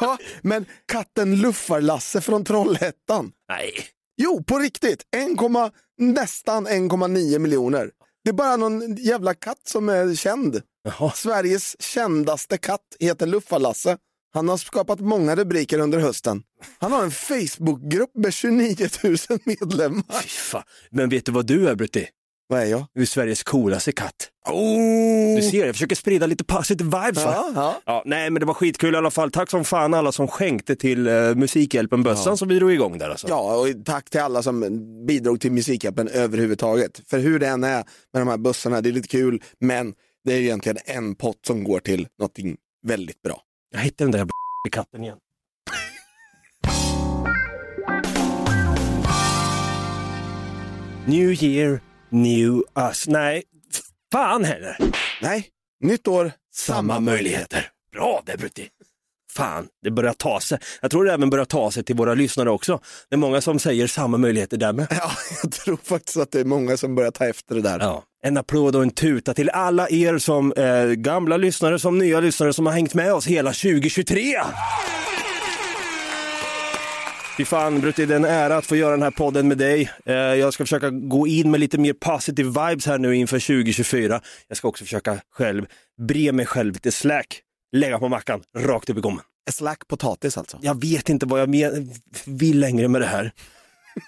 Ja, 0.00 0.18
men 0.42 0.66
katten 0.86 1.36
Luffar-Lasse 1.36 2.20
från 2.20 2.44
Trollhättan. 2.44 3.32
Nej. 3.48 3.72
Jo, 4.16 4.44
på 4.44 4.58
riktigt. 4.58 5.02
1, 5.16 5.28
nästan 5.98 6.68
1,9 6.68 7.38
miljoner. 7.38 7.90
Det 8.24 8.30
är 8.30 8.34
bara 8.34 8.56
någon 8.56 8.96
jävla 8.96 9.34
katt 9.34 9.60
som 9.64 9.88
är 9.88 10.14
känd. 10.14 10.62
Jaha. 10.84 11.12
Sveriges 11.14 11.82
kändaste 11.82 12.58
katt 12.58 12.80
heter 13.00 13.26
Luffar-Lasse. 13.26 13.96
Han 14.34 14.48
har 14.48 14.56
skapat 14.56 15.00
många 15.00 15.36
rubriker 15.36 15.78
under 15.78 15.98
hösten. 15.98 16.42
Han 16.78 16.92
har 16.92 17.02
en 17.04 17.10
Facebookgrupp 17.10 18.10
med 18.14 18.32
29 18.32 18.76
000 19.04 19.16
medlemmar. 19.44 20.22
Fy 20.22 20.28
fan. 20.28 20.62
Men 20.90 21.08
vet 21.08 21.26
du 21.26 21.32
vad 21.32 21.46
du 21.46 21.68
är 21.68 21.74
Brutti? 21.74 22.08
Vad 22.48 22.60
är 22.60 22.66
jag? 22.66 22.86
Du 22.94 23.02
är 23.02 23.06
Sveriges 23.06 23.42
coolaste 23.42 23.92
katt. 23.92 24.30
Oh! 24.48 25.36
Du 25.36 25.42
ser, 25.42 25.66
jag 25.66 25.74
försöker 25.74 25.96
sprida 25.96 26.26
lite 26.26 26.44
positive 26.44 26.84
vibes? 26.84 27.24
Ja, 27.24 27.52
ja. 27.54 27.80
Ja, 27.86 28.02
nej 28.06 28.30
men 28.30 28.40
det 28.40 28.46
var 28.46 28.54
skitkul 28.54 28.94
i 28.94 28.96
alla 28.96 29.10
fall. 29.10 29.30
Tack 29.30 29.50
som 29.50 29.64
fan 29.64 29.94
alla 29.94 30.12
som 30.12 30.28
skänkte 30.28 30.76
till 30.76 31.08
uh, 31.08 31.34
Musikhjälpen-bössan 31.34 32.36
som 32.36 32.48
vi 32.48 32.58
drog 32.58 32.72
igång 32.72 32.98
där 32.98 33.10
alltså. 33.10 33.28
Ja, 33.28 33.56
och 33.56 33.84
tack 33.84 34.10
till 34.10 34.20
alla 34.20 34.42
som 34.42 34.82
bidrog 35.06 35.40
till 35.40 35.52
Musikhjälpen 35.52 36.08
överhuvudtaget. 36.08 37.00
För 37.06 37.18
hur 37.18 37.38
det 37.38 37.46
än 37.48 37.64
är 37.64 37.84
med 38.12 38.22
de 38.22 38.28
här 38.28 38.36
bussarna, 38.36 38.80
det 38.80 38.88
är 38.88 38.92
lite 38.92 39.08
kul, 39.08 39.42
men 39.60 39.94
det 40.24 40.32
är 40.32 40.40
egentligen 40.40 40.78
en 40.84 41.14
pott 41.14 41.46
som 41.46 41.64
går 41.64 41.80
till 41.80 42.08
någonting 42.18 42.56
väldigt 42.86 43.22
bra. 43.22 43.40
Jag 43.74 43.80
hittade 43.80 44.04
den 44.04 44.12
där 44.12 44.18
jävla 44.18 44.30
katten 44.72 45.04
igen. 45.04 45.18
New 51.06 51.42
year, 51.44 51.80
new 52.22 52.62
us. 52.88 53.08
Nej, 53.08 53.42
fan 54.12 54.44
heller. 54.44 54.78
Nej, 55.22 55.48
nytt 55.80 56.08
år, 56.08 56.32
Samma 56.56 57.00
möjligheter. 57.00 57.68
Bra 57.92 58.22
det 58.26 58.36
Brutti. 58.36 58.68
Fan, 59.32 59.66
det 59.82 59.90
börjar 59.90 60.12
ta 60.12 60.40
sig. 60.40 60.58
Jag 60.82 60.90
tror 60.90 61.04
det 61.04 61.12
även 61.12 61.30
börjar 61.30 61.44
ta 61.44 61.70
sig 61.70 61.84
till 61.84 61.96
våra 61.96 62.14
lyssnare 62.14 62.50
också. 62.50 62.80
Det 63.08 63.14
är 63.14 63.18
många 63.18 63.40
som 63.40 63.58
säger 63.58 63.86
samma 63.86 64.16
möjligheter 64.16 64.56
där 64.56 64.72
med. 64.72 64.86
Ja, 64.90 65.10
jag 65.42 65.52
tror 65.52 65.78
faktiskt 65.82 66.16
att 66.16 66.30
det 66.30 66.40
är 66.40 66.44
många 66.44 66.76
som 66.76 66.94
börjar 66.94 67.10
ta 67.10 67.26
efter 67.26 67.54
det 67.54 67.60
där. 67.60 67.80
Ja. 67.80 68.02
En 68.22 68.36
applåd 68.36 68.76
och 68.76 68.82
en 68.82 68.90
tuta 68.90 69.34
till 69.34 69.50
alla 69.50 69.88
er 69.88 70.18
som 70.18 70.52
eh, 70.52 70.84
gamla 70.84 71.36
lyssnare 71.36 71.78
som 71.78 71.98
nya 71.98 72.20
lyssnare 72.20 72.52
som 72.52 72.66
har 72.66 72.72
hängt 72.72 72.94
med 72.94 73.14
oss 73.14 73.26
hela 73.26 73.52
2023. 73.52 74.36
Fy 77.36 77.44
fan 77.44 77.80
Brutti, 77.80 78.06
det 78.06 78.14
är 78.14 78.16
en 78.16 78.24
ära 78.24 78.56
att 78.56 78.66
få 78.66 78.76
göra 78.76 78.90
den 78.90 79.02
här 79.02 79.10
podden 79.10 79.48
med 79.48 79.58
dig. 79.58 79.90
Eh, 80.04 80.14
jag 80.14 80.54
ska 80.54 80.64
försöka 80.64 80.90
gå 80.90 81.26
in 81.26 81.50
med 81.50 81.60
lite 81.60 81.78
mer 81.78 81.92
positive 81.92 82.48
vibes 82.48 82.86
här 82.86 82.98
nu 82.98 83.16
inför 83.16 83.38
2024. 83.38 84.20
Jag 84.48 84.56
ska 84.56 84.68
också 84.68 84.84
försöka 84.84 85.20
själv 85.30 85.66
bre 85.98 86.32
mig 86.32 86.46
själv 86.46 86.72
lite 86.72 86.92
slack, 86.92 87.40
lägga 87.72 87.98
på 87.98 88.08
mackan, 88.08 88.42
rakt 88.58 88.90
upp 88.90 88.98
i 88.98 89.00
gommen. 89.00 89.24
Slack 89.50 89.88
potatis 89.88 90.38
alltså. 90.38 90.58
Jag 90.62 90.80
vet 90.80 91.08
inte 91.08 91.26
vad 91.26 91.40
jag 91.40 91.86
vill 92.24 92.60
längre 92.60 92.88
med 92.88 93.00
det 93.00 93.06
här. 93.06 93.32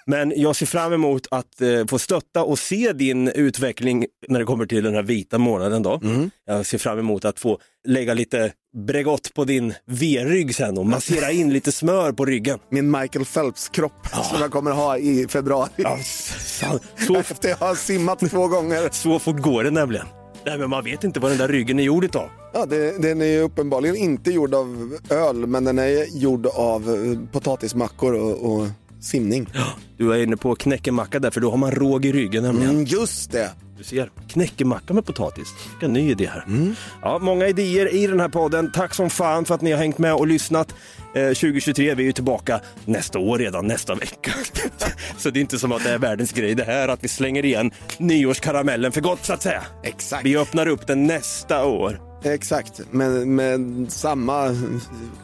Men 0.05 0.33
jag 0.35 0.55
ser 0.55 0.65
fram 0.65 0.93
emot 0.93 1.27
att 1.31 1.61
eh, 1.61 1.85
få 1.85 1.99
stötta 1.99 2.43
och 2.43 2.59
se 2.59 2.93
din 2.93 3.27
utveckling 3.27 4.05
när 4.27 4.39
det 4.39 4.45
kommer 4.45 4.65
till 4.65 4.83
den 4.83 4.93
här 4.95 5.03
vita 5.03 5.37
månaden. 5.37 5.83
Då. 5.83 5.99
Jag 6.45 6.65
ser 6.65 6.77
fram 6.77 6.99
emot 6.99 7.25
att 7.25 7.39
få 7.39 7.59
lägga 7.87 8.13
lite 8.13 8.51
Bregott 8.77 9.33
på 9.33 9.45
din 9.45 9.73
V-rygg 9.85 10.55
sen 10.55 10.77
och 10.77 10.85
massera 10.85 11.31
in 11.31 11.53
lite 11.53 11.71
smör 11.71 12.11
på 12.11 12.25
ryggen. 12.25 12.59
Min 12.71 12.91
Michael 12.91 13.25
Phelps-kropp 13.25 14.07
som 14.31 14.41
jag 14.41 14.51
kommer 14.51 14.71
ha 14.71 14.97
i 14.97 15.27
februari. 15.27 15.69
Ja, 15.75 15.97
fan, 16.59 16.79
så, 17.07 17.15
Efter 17.15 17.49
jag 17.49 17.57
har 17.57 17.75
simmat 17.75 18.19
två 18.19 18.47
gånger. 18.47 18.89
så 18.91 19.19
fort 19.19 19.41
går 19.41 19.63
det 19.63 19.71
nämligen. 19.71 20.05
Nej, 20.45 20.57
men 20.57 20.69
man 20.69 20.83
vet 20.83 21.03
inte 21.03 21.19
vad 21.19 21.31
den 21.31 21.37
där 21.37 21.47
ryggen 21.47 21.79
är 21.79 21.83
gjord 21.83 22.03
utav. 22.03 22.29
Ja, 22.53 22.65
det, 22.65 23.01
den 23.01 23.21
är 23.21 23.25
ju 23.25 23.39
uppenbarligen 23.39 23.95
inte 23.95 24.31
gjord 24.31 24.53
av 24.53 24.97
öl, 25.09 25.47
men 25.47 25.63
den 25.63 25.79
är 25.79 26.17
gjord 26.17 26.47
av 26.47 27.17
potatismackor 27.31 28.13
och, 28.13 28.51
och 28.53 28.67
simning. 29.01 29.49
Du 29.97 30.13
är 30.13 30.23
inne 30.23 30.37
på 30.37 30.55
knäckemacka 30.55 31.19
där 31.19 31.31
för 31.31 31.41
då 31.41 31.49
har 31.49 31.57
man 31.57 31.71
råg 31.71 32.05
i 32.05 32.11
ryggen 32.11 32.43
nämligen. 32.43 32.69
Mm, 32.69 32.85
just 32.85 33.31
det. 33.31 33.51
Du 33.79 33.85
ser, 33.85 34.11
knäckemacka 34.27 34.93
med 34.93 35.05
potatis. 35.05 35.47
Vilken 35.71 35.93
ny 35.93 36.11
idé 36.11 36.29
här. 36.33 36.45
Ja, 37.01 37.19
många 37.19 37.47
idéer 37.47 37.93
i 37.95 38.07
den 38.07 38.19
här 38.19 38.29
podden. 38.29 38.71
Tack 38.71 38.93
som 38.93 39.09
fan 39.09 39.45
för 39.45 39.55
att 39.55 39.61
ni 39.61 39.71
har 39.71 39.79
hängt 39.79 39.97
med 39.97 40.13
och 40.13 40.27
lyssnat. 40.27 40.75
Eh, 41.15 41.27
2023, 41.27 41.95
vi 41.95 42.03
är 42.03 42.05
ju 42.07 42.11
tillbaka 42.11 42.61
nästa 42.85 43.19
år 43.19 43.37
redan, 43.37 43.67
nästa 43.67 43.95
vecka. 43.95 44.31
så 45.17 45.29
det 45.29 45.39
är 45.39 45.41
inte 45.41 45.59
som 45.59 45.71
att 45.71 45.83
det 45.83 45.89
är 45.89 45.97
världens 45.97 46.31
grej 46.31 46.55
det 46.55 46.63
här 46.63 46.87
att 46.87 47.03
vi 47.03 47.07
slänger 47.07 47.45
igen 47.45 47.71
nyårskaramellen 47.97 48.91
för 48.91 49.01
gott 49.01 49.25
så 49.25 49.33
att 49.33 49.41
säga. 49.41 49.63
Exakt. 49.83 50.25
Vi 50.25 50.37
öppnar 50.37 50.67
upp 50.67 50.87
den 50.87 51.07
nästa 51.07 51.65
år. 51.65 52.01
Exakt, 52.23 52.81
med, 52.91 53.27
med 53.27 53.85
samma 53.91 54.55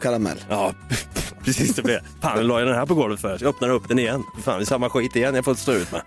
karamell. 0.02 0.38
Ja, 0.48 0.74
precis 1.44 1.74
det 1.74 1.82
blev. 1.82 2.00
Fan, 2.22 2.46
la 2.46 2.58
jag 2.58 2.68
den 2.68 2.76
här 2.76 2.86
på 2.86 2.94
golvet 2.94 3.20
för? 3.20 3.30
Jag 3.40 3.42
öppnar 3.42 3.68
upp 3.68 3.88
den 3.88 3.98
igen. 3.98 4.22
Fan, 4.44 4.58
det 4.58 4.62
är 4.62 4.66
samma 4.66 4.90
skit 4.90 5.16
igen 5.16 5.34
jag 5.34 5.44
får 5.44 5.54
stå 5.54 5.72
ut 5.72 5.92
med. 5.92 6.02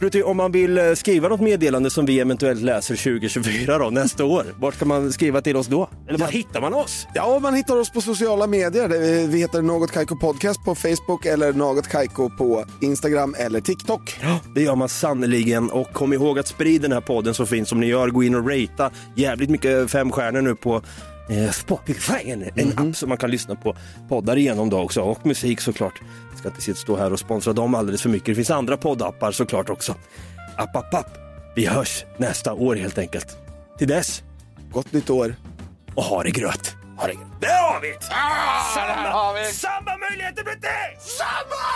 Brutti, 0.00 0.22
om 0.22 0.36
man 0.36 0.52
vill 0.52 0.78
eh, 0.78 0.92
skriva 0.94 1.28
något 1.28 1.40
meddelande 1.40 1.90
som 1.90 2.06
vi 2.06 2.20
eventuellt 2.20 2.62
läser 2.62 2.96
2024 2.96 3.78
då, 3.78 3.90
nästa 3.90 4.24
år, 4.24 4.44
vart 4.60 4.78
kan 4.78 4.88
man 4.88 5.12
skriva 5.12 5.40
till 5.40 5.56
oss 5.56 5.66
då? 5.66 5.88
Eller 6.08 6.18
var 6.18 6.26
hittar 6.28 6.60
man 6.60 6.74
oss? 6.74 7.06
Ja, 7.14 7.38
man 7.38 7.54
hittar 7.54 7.76
oss 7.76 7.90
på 7.90 8.00
sociala 8.00 8.46
medier. 8.46 8.88
Vi 9.26 9.38
heter 9.38 9.62
Något 9.62 9.92
Kaiko 9.92 10.16
Podcast 10.16 10.64
på 10.64 10.74
Facebook 10.74 11.26
eller 11.26 11.52
Något 11.52 11.88
Kaiko 11.88 12.30
på 12.30 12.64
Instagram 12.80 13.34
eller 13.38 13.60
TikTok. 13.60 14.18
Ja, 14.22 14.40
det 14.54 14.62
gör 14.62 14.76
man 14.76 14.88
sannoliken 14.88 15.70
och 15.70 15.92
kom 15.92 16.12
ihåg 16.12 16.38
att 16.38 16.46
sprida 16.48 16.82
den 16.82 16.92
här 16.92 17.00
podden 17.00 17.34
så 17.34 17.46
finns 17.46 17.68
som 17.68 17.80
ni 17.80 17.86
gör. 17.86 18.08
Gå 18.08 18.22
in 18.22 18.34
och 18.34 18.50
ratea 18.50 18.90
jävligt 19.14 19.50
mycket 19.50 19.90
femstjärnor 19.90 20.40
nu 20.40 20.54
på 20.54 20.82
eh, 21.30 21.50
Spotify, 21.50 22.30
en, 22.30 22.44
en 22.54 22.88
app 22.88 22.96
som 22.96 23.08
man 23.08 23.18
kan 23.18 23.30
lyssna 23.30 23.54
på 23.54 23.76
poddar 24.08 24.36
igenom 24.36 24.70
då 24.70 24.78
också 24.78 25.00
och 25.00 25.26
musik 25.26 25.60
såklart. 25.60 26.00
Ska 26.54 26.70
inte 26.70 26.80
stå 26.80 26.96
här 26.96 27.12
och 27.12 27.18
sponsra 27.18 27.52
dem 27.52 27.74
alldeles 27.74 28.02
för 28.02 28.08
mycket. 28.08 28.26
Det 28.26 28.34
finns 28.34 28.50
andra 28.50 28.76
poddappar 28.76 29.32
såklart 29.32 29.70
också. 29.70 29.94
App, 30.56 30.76
app, 30.76 30.94
app. 30.94 31.18
Vi 31.56 31.66
hörs 31.66 32.04
nästa 32.16 32.52
år 32.52 32.76
helt 32.76 32.98
enkelt. 32.98 33.36
Till 33.78 33.88
dess, 33.88 34.22
Gott 34.72 34.92
nytt 34.92 35.10
år. 35.10 35.36
och 35.94 36.02
ha 36.02 36.22
det 36.22 36.30
gröt. 36.30 36.74
Ha 36.98 37.06
det 37.06 37.14
gröt. 37.14 37.26
Det 37.40 37.46
har 37.46 37.80
vi! 37.80 37.94
samma, 38.74 39.44
samma 39.52 39.96
möjligheter 39.96 40.44
Brutti! 40.44 40.68
Samma! 40.98 41.75